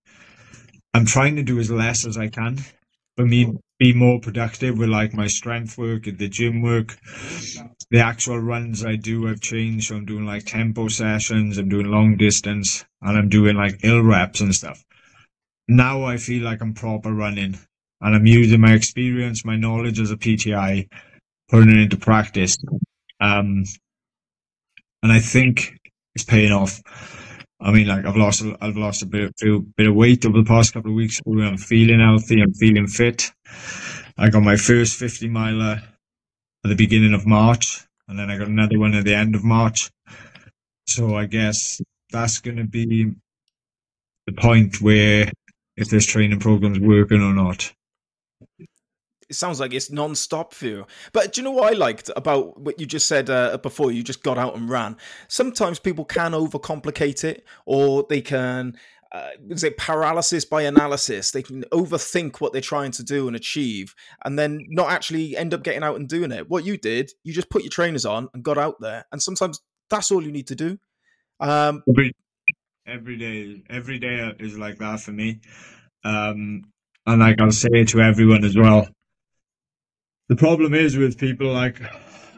I'm 0.92 1.06
trying 1.06 1.36
to 1.36 1.42
do 1.42 1.58
as 1.58 1.70
less 1.70 2.06
as 2.06 2.18
I 2.18 2.28
can, 2.28 2.58
but 3.16 3.26
me 3.26 3.52
be 3.78 3.92
more 3.92 4.20
productive 4.20 4.78
with 4.78 4.88
like 4.88 5.12
my 5.12 5.26
strength 5.26 5.76
work, 5.76 6.04
the 6.04 6.28
gym 6.28 6.62
work, 6.62 6.96
the 7.90 8.00
actual 8.00 8.38
runs 8.38 8.84
I 8.84 8.96
do. 8.96 9.28
I've 9.28 9.40
changed. 9.40 9.88
So 9.88 9.96
I'm 9.96 10.06
doing 10.06 10.24
like 10.24 10.46
tempo 10.46 10.88
sessions. 10.88 11.58
I'm 11.58 11.68
doing 11.68 11.86
long 11.86 12.16
distance, 12.16 12.84
and 13.02 13.16
I'm 13.16 13.28
doing 13.28 13.56
like 13.56 13.80
hill 13.80 14.02
reps 14.02 14.40
and 14.40 14.54
stuff. 14.54 14.82
Now 15.68 16.04
I 16.04 16.16
feel 16.16 16.42
like 16.44 16.60
I'm 16.62 16.74
proper 16.74 17.12
running, 17.12 17.58
and 18.00 18.14
I'm 18.14 18.26
using 18.26 18.60
my 18.60 18.72
experience, 18.72 19.44
my 19.44 19.56
knowledge 19.56 20.00
as 20.00 20.10
a 20.10 20.16
PTI, 20.16 20.88
putting 21.48 21.70
it 21.70 21.82
into 21.82 21.96
practice. 21.96 22.56
Um, 23.20 23.64
and 25.02 25.12
I 25.12 25.20
think 25.20 25.78
it's 26.14 26.24
paying 26.24 26.52
off. 26.52 26.80
I 27.60 27.72
mean, 27.72 27.86
like 27.86 28.04
I've 28.04 28.16
lost, 28.16 28.44
I've 28.60 28.76
lost 28.76 29.02
a 29.02 29.06
bit, 29.06 29.32
a 29.42 29.58
bit 29.76 29.88
of 29.88 29.94
weight 29.94 30.26
over 30.26 30.38
the 30.38 30.44
past 30.44 30.74
couple 30.74 30.90
of 30.90 30.96
weeks. 30.96 31.20
I'm 31.26 31.56
feeling 31.56 32.00
healthy. 32.00 32.42
I'm 32.42 32.52
feeling 32.52 32.86
fit. 32.86 33.32
I 34.18 34.28
got 34.30 34.42
my 34.42 34.56
first 34.56 34.98
50 34.98 35.28
miler 35.28 35.82
at 36.64 36.68
the 36.68 36.74
beginning 36.74 37.14
of 37.14 37.26
March, 37.26 37.86
and 38.08 38.18
then 38.18 38.30
I 38.30 38.38
got 38.38 38.48
another 38.48 38.78
one 38.78 38.94
at 38.94 39.04
the 39.04 39.14
end 39.14 39.34
of 39.34 39.44
March. 39.44 39.90
So 40.86 41.16
I 41.16 41.26
guess 41.26 41.80
that's 42.10 42.38
going 42.38 42.58
to 42.58 42.64
be 42.64 43.12
the 44.26 44.32
point 44.32 44.80
where 44.80 45.30
if 45.76 45.88
this 45.90 46.06
training 46.06 46.40
program's 46.40 46.80
working 46.80 47.22
or 47.22 47.32
not. 47.34 47.72
It 49.28 49.34
sounds 49.34 49.58
like 49.58 49.74
it's 49.74 49.90
non-stop 49.90 50.54
for 50.54 50.66
you. 50.66 50.86
But 51.12 51.32
do 51.32 51.40
you 51.40 51.44
know 51.44 51.50
what 51.50 51.72
I 51.72 51.76
liked 51.76 52.10
about 52.16 52.60
what 52.60 52.78
you 52.78 52.86
just 52.86 53.08
said 53.08 53.28
uh, 53.28 53.58
before? 53.58 53.90
You 53.90 54.02
just 54.02 54.22
got 54.22 54.38
out 54.38 54.56
and 54.56 54.68
ran. 54.68 54.96
Sometimes 55.28 55.78
people 55.78 56.04
can 56.04 56.32
overcomplicate 56.32 57.24
it, 57.24 57.44
or 57.64 58.06
they 58.08 58.20
can 58.20 58.76
uh, 59.12 59.30
is 59.48 59.64
it 59.64 59.76
paralysis 59.78 60.44
by 60.44 60.62
analysis? 60.62 61.30
They 61.30 61.42
can 61.42 61.62
overthink 61.72 62.40
what 62.40 62.52
they're 62.52 62.60
trying 62.60 62.90
to 62.92 63.02
do 63.02 63.26
and 63.26 63.36
achieve, 63.36 63.94
and 64.24 64.38
then 64.38 64.66
not 64.68 64.90
actually 64.90 65.36
end 65.36 65.54
up 65.54 65.62
getting 65.62 65.82
out 65.82 65.96
and 65.96 66.08
doing 66.08 66.32
it. 66.32 66.50
What 66.50 66.64
you 66.64 66.76
did, 66.76 67.12
you 67.24 67.32
just 67.32 67.50
put 67.50 67.62
your 67.62 67.70
trainers 67.70 68.04
on 68.04 68.28
and 68.34 68.42
got 68.42 68.58
out 68.58 68.76
there, 68.80 69.06
and 69.12 69.22
sometimes 69.22 69.60
that's 69.88 70.10
all 70.10 70.22
you 70.22 70.32
need 70.32 70.48
to 70.48 70.54
do. 70.54 70.78
Um, 71.40 71.82
every, 71.88 72.12
every 72.86 73.16
day, 73.16 73.62
every 73.70 73.98
day 73.98 74.34
is 74.38 74.58
like 74.58 74.78
that 74.78 75.00
for 75.00 75.12
me, 75.12 75.40
um, 76.04 76.64
and 77.06 77.20
like 77.20 77.40
I'll 77.40 77.52
say 77.52 77.84
to 77.84 78.00
everyone 78.00 78.44
as 78.44 78.56
well 78.56 78.88
the 80.28 80.36
problem 80.36 80.74
is 80.74 80.96
with 80.96 81.18
people 81.18 81.52
like 81.52 81.80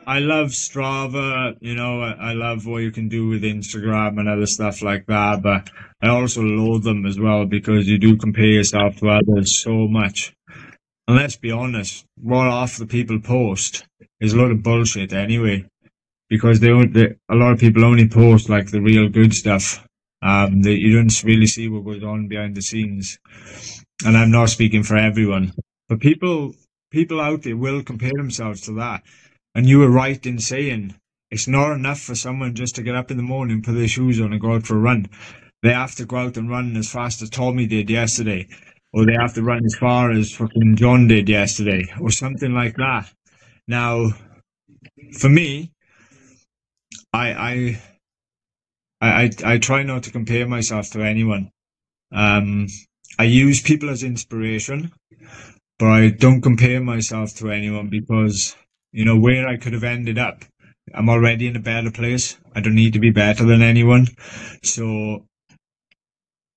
I 0.08 0.20
love 0.20 0.48
Strava, 0.48 1.54
you 1.60 1.74
know, 1.74 2.00
I, 2.00 2.32
love 2.32 2.64
what 2.64 2.78
you 2.78 2.90
can 2.90 3.10
do 3.10 3.28
with 3.28 3.42
Instagram 3.42 4.18
and 4.18 4.26
other 4.26 4.46
stuff 4.46 4.80
like 4.80 5.04
that, 5.04 5.42
but 5.42 5.68
I 6.00 6.08
also 6.08 6.40
loathe 6.40 6.84
them 6.84 7.04
as 7.04 7.20
well 7.20 7.44
because 7.44 7.86
you 7.86 7.98
do 7.98 8.16
compare 8.16 8.46
yourself 8.46 8.96
to 8.96 9.10
others 9.10 9.62
so 9.62 9.86
much. 9.86 10.34
And 11.06 11.18
let's 11.18 11.36
be 11.36 11.50
honest, 11.50 12.06
what 12.16 12.44
half 12.50 12.78
the 12.78 12.86
people 12.86 13.20
post 13.20 13.84
is 14.18 14.32
a 14.32 14.38
lot 14.38 14.50
of 14.50 14.62
bullshit 14.62 15.12
anyway, 15.12 15.66
because 16.30 16.60
they, 16.60 16.72
they 16.86 17.14
a 17.28 17.34
lot 17.34 17.52
of 17.52 17.60
people 17.60 17.84
only 17.84 18.08
post 18.08 18.48
like 18.48 18.70
the 18.70 18.80
real 18.80 19.10
good 19.10 19.34
stuff. 19.34 19.84
Um, 20.20 20.62
that 20.62 20.78
you 20.78 20.96
don't 20.96 21.22
really 21.22 21.46
see 21.46 21.68
what 21.68 21.84
goes 21.84 22.02
on 22.02 22.28
behind 22.28 22.56
the 22.56 22.62
scenes. 22.62 23.18
And 24.06 24.16
I'm 24.16 24.30
not 24.30 24.48
speaking 24.48 24.82
for 24.82 24.96
everyone, 24.96 25.52
but 25.88 26.00
people 26.00 26.54
people 26.90 27.20
out 27.20 27.42
there 27.42 27.56
will 27.56 27.82
compare 27.82 28.12
themselves 28.16 28.62
to 28.62 28.72
that. 28.74 29.02
And 29.54 29.66
you 29.66 29.78
were 29.78 29.90
right 29.90 30.24
in 30.26 30.38
saying 30.38 30.94
it's 31.30 31.48
not 31.48 31.72
enough 31.72 32.00
for 32.00 32.14
someone 32.14 32.54
just 32.54 32.76
to 32.76 32.82
get 32.82 32.94
up 32.94 33.10
in 33.10 33.16
the 33.16 33.22
morning, 33.22 33.62
put 33.62 33.72
their 33.72 33.88
shoes 33.88 34.20
on, 34.20 34.32
and 34.32 34.40
go 34.40 34.54
out 34.54 34.66
for 34.66 34.76
a 34.76 34.80
run. 34.80 35.06
They 35.62 35.72
have 35.72 35.94
to 35.96 36.06
go 36.06 36.16
out 36.16 36.36
and 36.36 36.48
run 36.48 36.76
as 36.76 36.90
fast 36.90 37.20
as 37.22 37.30
Tommy 37.30 37.66
did 37.66 37.90
yesterday, 37.90 38.48
or 38.92 39.04
they 39.04 39.14
have 39.14 39.34
to 39.34 39.42
run 39.42 39.64
as 39.64 39.74
far 39.74 40.10
as 40.10 40.32
fucking 40.32 40.76
John 40.76 41.08
did 41.08 41.28
yesterday, 41.28 41.86
or 42.00 42.10
something 42.10 42.54
like 42.54 42.76
that. 42.76 43.12
Now, 43.66 44.10
for 45.18 45.28
me, 45.28 45.72
I 47.12 47.32
I 47.32 47.82
I 49.00 49.30
I 49.44 49.58
try 49.58 49.82
not 49.82 50.04
to 50.04 50.12
compare 50.12 50.46
myself 50.46 50.90
to 50.90 51.02
anyone. 51.02 51.50
Um, 52.12 52.68
I 53.18 53.24
use 53.24 53.60
people 53.60 53.90
as 53.90 54.02
inspiration, 54.02 54.92
but 55.78 55.88
I 55.88 56.10
don't 56.10 56.42
compare 56.42 56.80
myself 56.80 57.34
to 57.36 57.50
anyone 57.50 57.88
because, 57.88 58.56
you 58.92 59.04
know, 59.04 59.18
where 59.18 59.46
I 59.46 59.56
could 59.56 59.72
have 59.72 59.84
ended 59.84 60.18
up, 60.18 60.44
I'm 60.92 61.08
already 61.08 61.46
in 61.46 61.56
a 61.56 61.60
better 61.60 61.90
place. 61.90 62.36
I 62.54 62.60
don't 62.60 62.74
need 62.74 62.94
to 62.94 62.98
be 62.98 63.10
better 63.10 63.44
than 63.44 63.62
anyone. 63.62 64.08
So, 64.64 65.24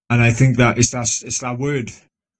and 0.09 0.21
I 0.21 0.31
think 0.31 0.57
that 0.57 0.77
it's 0.77 0.91
that, 0.91 1.07
it's 1.23 1.39
that 1.39 1.59
word, 1.59 1.91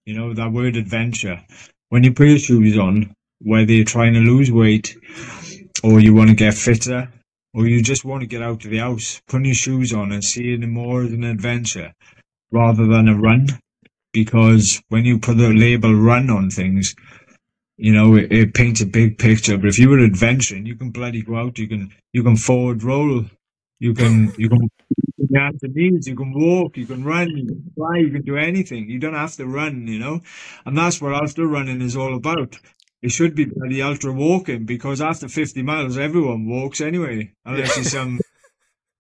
you 0.05 0.15
know, 0.15 0.33
that 0.33 0.51
word 0.51 0.75
adventure. 0.75 1.41
When 1.89 2.03
you 2.03 2.13
put 2.13 2.27
your 2.27 2.39
shoes 2.39 2.77
on, 2.77 3.13
whether 3.41 3.71
you're 3.71 3.85
trying 3.85 4.13
to 4.13 4.19
lose 4.19 4.51
weight 4.51 4.95
or 5.83 5.99
you 5.99 6.13
want 6.15 6.29
to 6.29 6.35
get 6.35 6.53
fitter 6.53 7.11
or 7.53 7.67
you 7.67 7.83
just 7.83 8.05
want 8.05 8.21
to 8.21 8.27
get 8.27 8.41
out 8.41 8.63
of 8.63 8.71
the 8.71 8.77
house, 8.77 9.21
putting 9.27 9.45
your 9.45 9.55
shoes 9.55 9.93
on 9.93 10.11
and 10.11 10.23
seeing 10.23 10.63
it 10.63 10.67
more 10.67 11.03
as 11.03 11.11
an 11.11 11.23
adventure 11.23 11.93
rather 12.51 12.87
than 12.87 13.07
a 13.07 13.15
run 13.15 13.47
because 14.13 14.81
when 14.89 15.05
you 15.05 15.19
put 15.19 15.37
the 15.37 15.49
label 15.49 15.93
run 15.93 16.29
on 16.29 16.49
things, 16.49 16.95
you 17.77 17.93
know, 17.93 18.15
it, 18.15 18.31
it, 18.31 18.53
paints 18.53 18.81
a 18.81 18.85
big 18.85 19.17
picture. 19.17 19.57
But 19.57 19.67
if 19.69 19.79
you 19.79 19.89
were 19.89 20.03
adventuring, 20.03 20.65
you 20.65 20.75
can 20.75 20.91
bloody 20.91 21.23
go 21.23 21.35
out, 21.37 21.57
you 21.57 21.67
can 21.67 21.91
you 22.13 22.23
can 22.23 22.37
forward 22.37 22.83
roll, 22.83 23.25
you 23.79 23.93
can 23.93 24.33
you 24.37 24.49
can 24.49 24.69
have 25.35 25.59
the 25.61 25.69
knees, 25.69 26.07
you 26.07 26.15
can 26.15 26.33
walk, 26.33 26.77
you 26.77 26.85
can 26.85 27.03
run, 27.03 27.29
you 27.29 27.47
can 27.47 27.71
fly, 27.75 27.97
you 27.97 28.11
can 28.11 28.23
do 28.23 28.37
anything. 28.37 28.89
You 28.89 28.99
don't 28.99 29.15
have 29.15 29.35
to 29.37 29.47
run, 29.47 29.87
you 29.87 29.99
know? 29.99 30.21
And 30.65 30.77
that's 30.77 31.01
what 31.01 31.13
ultra 31.13 31.47
running 31.47 31.81
is 31.81 31.97
all 31.97 32.15
about. 32.15 32.57
It 33.01 33.11
should 33.11 33.35
be 33.35 33.45
bloody 33.45 33.81
ultra 33.81 34.13
walking 34.13 34.65
because 34.65 35.01
after 35.01 35.27
fifty 35.27 35.63
miles 35.63 35.97
everyone 35.97 36.47
walks 36.47 36.81
anyway. 36.81 37.33
Unless 37.45 37.77
it's 37.79 37.91
some 37.91 38.19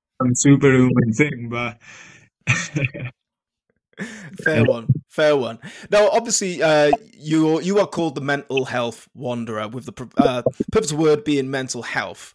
some 0.21 0.35
superhuman 0.35 1.13
thing. 1.13 1.49
But 1.51 1.79
fair 4.43 4.65
one, 4.65 4.87
fair 5.07 5.35
one. 5.35 5.59
Now, 5.89 6.09
obviously, 6.09 6.61
uh, 6.61 6.91
you 7.13 7.61
you 7.61 7.79
are 7.79 7.87
called 7.87 8.15
the 8.15 8.21
mental 8.21 8.65
health 8.65 9.07
wanderer, 9.13 9.67
with 9.67 9.85
the 9.85 10.09
uh, 10.17 10.43
pivotal 10.71 10.97
word 10.97 11.23
being 11.23 11.49
mental 11.49 11.83
health. 11.83 12.33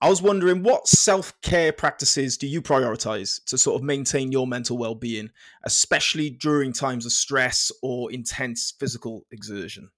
I 0.00 0.08
was 0.08 0.22
wondering, 0.22 0.62
what 0.62 0.86
self 0.86 1.38
care 1.40 1.72
practices 1.72 2.36
do 2.36 2.46
you 2.46 2.62
prioritize 2.62 3.44
to 3.46 3.58
sort 3.58 3.80
of 3.80 3.84
maintain 3.84 4.30
your 4.30 4.46
mental 4.46 4.78
well 4.78 4.94
being, 4.94 5.30
especially 5.64 6.30
during 6.30 6.72
times 6.72 7.04
of 7.04 7.12
stress 7.12 7.72
or 7.82 8.12
intense 8.12 8.72
physical 8.78 9.26
exertion? 9.30 9.90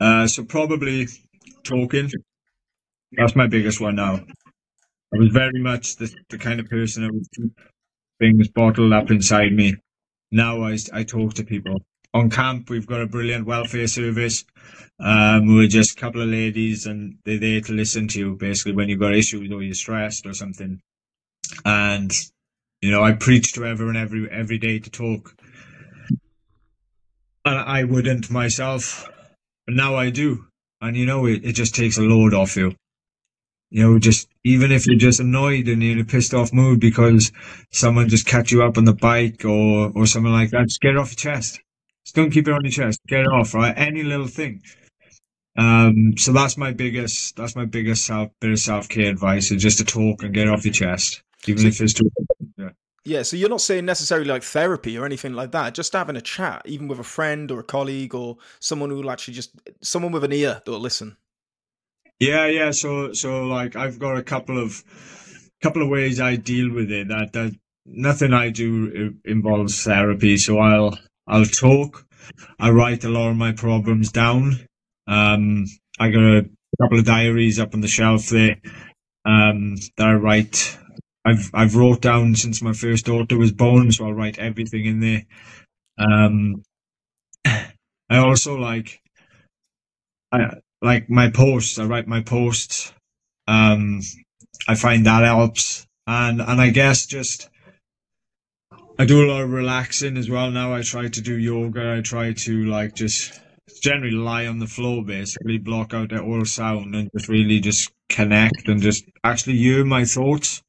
Uh, 0.00 0.26
so 0.26 0.44
probably 0.44 1.06
talking. 1.64 2.10
That's 3.12 3.36
my 3.36 3.46
biggest 3.46 3.80
one 3.80 3.96
now. 3.96 4.20
I 5.14 5.18
was 5.18 5.28
very 5.28 5.60
much 5.60 5.96
the, 5.96 6.12
the 6.30 6.38
kind 6.38 6.58
of 6.58 6.66
person 6.66 7.02
that 7.02 7.12
would 7.12 7.26
things 8.18 8.48
bottled 8.48 8.92
up 8.92 9.10
inside 9.10 9.52
me. 9.52 9.74
Now 10.30 10.62
I, 10.62 10.76
I 10.92 11.04
talk 11.04 11.34
to 11.34 11.44
people. 11.44 11.82
On 12.14 12.30
camp, 12.30 12.70
we've 12.70 12.86
got 12.86 13.02
a 13.02 13.06
brilliant 13.06 13.46
welfare 13.46 13.86
service. 13.86 14.44
Um, 14.98 15.54
we're 15.54 15.68
just 15.68 15.98
a 15.98 16.00
couple 16.00 16.22
of 16.22 16.28
ladies 16.28 16.86
and 16.86 17.18
they're 17.24 17.38
there 17.38 17.60
to 17.60 17.72
listen 17.72 18.08
to 18.08 18.18
you 18.18 18.36
basically 18.36 18.72
when 18.72 18.88
you've 18.88 19.00
got 19.00 19.14
issues 19.14 19.50
or 19.52 19.62
you're 19.62 19.74
stressed 19.74 20.26
or 20.26 20.32
something. 20.32 20.80
And, 21.64 22.12
you 22.80 22.90
know, 22.90 23.02
I 23.02 23.12
preach 23.12 23.52
to 23.54 23.66
everyone 23.66 23.96
every, 23.96 24.28
every 24.30 24.58
day 24.58 24.78
to 24.78 24.90
talk. 24.90 25.34
And 27.44 27.58
I 27.58 27.84
wouldn't 27.84 28.30
myself, 28.30 29.08
but 29.66 29.76
now 29.76 29.94
I 29.94 30.10
do. 30.10 30.46
And, 30.80 30.96
you 30.96 31.06
know, 31.06 31.26
it, 31.26 31.44
it 31.44 31.52
just 31.52 31.74
takes 31.74 31.98
a 31.98 32.02
load 32.02 32.34
off 32.34 32.56
you 32.56 32.74
you 33.76 33.82
know, 33.82 33.98
just 33.98 34.26
even 34.42 34.72
if 34.72 34.86
you're 34.86 34.96
just 34.96 35.20
annoyed 35.20 35.68
and 35.68 35.82
you're 35.82 35.92
in 35.92 36.00
a 36.00 36.04
pissed 36.06 36.32
off 36.32 36.50
mood 36.50 36.80
because 36.80 37.30
someone 37.70 38.08
just 38.08 38.24
catch 38.24 38.50
you 38.50 38.64
up 38.64 38.78
on 38.78 38.86
the 38.86 38.94
bike 38.94 39.44
or 39.44 39.92
or 39.94 40.06
something 40.06 40.32
like 40.32 40.48
that, 40.52 40.68
just 40.68 40.80
get 40.80 40.92
it 40.92 40.96
off 40.96 41.10
your 41.10 41.34
chest. 41.34 41.60
Just 42.02 42.16
don't 42.16 42.30
keep 42.30 42.48
it 42.48 42.54
on 42.54 42.64
your 42.64 42.70
chest. 42.70 43.00
Get 43.06 43.20
it 43.20 43.26
off, 43.26 43.52
right? 43.52 43.74
Any 43.76 44.02
little 44.02 44.28
thing. 44.28 44.62
Um, 45.58 46.14
so 46.16 46.32
that's 46.32 46.56
my 46.56 46.72
biggest 46.72 47.36
that's 47.36 47.54
my 47.54 47.66
biggest 47.66 48.06
self 48.06 48.30
bit 48.40 48.52
of 48.52 48.58
self 48.58 48.88
care 48.88 49.10
advice 49.10 49.50
is 49.50 49.62
just 49.62 49.76
to 49.76 49.84
talk 49.84 50.22
and 50.22 50.32
get 50.32 50.46
it 50.46 50.50
off 50.50 50.64
your 50.64 50.72
chest, 50.72 51.22
even 51.46 51.60
so, 51.60 51.68
if 51.68 51.80
it's 51.82 51.92
too. 51.92 52.10
Yeah. 52.56 52.70
Yeah, 53.04 53.22
so 53.24 53.36
you're 53.36 53.50
not 53.50 53.60
saying 53.60 53.84
necessarily 53.84 54.26
like 54.26 54.42
therapy 54.42 54.96
or 54.96 55.04
anything 55.04 55.34
like 55.34 55.52
that. 55.52 55.74
Just 55.74 55.92
having 55.92 56.16
a 56.16 56.22
chat, 56.22 56.62
even 56.64 56.88
with 56.88 56.98
a 56.98 57.04
friend 57.04 57.50
or 57.50 57.60
a 57.60 57.62
colleague 57.62 58.14
or 58.14 58.38
someone 58.58 58.88
who 58.88 58.96
will 58.96 59.10
actually 59.10 59.34
just 59.34 59.50
someone 59.82 60.12
with 60.12 60.24
an 60.24 60.32
ear 60.32 60.62
that 60.64 60.70
will 60.70 60.80
listen. 60.80 61.18
Yeah, 62.18 62.46
yeah. 62.46 62.70
So, 62.70 63.12
so 63.12 63.44
like 63.46 63.76
I've 63.76 63.98
got 63.98 64.16
a 64.16 64.22
couple 64.22 64.62
of 64.62 64.82
couple 65.62 65.82
of 65.82 65.88
ways 65.88 66.20
I 66.20 66.36
deal 66.36 66.72
with 66.72 66.90
it. 66.90 67.08
That 67.08 67.32
that 67.32 67.52
nothing 67.84 68.32
I 68.32 68.50
do 68.50 69.14
involves 69.24 69.82
therapy. 69.84 70.36
So 70.38 70.58
I'll 70.58 70.98
I'll 71.26 71.44
talk. 71.44 72.06
I 72.58 72.70
write 72.70 73.04
a 73.04 73.08
lot 73.08 73.30
of 73.30 73.36
my 73.36 73.52
problems 73.52 74.10
down. 74.10 74.66
Um, 75.06 75.66
I 76.00 76.10
got 76.10 76.20
a 76.22 76.50
couple 76.80 76.98
of 76.98 77.04
diaries 77.04 77.58
up 77.58 77.74
on 77.74 77.80
the 77.80 77.88
shelf 77.88 78.28
there 78.28 78.56
um, 79.24 79.76
that 79.96 80.08
I 80.08 80.14
write. 80.14 80.78
I've 81.24 81.50
I've 81.52 81.76
wrote 81.76 82.00
down 82.00 82.34
since 82.34 82.62
my 82.62 82.72
first 82.72 83.06
daughter 83.06 83.36
was 83.36 83.52
born, 83.52 83.92
so 83.92 84.06
I'll 84.06 84.14
write 84.14 84.38
everything 84.38 84.86
in 84.86 85.00
there. 85.00 85.22
Um, 85.98 86.62
I 87.46 88.18
also 88.18 88.56
like 88.56 89.00
I 90.32 90.50
like 90.82 91.08
my 91.10 91.30
posts. 91.30 91.78
I 91.78 91.84
write 91.84 92.06
my 92.06 92.22
posts. 92.22 92.92
Um, 93.48 94.00
I 94.68 94.74
find 94.74 95.06
that 95.06 95.22
helps, 95.24 95.86
and 96.06 96.40
and 96.40 96.60
I 96.60 96.70
guess 96.70 97.06
just 97.06 97.48
I 98.98 99.04
do 99.04 99.24
a 99.24 99.30
lot 99.30 99.42
of 99.42 99.52
relaxing 99.52 100.16
as 100.16 100.30
well 100.30 100.50
now. 100.50 100.74
I 100.74 100.82
try 100.82 101.08
to 101.08 101.20
do 101.20 101.36
yoga. 101.36 101.96
I 101.98 102.00
try 102.00 102.32
to 102.32 102.64
like 102.64 102.94
just 102.94 103.40
generally 103.82 104.12
lie 104.12 104.46
on 104.46 104.58
the 104.58 104.66
floor, 104.66 105.04
basically 105.04 105.58
block 105.58 105.92
out 105.92 106.10
that 106.10 106.20
all 106.20 106.44
sound 106.44 106.94
and 106.94 107.10
just 107.12 107.28
really 107.28 107.60
just 107.60 107.90
connect 108.08 108.68
and 108.68 108.80
just 108.80 109.04
actually 109.24 109.58
hear 109.58 109.84
my 109.84 110.04
thoughts 110.04 110.62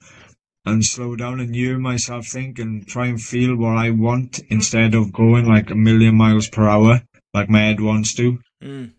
and 0.66 0.84
slow 0.84 1.16
down 1.16 1.39
and 1.39 1.55
hear 1.55 1.78
myself 1.78 2.28
think 2.28 2.60
and 2.60 2.86
try 2.88 3.08
and 3.08 3.22
feel 3.22 3.55
what 3.55 3.78
I 3.78 3.91
want 3.91 4.39
instead 4.49 4.93
of 4.95 5.14
going 5.14 5.45
like 5.47 5.70
a 5.70 5.76
million 5.76 6.16
miles 6.16 6.49
per 6.49 6.68
hour 6.68 7.01
like 7.34 7.49
my 7.49 7.62
head 7.62 7.80
wants 7.80 8.14
to. 8.16 8.39
Mm. 8.62 8.93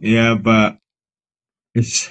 Yeah, 0.00 0.34
but 0.36 0.78
it's 1.74 2.10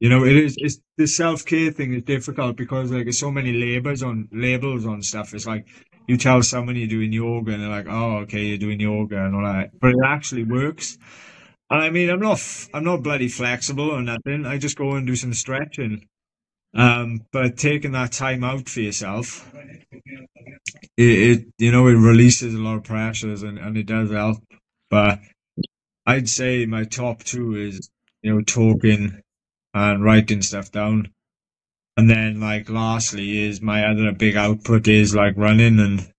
you 0.00 0.08
know 0.10 0.24
it 0.24 0.36
is 0.36 0.56
it's 0.58 0.78
the 0.98 1.06
self 1.06 1.44
care 1.46 1.72
thing 1.72 1.94
is 1.94 2.02
difficult 2.04 2.56
because 2.56 2.92
like 2.92 3.04
there's 3.04 3.18
so 3.20 3.30
many 3.32 3.52
labels 3.52 4.02
on 4.02 4.28
labels 4.32 4.86
on 4.86 5.02
stuff. 5.02 5.34
It's 5.34 5.46
like 5.46 5.66
you 6.08 6.16
tell 6.18 6.42
someone 6.42 6.76
you're 6.76 6.88
doing 6.88 7.12
yoga 7.12 7.52
and 7.52 7.62
they're 7.62 7.70
like, 7.70 7.88
oh, 7.88 8.18
okay, 8.18 8.44
you're 8.44 8.58
doing 8.58 8.80
yoga 8.80 9.24
and 9.24 9.34
all 9.36 9.44
that, 9.44 9.70
but 9.80 9.90
it 9.90 9.96
actually 10.06 10.44
works. 10.44 10.98
And 11.70 11.82
I 11.82 11.90
mean, 11.90 12.10
I'm 12.10 12.20
not, 12.20 12.40
I'm 12.74 12.84
not 12.84 13.02
bloody 13.02 13.28
flexible 13.28 13.90
or 13.90 14.02
nothing. 14.02 14.46
I 14.46 14.58
just 14.58 14.76
go 14.76 14.92
and 14.92 15.06
do 15.06 15.16
some 15.16 15.34
stretching. 15.34 16.06
Um, 16.74 17.22
but 17.32 17.58
taking 17.58 17.92
that 17.92 18.12
time 18.12 18.44
out 18.44 18.68
for 18.68 18.80
yourself, 18.80 19.50
it, 20.96 21.38
it, 21.38 21.46
you 21.58 21.72
know, 21.72 21.86
it 21.88 21.92
releases 21.94 22.54
a 22.54 22.58
lot 22.58 22.76
of 22.76 22.84
pressures 22.84 23.42
and, 23.42 23.58
and 23.58 23.76
it 23.76 23.86
does 23.86 24.10
help. 24.10 24.38
But 24.90 25.20
I'd 26.06 26.28
say 26.28 26.66
my 26.66 26.84
top 26.84 27.22
two 27.22 27.54
is, 27.56 27.90
you 28.22 28.34
know, 28.34 28.42
talking 28.42 29.20
and 29.72 30.04
writing 30.04 30.42
stuff 30.42 30.70
down. 30.70 31.10
And 31.96 32.10
then 32.10 32.40
like 32.40 32.68
lastly 32.68 33.44
is 33.44 33.62
my 33.62 33.84
other 33.86 34.12
big 34.12 34.36
output 34.36 34.88
is 34.88 35.14
like 35.14 35.34
running 35.36 35.78
and 35.78 36.10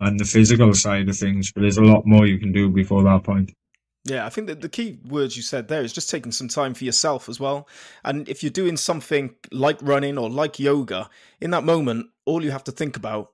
and 0.00 0.20
the 0.20 0.24
physical 0.24 0.74
side 0.74 1.08
of 1.08 1.16
things, 1.16 1.52
but 1.52 1.62
there's 1.62 1.78
a 1.78 1.82
lot 1.82 2.04
more 2.04 2.26
you 2.26 2.38
can 2.38 2.52
do 2.52 2.68
before 2.68 3.02
that 3.04 3.22
point. 3.22 3.52
Yeah, 4.04 4.26
I 4.26 4.28
think 4.28 4.48
that 4.48 4.60
the 4.60 4.68
key 4.68 4.98
words 5.08 5.34
you 5.34 5.42
said 5.42 5.68
there 5.68 5.82
is 5.82 5.92
just 5.92 6.10
taking 6.10 6.32
some 6.32 6.48
time 6.48 6.74
for 6.74 6.84
yourself 6.84 7.28
as 7.28 7.40
well. 7.40 7.66
And 8.04 8.28
if 8.28 8.42
you're 8.42 8.50
doing 8.50 8.76
something 8.76 9.34
like 9.50 9.78
running 9.80 10.18
or 10.18 10.28
like 10.28 10.58
yoga, 10.58 11.08
in 11.40 11.50
that 11.52 11.64
moment, 11.64 12.08
all 12.26 12.44
you 12.44 12.50
have 12.50 12.64
to 12.64 12.72
think 12.72 12.98
about 12.98 13.32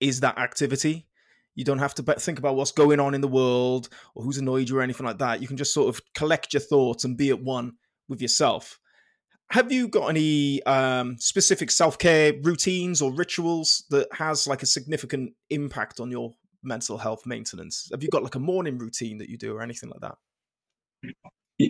is 0.00 0.20
that 0.20 0.38
activity. 0.38 1.06
You 1.54 1.64
don't 1.64 1.78
have 1.78 1.94
to 1.96 2.02
think 2.02 2.38
about 2.38 2.56
what's 2.56 2.72
going 2.72 3.00
on 3.00 3.14
in 3.14 3.20
the 3.20 3.28
world 3.28 3.88
or 4.14 4.24
who's 4.24 4.38
annoyed 4.38 4.68
you 4.68 4.78
or 4.78 4.82
anything 4.82 5.06
like 5.06 5.18
that. 5.18 5.40
You 5.40 5.48
can 5.48 5.56
just 5.56 5.72
sort 5.72 5.88
of 5.88 6.00
collect 6.14 6.52
your 6.52 6.60
thoughts 6.60 7.04
and 7.04 7.16
be 7.16 7.30
at 7.30 7.42
one 7.42 7.74
with 8.08 8.20
yourself. 8.20 8.78
Have 9.50 9.70
you 9.70 9.88
got 9.88 10.08
any 10.08 10.62
um, 10.64 11.16
specific 11.18 11.70
self 11.70 11.98
care 11.98 12.32
routines 12.42 13.00
or 13.00 13.12
rituals 13.12 13.84
that 13.90 14.08
has 14.12 14.46
like 14.46 14.62
a 14.62 14.66
significant 14.66 15.34
impact 15.50 16.00
on 16.00 16.10
your 16.10 16.32
mental 16.62 16.98
health 16.98 17.26
maintenance? 17.26 17.88
Have 17.92 18.02
you 18.02 18.08
got 18.08 18.22
like 18.22 18.34
a 18.34 18.40
morning 18.40 18.78
routine 18.78 19.18
that 19.18 19.28
you 19.28 19.36
do 19.36 19.54
or 19.54 19.62
anything 19.62 19.90
like 19.90 20.00
that? 20.00 20.16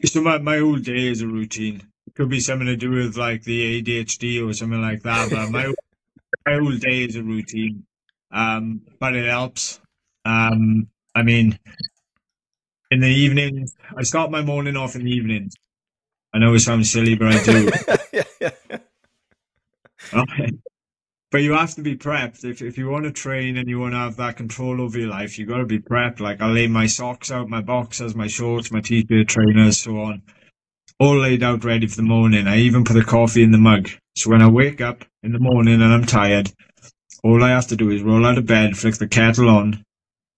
So 0.07 0.23
my, 0.23 0.39
my 0.39 0.59
whole 0.59 0.79
day 0.79 1.09
is 1.09 1.21
a 1.21 1.27
routine. 1.27 1.83
It 2.07 2.15
could 2.15 2.31
be 2.31 2.41
something 2.41 2.67
to 2.67 2.77
do 2.77 2.91
with 2.91 3.17
like 3.17 3.43
the 3.43 3.83
ADHD 3.83 4.47
or 4.47 4.53
something 4.55 4.81
like 4.81 5.03
that, 5.03 5.31
but 5.31 5.51
my 5.51 5.67
my 6.47 6.55
whole 6.55 6.77
day 6.77 7.05
is 7.05 7.17
a 7.17 7.23
routine. 7.23 7.85
Um, 8.35 8.83
but 9.01 9.15
it 9.15 9.29
helps. 9.29 9.81
Um, 10.25 10.89
I 11.15 11.23
mean, 11.23 11.59
in 12.91 13.01
the 13.01 13.09
evening, 13.09 13.69
I 13.97 14.03
start 14.03 14.31
my 14.31 14.43
morning 14.43 14.77
off 14.77 14.97
in 14.97 15.05
the 15.05 15.11
evenings. 15.11 15.55
I 16.35 16.39
know 16.39 16.53
it 16.55 16.61
sounds 16.61 16.91
silly, 16.91 17.15
but 17.15 17.29
I 17.29 17.45
do. 17.45 17.71
yeah, 18.13 18.23
yeah. 18.41 18.51
Okay. 20.13 20.51
But 21.31 21.43
you 21.43 21.55
have 21.55 21.75
to 21.77 21.83
be 21.83 21.97
prepped. 21.97 22.45
If 22.45 22.63
if 22.63 22.79
you 22.79 22.89
want 22.89 23.07
to 23.07 23.11
train 23.11 23.57
and 23.57 23.69
you 23.69 23.81
want 23.81 23.95
to 23.95 23.99
have 23.99 24.17
that 24.17 24.37
control 24.37 24.81
over 24.81 24.99
your 24.99 25.09
life, 25.09 25.39
you 25.39 25.47
got 25.47 25.59
to 25.59 25.67
be 25.67 25.81
prepped. 25.81 26.21
Like 26.21 26.43
I 26.43 26.49
lay 26.49 26.69
my 26.69 26.87
socks 26.87 27.33
out, 27.33 27.49
my 27.49 27.63
boxers, 27.63 28.15
my 28.15 28.29
shorts, 28.29 28.71
my 28.71 28.81
t-shirt, 28.81 29.29
trainers, 29.29 29.81
so 29.81 29.99
on, 29.99 30.23
all 31.01 31.19
laid 31.19 31.43
out 31.43 31.65
ready 31.65 31.87
for 31.89 31.97
the 31.97 32.03
morning. 32.03 32.47
I 32.47 32.59
even 32.59 32.85
put 32.85 32.97
a 32.97 33.05
coffee 33.05 33.43
in 33.43 33.51
the 33.51 33.59
mug. 33.59 33.89
So 34.17 34.31
when 34.31 34.43
I 34.43 34.49
wake 34.49 34.81
up 34.81 35.05
in 35.25 35.33
the 35.33 35.41
morning 35.41 35.83
and 35.83 35.93
I'm 35.93 36.05
tired, 36.05 36.53
all 37.25 37.43
I 37.43 37.51
have 37.51 37.67
to 37.69 37.77
do 37.77 37.91
is 37.91 38.03
roll 38.03 38.27
out 38.27 38.39
of 38.39 38.47
bed, 38.47 38.77
flick 38.77 38.97
the 38.97 39.09
kettle 39.09 39.49
on, 39.49 39.83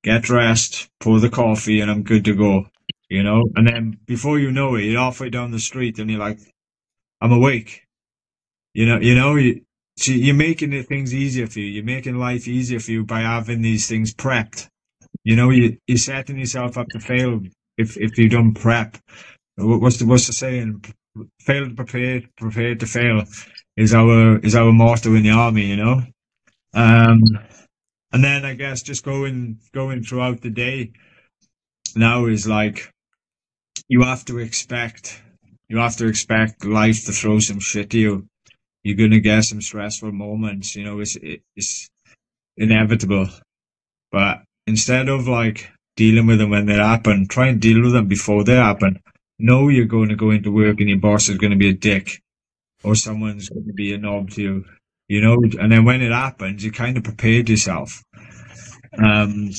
get 0.05 0.23
dressed, 0.23 0.89
pour 1.01 1.19
the 1.19 1.29
coffee, 1.29 1.81
and 1.81 1.91
I'm 1.91 2.05
good 2.05 2.25
to 2.27 2.35
go. 2.35 2.67
You 3.09 3.23
know, 3.23 3.43
and 3.55 3.69
then 3.69 3.99
before 4.07 4.39
you 4.39 4.51
know 4.51 4.75
it, 4.77 4.85
you're 4.85 5.01
halfway 5.01 5.31
down 5.31 5.51
the 5.51 5.61
street 5.61 5.99
and 5.99 6.11
you're 6.11 6.21
like, 6.21 6.39
I'm 7.21 7.33
awake. 7.33 7.83
You 8.75 8.87
know, 8.87 9.01
you 9.01 9.15
know, 9.15 9.37
you, 9.37 9.63
so 9.97 10.13
you're 10.13 10.35
making 10.35 10.71
the 10.71 10.83
things 10.83 11.15
easier 11.15 11.47
for 11.47 11.61
you. 11.61 11.67
You're 11.67 11.85
making 11.85 12.17
life 12.17 12.49
easier 12.49 12.81
for 12.81 12.91
you 12.91 13.05
by 13.05 13.21
having 13.21 13.63
these 13.63 13.89
things 13.89 14.15
prepped. 14.15 14.69
You 15.25 15.37
know, 15.37 15.51
you, 15.51 15.79
you're 15.87 15.99
setting 15.99 16.39
yourself 16.39 16.79
up 16.79 16.89
to 16.89 17.01
fail 17.01 17.41
if, 17.79 17.97
if 17.97 18.19
you 18.19 18.29
don't 18.29 18.55
prep. 18.55 18.97
What's 19.57 19.99
the, 19.99 20.07
what's 20.07 20.27
the 20.27 20.33
saying? 20.33 20.85
Fail 21.41 21.69
to 21.69 21.75
prepare, 21.75 22.23
prepared 22.37 22.81
to 22.81 22.87
fail 22.87 23.25
is 23.77 23.95
our, 23.95 24.39
is 24.41 24.55
our 24.55 24.73
motto 24.73 25.15
in 25.15 25.23
the 25.23 25.31
army, 25.31 25.67
you 25.67 25.77
know? 25.77 26.03
Um, 26.77 27.25
and 28.13 28.23
then 28.23 28.45
I 28.45 28.55
guess 28.55 28.83
just 28.83 29.05
going, 29.05 29.59
going 29.75 30.05
throughout 30.05 30.43
the 30.43 30.51
day 30.51 30.93
now 31.97 32.27
is 32.27 32.47
like, 32.47 32.93
you 33.89 34.03
have 34.03 34.25
to 34.27 34.39
expect, 34.39 35.21
you 35.69 35.79
have 35.79 35.97
to 35.97 36.07
expect 36.07 36.65
life 36.65 37.05
to 37.07 37.13
throw 37.13 37.41
some 37.41 37.61
shit 37.61 37.91
to 37.91 37.99
you 37.99 38.29
you're 38.87 39.09
to 39.09 39.21
get 39.21 39.43
some 39.43 39.61
stressful 39.61 40.13
moments. 40.13 40.77
You 40.77 40.85
know, 40.85 41.01
it's 41.01 41.17
it's 41.57 41.89
inevitable. 42.57 43.29
But 44.13 44.43
instead 44.67 45.09
of 45.09 45.27
like 45.27 45.69
dealing 45.97 46.27
with 46.29 46.39
them 46.39 46.51
when 46.51 46.67
they 46.67 46.75
happen, 46.75 47.27
try 47.27 47.49
and 47.49 47.61
deal 47.61 47.83
with 47.83 47.93
them 47.93 48.07
before 48.07 48.45
they 48.45 48.55
happen. 48.55 49.01
Know 49.41 49.69
you're 49.69 49.87
going 49.87 50.11
to 50.11 50.17
go 50.17 50.31
into 50.31 50.53
work 50.53 50.79
and 50.79 50.89
your 50.89 50.99
boss 50.99 51.29
is 51.29 51.37
going 51.37 51.51
to 51.51 51.59
be 51.59 51.71
a 51.71 51.75
dick, 51.75 52.23
or 52.85 52.95
someone's 52.95 53.49
going 53.49 53.67
to 53.67 53.73
be 53.73 53.93
a 53.93 53.99
knob 53.99 54.31
to 54.31 54.43
you. 54.43 54.65
You 55.09 55.21
know, 55.23 55.35
and 55.61 55.71
then 55.73 55.85
when 55.85 56.03
it 56.03 56.13
happens, 56.13 56.65
you 56.65 56.73
kind 56.73 56.97
of 56.97 57.05
prepared 57.05 57.49
yourself. 57.49 58.03
Um, 58.99 59.51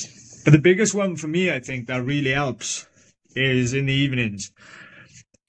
but 0.44 0.52
the 0.54 0.60
biggest 0.60 0.94
one 0.94 1.16
for 1.16 1.28
me, 1.28 1.52
I 1.52 1.60
think, 1.60 1.88
that 1.88 2.04
really 2.04 2.32
helps 2.32 2.88
is 3.36 3.74
in 3.74 3.86
the 3.86 3.94
evenings 3.94 4.52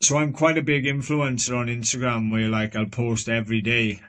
so 0.00 0.16
I'm 0.18 0.32
quite 0.32 0.58
a 0.58 0.62
big 0.62 0.84
influencer 0.84 1.56
on 1.56 1.66
Instagram 1.66 2.30
where 2.30 2.48
like 2.48 2.76
I'll 2.76 2.86
post 2.86 3.28
every 3.28 3.60
day 3.60 4.00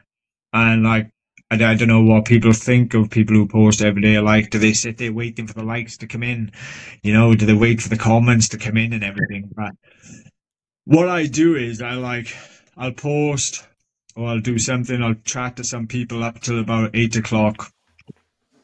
and 0.53 0.83
like 0.83 1.09
I, 1.51 1.55
I 1.55 1.75
don't 1.75 1.87
know 1.87 2.03
what 2.03 2.25
people 2.25 2.53
think 2.53 2.93
of 2.93 3.09
people 3.09 3.35
who 3.35 3.47
post 3.47 3.81
every 3.81 4.01
day. 4.03 4.19
Like, 4.19 4.51
do 4.51 4.59
they 4.59 4.73
sit 4.73 4.97
there 4.99 5.13
waiting 5.13 5.47
for 5.47 5.53
the 5.55 5.63
likes 5.63 5.97
to 5.97 6.07
come 6.07 6.23
in? 6.23 6.51
You 7.03 7.13
know, 7.13 7.33
do 7.33 7.45
they 7.47 7.55
wait 7.55 7.81
for 7.81 7.89
the 7.89 7.97
comments 7.97 8.49
to 8.49 8.59
come 8.59 8.77
in 8.77 8.93
and 8.93 9.03
everything? 9.03 9.51
But 9.55 9.71
what 10.85 11.09
I 11.09 11.25
do 11.25 11.55
is 11.55 11.81
I 11.81 11.93
like, 11.93 12.35
I'll 12.77 12.93
post 12.93 13.67
or 14.15 14.27
I'll 14.27 14.39
do 14.39 14.57
something. 14.57 15.01
I'll 15.01 15.15
chat 15.25 15.57
to 15.57 15.63
some 15.63 15.87
people 15.87 16.23
up 16.23 16.39
till 16.39 16.59
about 16.59 16.91
eight 16.93 17.15
o'clock. 17.15 17.71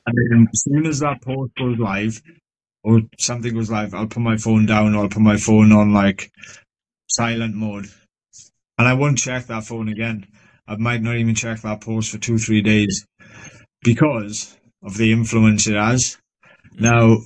And 0.07 0.17
then 0.29 0.47
as 0.51 0.63
soon 0.63 0.85
as 0.85 0.99
that 0.99 1.21
post 1.21 1.53
goes 1.55 1.79
live 1.79 2.21
or 2.83 3.01
something 3.17 3.53
goes 3.53 3.71
live, 3.71 3.93
I'll 3.93 4.07
put 4.07 4.21
my 4.21 4.37
phone 4.37 4.65
down 4.65 4.93
or 4.93 5.03
I'll 5.03 5.09
put 5.09 5.21
my 5.21 5.37
phone 5.37 5.71
on 5.71 5.93
like 5.93 6.31
silent 7.07 7.55
mode. 7.55 7.87
And 8.77 8.87
I 8.87 8.93
won't 8.93 9.17
check 9.17 9.45
that 9.45 9.65
phone 9.65 9.89
again. 9.89 10.27
I 10.67 10.75
might 10.75 11.01
not 11.01 11.15
even 11.15 11.35
check 11.35 11.61
that 11.61 11.81
post 11.81 12.11
for 12.11 12.17
two, 12.17 12.37
three 12.37 12.61
days 12.61 13.05
because 13.83 14.57
of 14.83 14.97
the 14.97 15.11
influence 15.11 15.67
it 15.67 15.75
has. 15.75 16.17
Mm-hmm. 16.73 16.83
Now, 16.83 17.17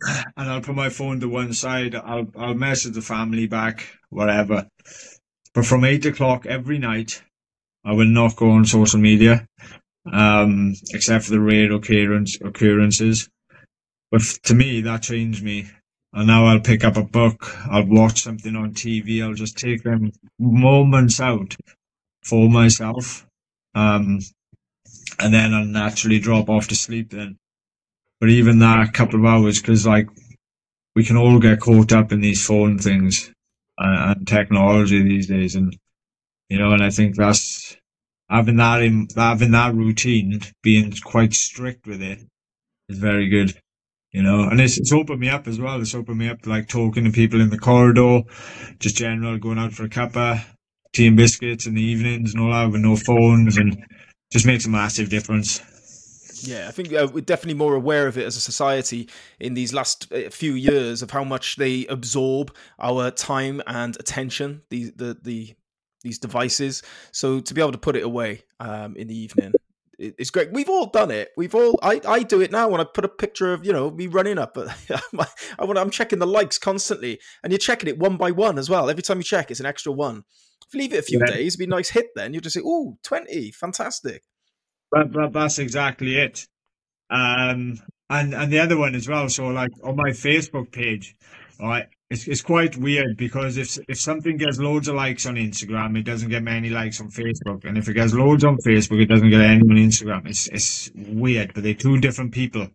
and 0.36 0.50
I'll 0.50 0.60
put 0.60 0.74
my 0.74 0.88
phone 0.88 1.20
to 1.20 1.28
one 1.28 1.52
side. 1.52 1.94
I'll 1.94 2.28
I'll 2.36 2.54
message 2.54 2.94
the 2.94 3.02
family 3.02 3.46
back, 3.46 3.86
whatever. 4.10 4.68
But 5.54 5.66
from 5.66 5.84
eight 5.84 6.06
o'clock 6.06 6.46
every 6.46 6.78
night, 6.78 7.22
I 7.86 7.92
will 7.92 8.06
not 8.06 8.36
go 8.36 8.50
on 8.50 8.66
social 8.66 9.00
media, 9.00 9.46
um, 10.12 10.74
except 10.90 11.24
for 11.24 11.30
the 11.30 11.40
rare 11.40 11.72
occurrence 11.72 12.36
occurrences. 12.42 13.28
But 14.10 14.22
to 14.44 14.54
me, 14.54 14.82
that 14.82 15.02
changed 15.02 15.42
me 15.42 15.70
and 16.16 16.28
now 16.28 16.46
I'll 16.46 16.60
pick 16.60 16.82
up 16.82 16.96
a 16.96 17.02
book, 17.02 17.54
I'll 17.70 17.86
watch 17.86 18.22
something 18.22 18.56
on 18.56 18.72
TV, 18.72 19.22
I'll 19.22 19.34
just 19.34 19.58
take 19.58 19.82
them 19.82 20.12
moments 20.38 21.20
out 21.20 21.54
for 22.24 22.48
myself. 22.48 23.26
Um, 23.74 24.20
and 25.18 25.34
then 25.34 25.52
I'll 25.52 25.66
naturally 25.66 26.18
drop 26.18 26.48
off 26.48 26.68
to 26.68 26.74
sleep 26.74 27.10
then. 27.10 27.36
But 28.18 28.30
even 28.30 28.60
that 28.60 28.94
couple 28.94 29.20
of 29.20 29.26
hours, 29.26 29.60
because 29.60 29.86
like 29.86 30.08
we 30.94 31.04
can 31.04 31.18
all 31.18 31.38
get 31.38 31.60
caught 31.60 31.92
up 31.92 32.12
in 32.12 32.22
these 32.22 32.44
phone 32.46 32.78
things 32.78 33.30
and, 33.76 34.16
and 34.16 34.26
technology 34.26 35.02
these 35.02 35.26
days, 35.26 35.54
and 35.54 35.76
you 36.48 36.58
know, 36.58 36.72
and 36.72 36.82
I 36.82 36.90
think 36.90 37.16
that's 37.16 37.76
having 38.28 38.56
that 38.56 38.82
in 38.82 39.08
having 39.16 39.52
that 39.52 39.74
routine, 39.74 40.40
being 40.62 40.92
quite 41.04 41.34
strict 41.34 41.86
with 41.86 42.02
it, 42.02 42.20
is 42.88 42.98
very 42.98 43.28
good 43.28 43.58
you 44.16 44.22
know, 44.22 44.48
and 44.48 44.58
it's, 44.62 44.78
it's 44.78 44.94
opened 44.94 45.20
me 45.20 45.28
up 45.28 45.46
as 45.46 45.60
well. 45.60 45.78
It's 45.78 45.94
opened 45.94 46.16
me 46.16 46.30
up 46.30 46.46
like 46.46 46.68
talking 46.68 47.04
to 47.04 47.10
people 47.10 47.38
in 47.42 47.50
the 47.50 47.58
corridor, 47.58 48.22
just 48.78 48.96
general 48.96 49.36
going 49.36 49.58
out 49.58 49.74
for 49.74 49.84
a 49.84 49.90
cuppa, 49.90 50.42
tea 50.94 51.08
and 51.08 51.18
biscuits 51.18 51.66
in 51.66 51.74
the 51.74 51.82
evenings 51.82 52.32
and 52.32 52.42
all 52.42 52.50
that 52.50 52.72
with 52.72 52.80
no 52.80 52.96
phones 52.96 53.58
and 53.58 53.76
just 54.32 54.46
makes 54.46 54.64
a 54.64 54.70
massive 54.70 55.10
difference. 55.10 55.60
Yeah, 56.48 56.66
I 56.66 56.70
think 56.70 56.94
uh, 56.94 57.08
we're 57.12 57.20
definitely 57.20 57.58
more 57.58 57.74
aware 57.74 58.06
of 58.06 58.16
it 58.16 58.24
as 58.24 58.38
a 58.38 58.40
society 58.40 59.06
in 59.38 59.52
these 59.52 59.74
last 59.74 60.10
uh, 60.10 60.30
few 60.30 60.54
years 60.54 61.02
of 61.02 61.10
how 61.10 61.22
much 61.22 61.56
they 61.56 61.84
absorb 61.86 62.56
our 62.78 63.10
time 63.10 63.60
and 63.66 63.96
attention. 64.00 64.62
The 64.70 64.92
the 64.96 65.18
the 65.22 65.54
these 66.06 66.18
devices. 66.18 66.82
So 67.12 67.40
to 67.40 67.54
be 67.54 67.60
able 67.60 67.72
to 67.72 67.78
put 67.78 67.96
it 67.96 68.04
away 68.04 68.42
um, 68.60 68.96
in 68.96 69.08
the 69.08 69.18
evening 69.18 69.52
it's 69.98 70.30
great. 70.30 70.52
We've 70.52 70.68
all 70.68 70.86
done 70.86 71.10
it. 71.10 71.30
We've 71.36 71.54
all. 71.54 71.78
I, 71.82 72.00
I 72.06 72.22
do 72.22 72.40
it 72.40 72.52
now 72.52 72.68
when 72.68 72.80
I 72.80 72.84
put 72.84 73.04
a 73.04 73.08
picture 73.08 73.52
of 73.52 73.64
you 73.64 73.72
know 73.72 73.90
me 73.90 74.06
running 74.06 74.38
up. 74.38 74.56
I 75.58 75.64
want 75.64 75.78
I'm 75.78 75.90
checking 75.90 76.18
the 76.18 76.26
likes 76.26 76.58
constantly, 76.58 77.18
and 77.42 77.52
you're 77.52 77.58
checking 77.58 77.88
it 77.88 77.98
one 77.98 78.16
by 78.16 78.30
one 78.30 78.58
as 78.58 78.68
well. 78.68 78.90
Every 78.90 79.02
time 79.02 79.18
you 79.18 79.24
check, 79.24 79.50
it's 79.50 79.60
an 79.60 79.66
extra 79.66 79.92
one. 79.92 80.24
If 80.66 80.74
you 80.74 80.80
leave 80.80 80.92
it 80.92 80.98
a 80.98 81.02
few 81.02 81.20
yeah. 81.20 81.32
days, 81.32 81.54
it'd 81.54 81.58
be 81.58 81.64
a 81.64 81.68
nice 81.68 81.90
hit. 81.90 82.06
Then 82.14 82.34
you'll 82.34 82.42
just 82.42 82.54
say, 82.54 82.62
"Oh, 82.64 82.98
20, 83.04 83.52
fantastic." 83.52 84.22
But, 84.90 85.12
but 85.12 85.32
that's 85.32 85.58
exactly 85.58 86.16
it. 86.16 86.46
Um, 87.08 87.78
and 88.10 88.34
and 88.34 88.52
the 88.52 88.58
other 88.58 88.76
one 88.76 88.94
as 88.94 89.08
well. 89.08 89.28
So 89.28 89.48
like 89.48 89.70
on 89.82 89.96
my 89.96 90.10
Facebook 90.10 90.72
page, 90.72 91.16
all 91.60 91.68
right, 91.68 91.86
it's 92.10 92.28
it's 92.28 92.42
quite 92.42 92.76
weird 92.76 93.16
because 93.16 93.56
if 93.56 93.78
if 93.88 93.98
something 93.98 94.36
gets 94.36 94.58
loads 94.58 94.88
of 94.88 94.94
likes 94.94 95.26
on 95.26 95.36
Instagram, 95.36 95.98
it 95.98 96.04
doesn't 96.04 96.28
get 96.28 96.42
many 96.42 96.70
likes 96.70 97.00
on 97.00 97.10
Facebook, 97.10 97.64
and 97.64 97.78
if 97.78 97.88
it 97.88 97.94
gets 97.94 98.12
loads 98.12 98.44
on 98.44 98.58
Facebook, 98.58 99.00
it 99.00 99.06
doesn't 99.06 99.30
get 99.30 99.40
any 99.40 99.60
on 99.60 99.76
Instagram. 99.76 100.28
It's 100.28 100.46
it's 100.48 100.90
weird, 100.94 101.54
but 101.54 101.62
they're 101.62 101.74
two 101.74 101.98
different 101.98 102.32
people. 102.32 102.68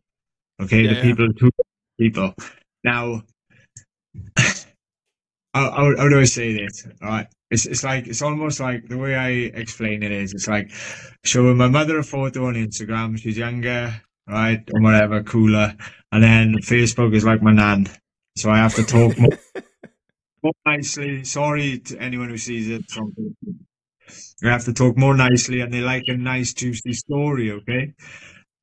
Okay, 0.62 0.82
Yeah, 0.82 0.96
the 0.96 1.02
people 1.02 1.26
are 1.26 1.34
two 1.34 1.50
people. 2.00 2.34
Now, 2.84 3.22
how, 4.38 5.72
how, 5.72 5.96
how 5.98 6.10
do 6.10 6.20
I 6.20 6.26
say 6.26 6.54
this? 6.54 6.88
All 7.02 7.10
right, 7.10 7.28
it's 7.52 7.66
it's 7.66 7.84
like 7.84 8.08
it's 8.08 8.22
almost 8.22 8.60
like 8.60 8.88
the 8.88 8.98
way 8.98 9.16
I 9.16 9.30
explain 9.30 10.04
it 10.04 10.12
is 10.12 10.34
it's 10.34 10.48
like 10.48 10.72
showing 11.24 11.58
my 11.58 11.68
mother 11.68 12.00
a 12.00 12.04
photo 12.04 12.48
on 12.48 12.56
Instagram. 12.56 13.18
She's 13.18 13.38
younger, 13.38 14.02
right, 14.28 14.68
or 14.74 14.82
whatever, 14.82 15.24
cooler, 15.24 15.76
and 16.12 16.24
then 16.24 16.56
Facebook 16.64 17.16
is 17.16 17.24
like 17.24 17.42
my 17.42 17.52
nan. 17.52 17.88
So 18.36 18.50
I 18.50 18.58
have 18.58 18.76
to 18.76 18.84
talk 18.84 19.18
more, 19.18 19.38
more 20.44 20.54
nicely. 20.66 21.24
Sorry 21.24 21.80
to 21.80 21.98
anyone 21.98 22.30
who 22.30 22.38
sees 22.38 22.70
it. 22.70 22.90
from 22.90 23.14
I 24.44 24.50
have 24.50 24.66
to 24.66 24.74
talk 24.74 24.98
more 24.98 25.16
nicely, 25.16 25.62
and 25.62 25.74
they 25.74 25.82
like 25.82 26.04
a 26.08 26.18
nice, 26.18 26.54
juicy 26.54 26.94
story. 26.94 27.52
Okay. 27.52 27.94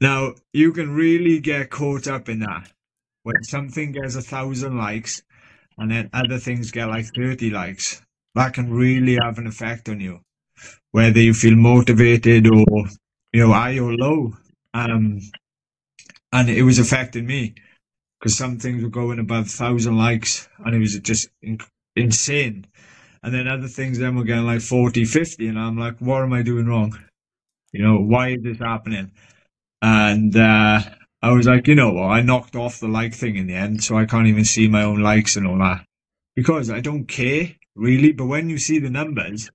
Now 0.01 0.35
you 0.53 0.73
can 0.73 0.95
really 0.95 1.41
get 1.41 1.71
caught 1.71 2.09
up 2.09 2.29
in 2.29 2.41
that 2.41 2.73
when 3.23 3.43
something 3.43 3.93
gets 3.93 4.17
a 4.17 4.23
thousand 4.23 4.79
likes, 4.79 5.23
and 5.79 5.91
then 5.91 6.11
other 6.13 6.39
things 6.39 6.71
get 6.71 6.89
like 6.89 7.07
thirty 7.15 7.51
likes. 7.51 8.03
That 8.35 8.55
can 8.55 8.73
really 8.73 9.19
have 9.23 9.39
an 9.39 9.47
effect 9.47 9.89
on 9.89 10.01
you, 10.01 10.21
whether 10.93 11.21
you 11.21 11.35
feel 11.35 11.57
motivated 11.57 12.47
or 12.47 12.65
you 13.33 13.47
know 13.47 13.53
high 13.53 13.79
or 13.79 13.93
low. 13.95 14.35
Um, 14.75 15.21
and 16.33 16.51
it 16.51 16.63
was 16.63 16.79
affecting 16.79 17.27
me 17.27 17.55
because 18.19 18.37
some 18.37 18.59
things 18.59 18.83
were 18.83 18.91
going 18.91 19.19
above 19.19 19.51
thousand 19.51 19.99
likes, 19.99 20.49
and 20.65 20.75
it 20.75 20.79
was 20.79 20.99
just 21.01 21.29
in- 21.43 21.61
insane. 21.97 22.67
And 23.23 23.35
then 23.35 23.49
other 23.49 23.69
things 23.69 23.99
then 23.99 24.17
were 24.17 24.25
getting 24.25 24.47
like 24.47 24.61
40, 24.63 25.05
50, 25.05 25.49
and 25.49 25.59
I'm 25.59 25.79
like, 25.79 25.99
what 26.01 26.23
am 26.23 26.33
I 26.33 26.43
doing 26.43 26.67
wrong? 26.67 26.99
You 27.73 27.85
know, 27.85 27.99
why 27.99 28.31
is 28.31 28.43
this 28.43 28.59
happening? 28.59 29.13
And 29.83 30.37
uh, 30.37 30.81
I 31.23 31.33
was 31.33 31.47
like, 31.47 31.69
you 31.69 31.75
know 31.75 31.93
what? 31.93 32.09
I 32.11 32.23
knocked 32.23 32.57
off 32.57 32.81
the 32.81 32.89
like 32.89 33.15
thing 33.15 33.37
in 33.37 33.47
the 33.47 33.55
end, 33.55 33.83
so 33.85 33.97
I 33.99 34.07
can't 34.07 34.27
even 34.29 34.45
see 34.45 34.69
my 34.69 34.83
own 34.85 35.01
likes 35.03 35.37
and 35.37 35.47
all 35.47 35.59
that 35.59 35.85
because 36.37 36.71
I 36.71 36.81
don't 36.81 37.07
care 37.07 37.53
really. 37.77 38.13
But 38.13 38.27
when 38.27 38.51
you 38.51 38.59
see 38.59 38.79
the 38.79 38.91
numbers, 38.91 39.51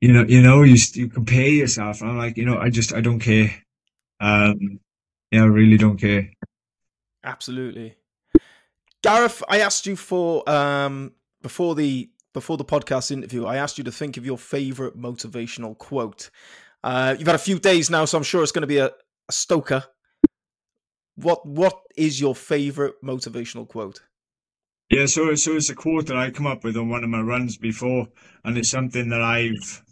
you 0.00 0.12
know, 0.12 0.24
you 0.28 0.42
know, 0.42 0.62
you 0.62 0.76
you 0.94 1.08
compare 1.08 1.48
yourself, 1.48 2.02
and 2.02 2.10
I'm 2.10 2.18
like, 2.18 2.36
you 2.36 2.46
know, 2.46 2.58
I 2.58 2.70
just 2.70 2.94
I 2.94 3.00
don't 3.00 3.20
care. 3.20 3.50
Um, 4.20 4.80
yeah, 5.32 5.42
I 5.42 5.46
really 5.46 5.78
don't 5.78 5.98
care. 5.98 6.30
Absolutely. 7.24 7.96
Gareth, 9.02 9.42
I 9.48 9.60
asked 9.60 9.86
you 9.86 9.96
for 9.96 10.48
um 10.48 11.12
before 11.42 11.74
the 11.74 12.10
before 12.32 12.56
the 12.56 12.64
podcast 12.64 13.10
interview, 13.10 13.46
I 13.46 13.56
asked 13.56 13.78
you 13.78 13.84
to 13.84 13.92
think 13.92 14.16
of 14.16 14.24
your 14.24 14.38
favorite 14.38 14.96
motivational 14.96 15.76
quote. 15.76 16.30
Uh, 16.82 17.16
you've 17.18 17.26
had 17.26 17.34
a 17.34 17.38
few 17.38 17.58
days 17.58 17.90
now, 17.90 18.04
so 18.04 18.16
I'm 18.16 18.24
sure 18.24 18.42
it's 18.42 18.52
going 18.52 18.62
to 18.62 18.68
be 18.68 18.78
a, 18.78 18.86
a 18.86 19.32
stoker. 19.32 19.84
What 21.16 21.44
what 21.46 21.80
is 21.96 22.20
your 22.20 22.34
favorite 22.34 22.94
motivational 23.04 23.68
quote? 23.68 24.00
Yeah, 24.90 25.06
so 25.06 25.34
so 25.34 25.56
it's 25.56 25.70
a 25.70 25.74
quote 25.74 26.06
that 26.06 26.16
I 26.16 26.30
come 26.30 26.46
up 26.46 26.64
with 26.64 26.76
on 26.76 26.88
one 26.88 27.04
of 27.04 27.10
my 27.10 27.20
runs 27.20 27.56
before, 27.56 28.08
and 28.44 28.56
it's 28.56 28.70
something 28.70 29.08
that 29.10 29.22
I've 29.22 29.82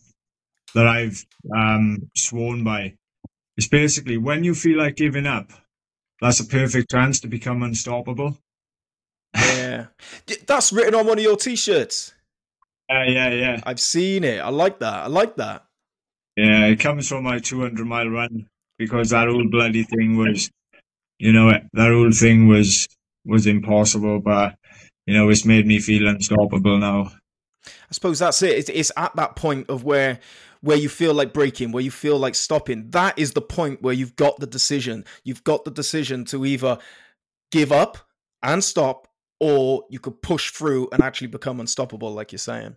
that 0.74 0.87
I've 0.87 1.24
um, 1.55 2.11
sworn 2.16 2.64
by. 2.64 2.95
It's 3.57 3.68
basically 3.68 4.16
when 4.16 4.45
you 4.45 4.55
feel 4.55 4.79
like 4.79 4.97
giving 4.97 5.26
up, 5.26 5.51
that's 6.21 6.41
a 6.41 6.45
perfect 6.45 6.91
chance 6.91 7.21
to 7.21 7.29
become 7.29 7.62
unstoppable. 7.62 8.39
Yeah, 9.35 9.87
that's 10.47 10.73
written 10.73 10.95
on 10.95 11.07
one 11.07 11.19
of 11.19 11.25
your 11.25 11.37
t-shirts. 11.37 12.14
Uh, 12.91 13.05
yeah, 13.07 13.31
yeah, 13.31 13.61
I've 13.64 13.81
seen 13.81 14.25
it. 14.25 14.39
I 14.39 14.49
like 14.49 14.79
that. 14.79 14.95
I 15.05 15.07
like 15.07 15.37
that. 15.37 15.64
yeah. 16.37 16.66
It 16.66 16.81
comes 16.81 17.09
from 17.09 17.25
my 17.25 17.39
200 17.39 17.87
mile 17.87 18.09
run 18.09 18.49
because 18.79 19.11
that 19.11 19.29
old 19.29 19.51
bloody 19.51 19.83
thing 19.83 20.16
was, 20.16 20.51
you 21.19 21.33
know, 21.33 21.53
that 21.75 21.93
old 21.93 22.14
thing 22.14 22.49
was 22.49 22.89
was 23.27 23.47
impossible, 23.47 24.21
but 24.21 24.57
you 25.07 25.14
know, 25.14 25.29
it's 25.29 25.45
made 25.45 25.66
me 25.66 25.81
feel 25.81 26.09
unstoppable 26.09 26.79
now. 26.79 27.12
I 27.66 27.93
suppose 27.93 28.19
that's 28.19 28.43
it. 28.43 28.59
It's, 28.59 28.69
it's 28.71 28.93
at 28.97 29.14
that 29.16 29.37
point 29.37 29.69
of 29.69 29.85
where 29.85 30.21
where 30.61 30.77
you 30.77 30.89
feel 30.89 31.15
like 31.15 31.33
breaking, 31.33 31.73
where 31.73 31.83
you 31.83 31.91
feel 31.91 32.19
like 32.19 32.35
stopping. 32.35 32.91
That 32.91 33.19
is 33.19 33.33
the 33.33 33.43
point 33.43 33.83
where 33.83 33.95
you've 33.95 34.17
got 34.17 34.39
the 34.39 34.47
decision. 34.47 35.05
You've 35.25 35.45
got 35.45 35.65
the 35.65 35.71
decision 35.71 36.25
to 36.27 36.45
either 36.45 36.79
give 37.51 37.73
up 37.73 37.99
and 38.43 38.63
stop, 38.63 39.09
or 39.41 39.85
you 39.89 39.99
could 39.99 40.21
push 40.23 40.51
through 40.51 40.89
and 40.93 41.03
actually 41.03 41.29
become 41.29 41.61
unstoppable, 41.61 42.13
like 42.13 42.33
you're 42.33 42.39
saying. 42.39 42.77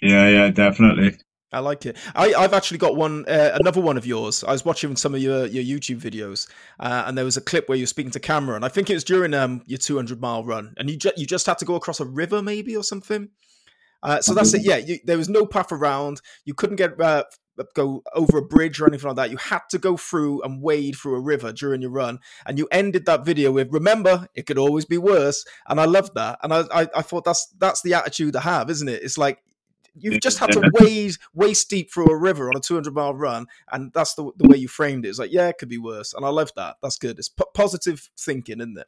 Yeah, 0.00 0.28
yeah, 0.28 0.50
definitely. 0.50 1.18
I 1.50 1.60
like 1.60 1.86
it. 1.86 1.96
I, 2.14 2.34
I've 2.34 2.52
actually 2.52 2.78
got 2.78 2.94
one, 2.94 3.24
uh, 3.26 3.56
another 3.58 3.80
one 3.80 3.96
of 3.96 4.04
yours. 4.04 4.44
I 4.44 4.52
was 4.52 4.64
watching 4.64 4.96
some 4.96 5.14
of 5.14 5.22
your, 5.22 5.46
your 5.46 5.64
YouTube 5.64 6.00
videos, 6.00 6.48
uh, 6.78 7.04
and 7.06 7.16
there 7.16 7.24
was 7.24 7.38
a 7.38 7.40
clip 7.40 7.68
where 7.68 7.78
you're 7.78 7.86
speaking 7.86 8.10
to 8.12 8.20
camera, 8.20 8.54
and 8.54 8.64
I 8.64 8.68
think 8.68 8.90
it 8.90 8.94
was 8.94 9.04
during 9.04 9.32
um, 9.32 9.62
your 9.66 9.78
200 9.78 10.20
mile 10.20 10.44
run, 10.44 10.74
and 10.76 10.90
you 10.90 10.96
ju- 10.96 11.12
you 11.16 11.26
just 11.26 11.46
had 11.46 11.58
to 11.58 11.64
go 11.64 11.74
across 11.74 12.00
a 12.00 12.04
river, 12.04 12.42
maybe 12.42 12.76
or 12.76 12.82
something. 12.82 13.30
Uh, 14.02 14.20
so 14.20 14.34
that's 14.34 14.54
it. 14.54 14.62
Yeah, 14.62 14.76
you, 14.76 14.98
there 15.04 15.18
was 15.18 15.28
no 15.28 15.46
path 15.46 15.72
around. 15.72 16.20
You 16.44 16.54
couldn't 16.54 16.76
get 16.76 17.00
uh, 17.00 17.24
go 17.74 18.02
over 18.14 18.38
a 18.38 18.42
bridge 18.42 18.80
or 18.80 18.86
anything 18.86 19.08
like 19.08 19.16
that. 19.16 19.30
You 19.30 19.36
had 19.36 19.62
to 19.70 19.78
go 19.78 19.96
through 19.96 20.42
and 20.42 20.62
wade 20.62 20.96
through 20.96 21.16
a 21.16 21.20
river 21.20 21.52
during 21.52 21.82
your 21.82 21.90
run, 21.90 22.20
and 22.46 22.58
you 22.58 22.68
ended 22.70 23.06
that 23.06 23.24
video 23.24 23.52
with 23.52 23.72
"Remember, 23.72 24.28
it 24.34 24.46
could 24.46 24.58
always 24.58 24.84
be 24.84 24.98
worse." 24.98 25.44
And 25.68 25.80
I 25.80 25.84
loved 25.84 26.14
that, 26.14 26.38
and 26.42 26.52
I 26.52 26.62
I, 26.72 26.88
I 26.96 27.02
thought 27.02 27.24
that's 27.24 27.46
that's 27.58 27.82
the 27.82 27.94
attitude 27.94 28.34
to 28.34 28.40
have, 28.40 28.70
isn't 28.70 28.88
it? 28.88 29.02
It's 29.02 29.18
like 29.18 29.42
you've 30.00 30.20
just 30.20 30.38
had 30.38 30.52
to 30.52 30.70
wade 30.74 31.16
waist 31.34 31.68
deep 31.70 31.92
through 31.92 32.06
a 32.06 32.16
river 32.16 32.48
on 32.48 32.56
a 32.56 32.60
200 32.60 32.94
mile 32.94 33.14
run 33.14 33.46
and 33.72 33.92
that's 33.92 34.14
the, 34.14 34.30
the 34.36 34.48
way 34.48 34.56
you 34.56 34.68
framed 34.68 35.04
it 35.04 35.08
it's 35.08 35.18
like 35.18 35.32
yeah 35.32 35.48
it 35.48 35.56
could 35.58 35.68
be 35.68 35.78
worse 35.78 36.14
and 36.14 36.24
i 36.24 36.28
love 36.28 36.50
that 36.56 36.76
that's 36.82 36.96
good 36.96 37.18
it's 37.18 37.28
p- 37.28 37.44
positive 37.54 38.08
thinking 38.16 38.60
isn't 38.60 38.78
it 38.78 38.86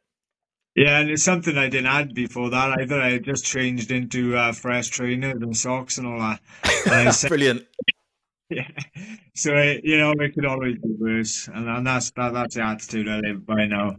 Yeah, 0.75 0.99
and 0.99 1.09
it's 1.09 1.23
something 1.23 1.57
I 1.57 1.67
didn't 1.67 1.87
add 1.87 2.13
before 2.13 2.49
that 2.49 2.79
either. 2.79 2.99
I 3.01 3.19
just 3.19 3.43
changed 3.45 3.91
into 3.91 4.37
uh, 4.37 4.53
fresh 4.53 4.87
trainers 4.87 5.41
and 5.41 5.55
socks 5.55 5.97
and 5.97 6.07
all 6.07 6.19
that. 6.19 6.39
And 6.85 7.09
I 7.09 7.13
brilliant 7.27 7.65
yeah. 8.49 8.67
So 9.35 9.55
uh, 9.55 9.75
you 9.83 9.97
know, 9.97 10.11
it 10.11 10.33
could 10.33 10.45
always 10.45 10.77
be 10.77 10.95
worse, 10.99 11.47
and, 11.47 11.67
and 11.67 11.85
that's 11.87 12.11
that, 12.11 12.33
that's 12.33 12.55
the 12.55 12.63
attitude 12.63 13.07
I 13.09 13.19
live 13.19 13.45
by 13.45 13.65
now. 13.65 13.95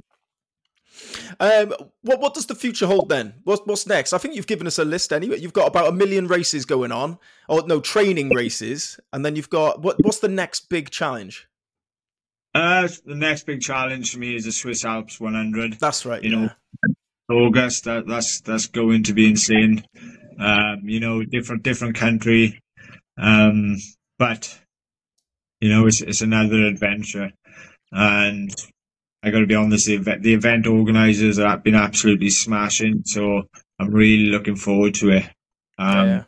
um 1.41 1.73
what 2.03 2.21
what 2.21 2.35
does 2.35 2.47
the 2.47 2.55
future 2.55 2.87
hold 2.87 3.09
then 3.09 3.35
what's 3.45 3.63
what's 3.65 3.87
next 3.87 4.13
i 4.13 4.19
think 4.19 4.35
you've 4.35 4.47
given 4.47 4.67
us 4.67 4.79
a 4.79 4.85
list 4.85 5.13
anyway 5.13 5.39
you've 5.39 5.53
got 5.53 5.67
about 5.67 5.89
a 5.89 5.93
million 5.93 6.27
races 6.27 6.65
going 6.67 6.93
on 6.93 7.19
or 7.49 7.67
no 7.67 7.81
training 7.81 8.29
races 8.31 9.01
and 9.13 9.25
then 9.25 9.35
you've 9.35 9.49
got 9.51 9.81
what 9.83 9.97
what's 10.05 10.19
the 10.19 10.29
next 10.29 10.69
big 10.69 10.91
challenge 10.91 11.49
Uh, 12.55 12.89
the 13.07 13.15
next 13.15 13.47
big 13.47 13.63
challenge 13.63 14.13
for 14.13 14.19
me 14.19 14.37
is 14.37 14.45
the 14.45 14.53
Swiss 14.53 14.85
Alps 14.85 15.19
100. 15.19 15.79
that's 15.81 16.05
right 16.05 16.23
You 16.23 16.31
know, 16.31 16.43
yeah. 16.43 16.95
August. 17.35 17.85
That, 17.85 18.07
that's 18.07 18.41
that's 18.43 18.67
going 18.67 19.05
to 19.05 19.15
be 19.15 19.29
insane. 19.31 19.85
Um, 20.39 20.81
you 20.85 21.01
know, 21.01 21.25
different 21.25 21.63
different 21.63 21.97
country, 21.97 22.61
um, 23.17 23.77
but 24.19 24.59
you 25.61 25.71
know, 25.71 25.87
it's 25.87 26.03
it's 26.03 26.21
another 26.21 26.65
adventure, 26.65 27.31
and 27.91 28.55
I 29.23 29.31
got 29.31 29.41
to 29.41 29.47
be 29.47 29.55
honest. 29.55 29.87
The 29.87 29.95
event, 29.95 30.23
the 30.23 30.35
event 30.35 30.67
organizers 30.67 31.39
have 31.39 31.63
been 31.63 31.75
absolutely 31.75 32.31
smashing, 32.31 33.03
so 33.05 33.45
I'm 33.79 33.91
really 33.91 34.31
looking 34.31 34.57
forward 34.57 34.95
to 34.97 35.11
it. 35.11 35.25
Um, 35.79 36.09
yeah 36.09 36.25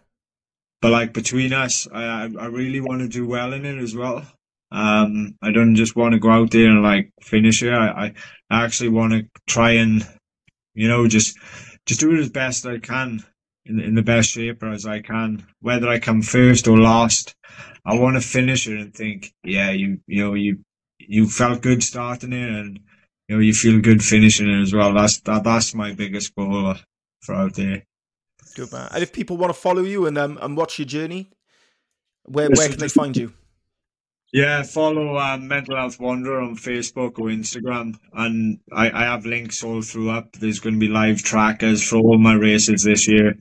but 0.85 0.93
like 0.93 1.15
between 1.15 1.55
us, 1.55 1.89
I 1.91 2.25
I 2.39 2.45
really 2.49 2.79
want 2.79 3.01
to 3.01 3.09
do 3.09 3.27
well 3.27 3.55
in 3.55 3.65
it 3.65 3.79
as 3.79 3.97
well. 3.97 4.27
Um, 4.75 5.37
I 5.43 5.53
don't 5.53 5.77
just 5.77 5.97
want 5.97 6.15
to 6.15 6.19
go 6.21 6.31
out 6.31 6.51
there 6.51 6.69
and 6.69 6.83
like 6.83 7.13
finish 7.23 7.63
it. 7.63 7.73
I, 7.73 8.15
I 8.51 8.65
actually 8.65 8.91
want 8.91 9.13
to 9.13 9.29
try 9.47 9.73
and, 9.73 10.07
you 10.75 10.89
know, 10.89 11.07
just 11.09 11.39
just 11.87 12.01
do 12.01 12.13
it 12.15 12.21
as 12.21 12.31
best 12.31 12.67
I 12.67 12.79
can 12.79 13.25
in 13.67 13.81
in 13.81 13.95
the 13.95 14.03
best 14.03 14.31
shape 14.31 14.63
as 14.65 14.87
I 14.87 15.01
can. 15.01 15.47
Whether 15.61 15.89
I 15.89 15.99
come 16.01 16.23
first 16.23 16.69
or 16.69 16.79
last, 16.79 17.35
I 17.87 17.95
want 17.99 18.17
to 18.17 18.21
finish 18.29 18.67
it 18.67 18.79
and 18.81 18.95
think, 18.95 19.33
yeah, 19.45 19.71
you 19.71 20.01
you 20.07 20.25
know 20.25 20.35
you 20.35 20.61
you 20.99 21.29
felt 21.29 21.63
good 21.63 21.83
starting 21.83 22.33
it, 22.33 22.51
and 22.51 22.81
you 23.29 23.37
know 23.37 23.43
you 23.43 23.55
feel 23.55 23.81
good 23.81 24.03
finishing 24.05 24.51
it 24.51 24.63
as 24.63 24.75
well. 24.75 24.93
That's 24.95 25.21
that 25.21 25.45
that's 25.45 25.75
my 25.75 25.95
biggest 25.95 26.35
goal 26.35 26.75
for 27.23 27.35
out 27.35 27.55
there. 27.55 27.85
good 28.55 28.71
man 28.73 28.89
and 28.93 29.03
if 29.03 29.13
people 29.13 29.37
want 29.37 29.53
to 29.53 29.59
follow 29.59 29.83
you 29.83 30.07
and 30.07 30.17
um 30.19 30.39
and 30.43 30.57
watch 30.57 30.79
your 30.79 30.87
journey 30.87 31.31
where 32.25 32.51
where 32.51 32.69
can 32.69 32.79
they 32.79 32.89
find 32.89 33.17
you 33.17 33.33
Yeah, 34.35 34.65
follow 34.65 35.17
um, 35.17 35.47
Mental 35.47 35.77
Health 35.77 36.01
Wanderer 36.01 36.41
on 36.41 36.57
Facebook 36.57 37.21
or 37.21 37.29
Instagram, 37.29 37.95
and 38.13 38.59
I, 38.73 38.91
I 38.91 39.05
have 39.05 39.25
links 39.27 39.63
all 39.63 39.81
through 39.81 40.11
up. 40.11 40.33
There's 40.33 40.59
going 40.59 40.75
to 40.75 40.81
be 40.81 40.89
live 40.89 41.23
trackers 41.23 41.89
for 41.89 41.99
all 41.99 42.19
my 42.19 42.35
races 42.35 42.83
this 42.83 43.07
year, 43.07 43.37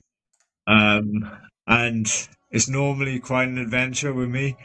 um, 0.68 1.28
and 1.66 2.06
it's 2.52 2.68
normally 2.68 3.18
quite 3.18 3.48
an 3.48 3.58
adventure 3.58 4.14
with 4.14 4.28
me. 4.28 4.56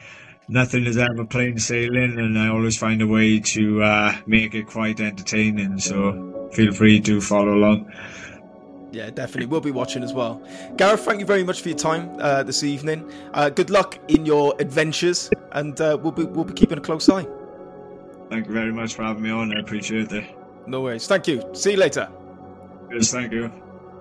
nothing 0.47 0.85
is 0.85 0.97
ever 0.97 1.25
plain 1.25 1.57
sailing, 1.57 2.19
and 2.19 2.37
I 2.37 2.49
always 2.49 2.77
find 2.77 3.01
a 3.01 3.07
way 3.07 3.39
to 3.39 3.81
uh, 3.81 4.15
make 4.27 4.53
it 4.53 4.67
quite 4.67 4.99
entertaining. 4.99 5.79
So 5.79 6.51
feel 6.53 6.73
free 6.73 6.99
to 7.01 7.21
follow 7.21 7.55
along. 7.55 7.91
Yeah, 8.91 9.09
definitely. 9.11 9.45
We'll 9.45 9.61
be 9.61 9.71
watching 9.71 10.03
as 10.03 10.13
well. 10.13 10.41
Gareth, 10.75 11.01
thank 11.01 11.19
you 11.19 11.25
very 11.25 11.43
much 11.43 11.61
for 11.61 11.69
your 11.69 11.77
time 11.77 12.17
uh, 12.19 12.43
this 12.43 12.63
evening. 12.63 13.11
Uh, 13.33 13.49
good 13.49 13.69
luck 13.69 13.99
in 14.07 14.25
your 14.25 14.55
adventures, 14.59 15.29
and 15.51 15.79
uh, 15.79 15.97
we'll 16.01 16.11
be 16.11 16.23
we'll 16.23 16.45
be 16.45 16.53
keeping 16.53 16.77
a 16.77 16.81
close 16.81 17.07
eye. 17.07 17.27
Thank 18.29 18.47
you 18.47 18.53
very 18.53 18.71
much 18.71 18.95
for 18.95 19.03
having 19.03 19.23
me 19.23 19.29
on. 19.29 19.55
I 19.55 19.59
appreciate 19.59 20.11
it. 20.11 20.23
No 20.67 20.81
worries. 20.81 21.07
Thank 21.07 21.27
you. 21.27 21.43
See 21.53 21.71
you 21.71 21.77
later. 21.77 22.09
Yes, 22.91 23.11
thank 23.11 23.31
you. 23.31 23.51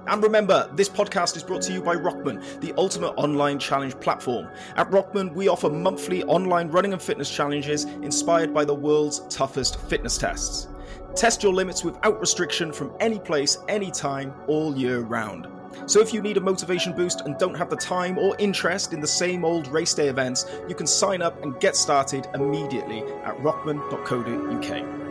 And 0.07 0.23
remember, 0.23 0.71
this 0.75 0.89
podcast 0.89 1.37
is 1.37 1.43
brought 1.43 1.61
to 1.63 1.73
you 1.73 1.83
by 1.83 1.95
Rokman, 1.95 2.61
the 2.61 2.73
ultimate 2.79 3.11
online 3.19 3.59
challenge 3.59 3.99
platform. 4.01 4.49
At 4.77 4.91
Rokman, 4.91 5.35
we 5.35 5.49
offer 5.49 5.69
monthly 5.69 6.25
online 6.25 6.69
running 6.69 6.95
and 6.95 7.03
fitness 7.03 7.31
challenges 7.35 7.85
inspired 7.85 8.55
by 8.55 8.65
the 8.65 8.75
world's 8.75 9.21
toughest 9.29 9.79
fitness 9.81 10.17
tests. 10.17 10.69
Test 11.15 11.43
your 11.43 11.53
limits 11.53 11.85
without 11.85 12.21
restriction 12.21 12.73
from 12.73 12.93
any 13.01 13.19
place, 13.19 13.59
anytime, 13.69 14.35
all 14.47 14.77
year 14.77 15.01
round. 15.01 15.49
So 15.87 16.01
if 16.01 16.13
you 16.13 16.23
need 16.23 16.37
a 16.37 16.41
motivation 16.41 16.95
boost 16.95 17.23
and 17.23 17.39
don't 17.39 17.57
have 17.57 17.71
the 17.71 17.77
time 17.77 18.19
or 18.19 18.37
interest 18.39 18.93
in 18.93 19.01
the 19.01 19.07
same 19.07 19.45
old 19.45 19.69
race 19.69 19.95
day 19.95 20.09
events, 20.09 20.47
you 20.69 20.75
can 20.75 20.87
sign 20.87 21.23
up 21.23 21.43
and 21.43 21.59
get 21.61 21.77
started 21.77 22.29
immediately 22.35 23.01
at 23.25 23.37
rokman.co.uk. 23.39 25.08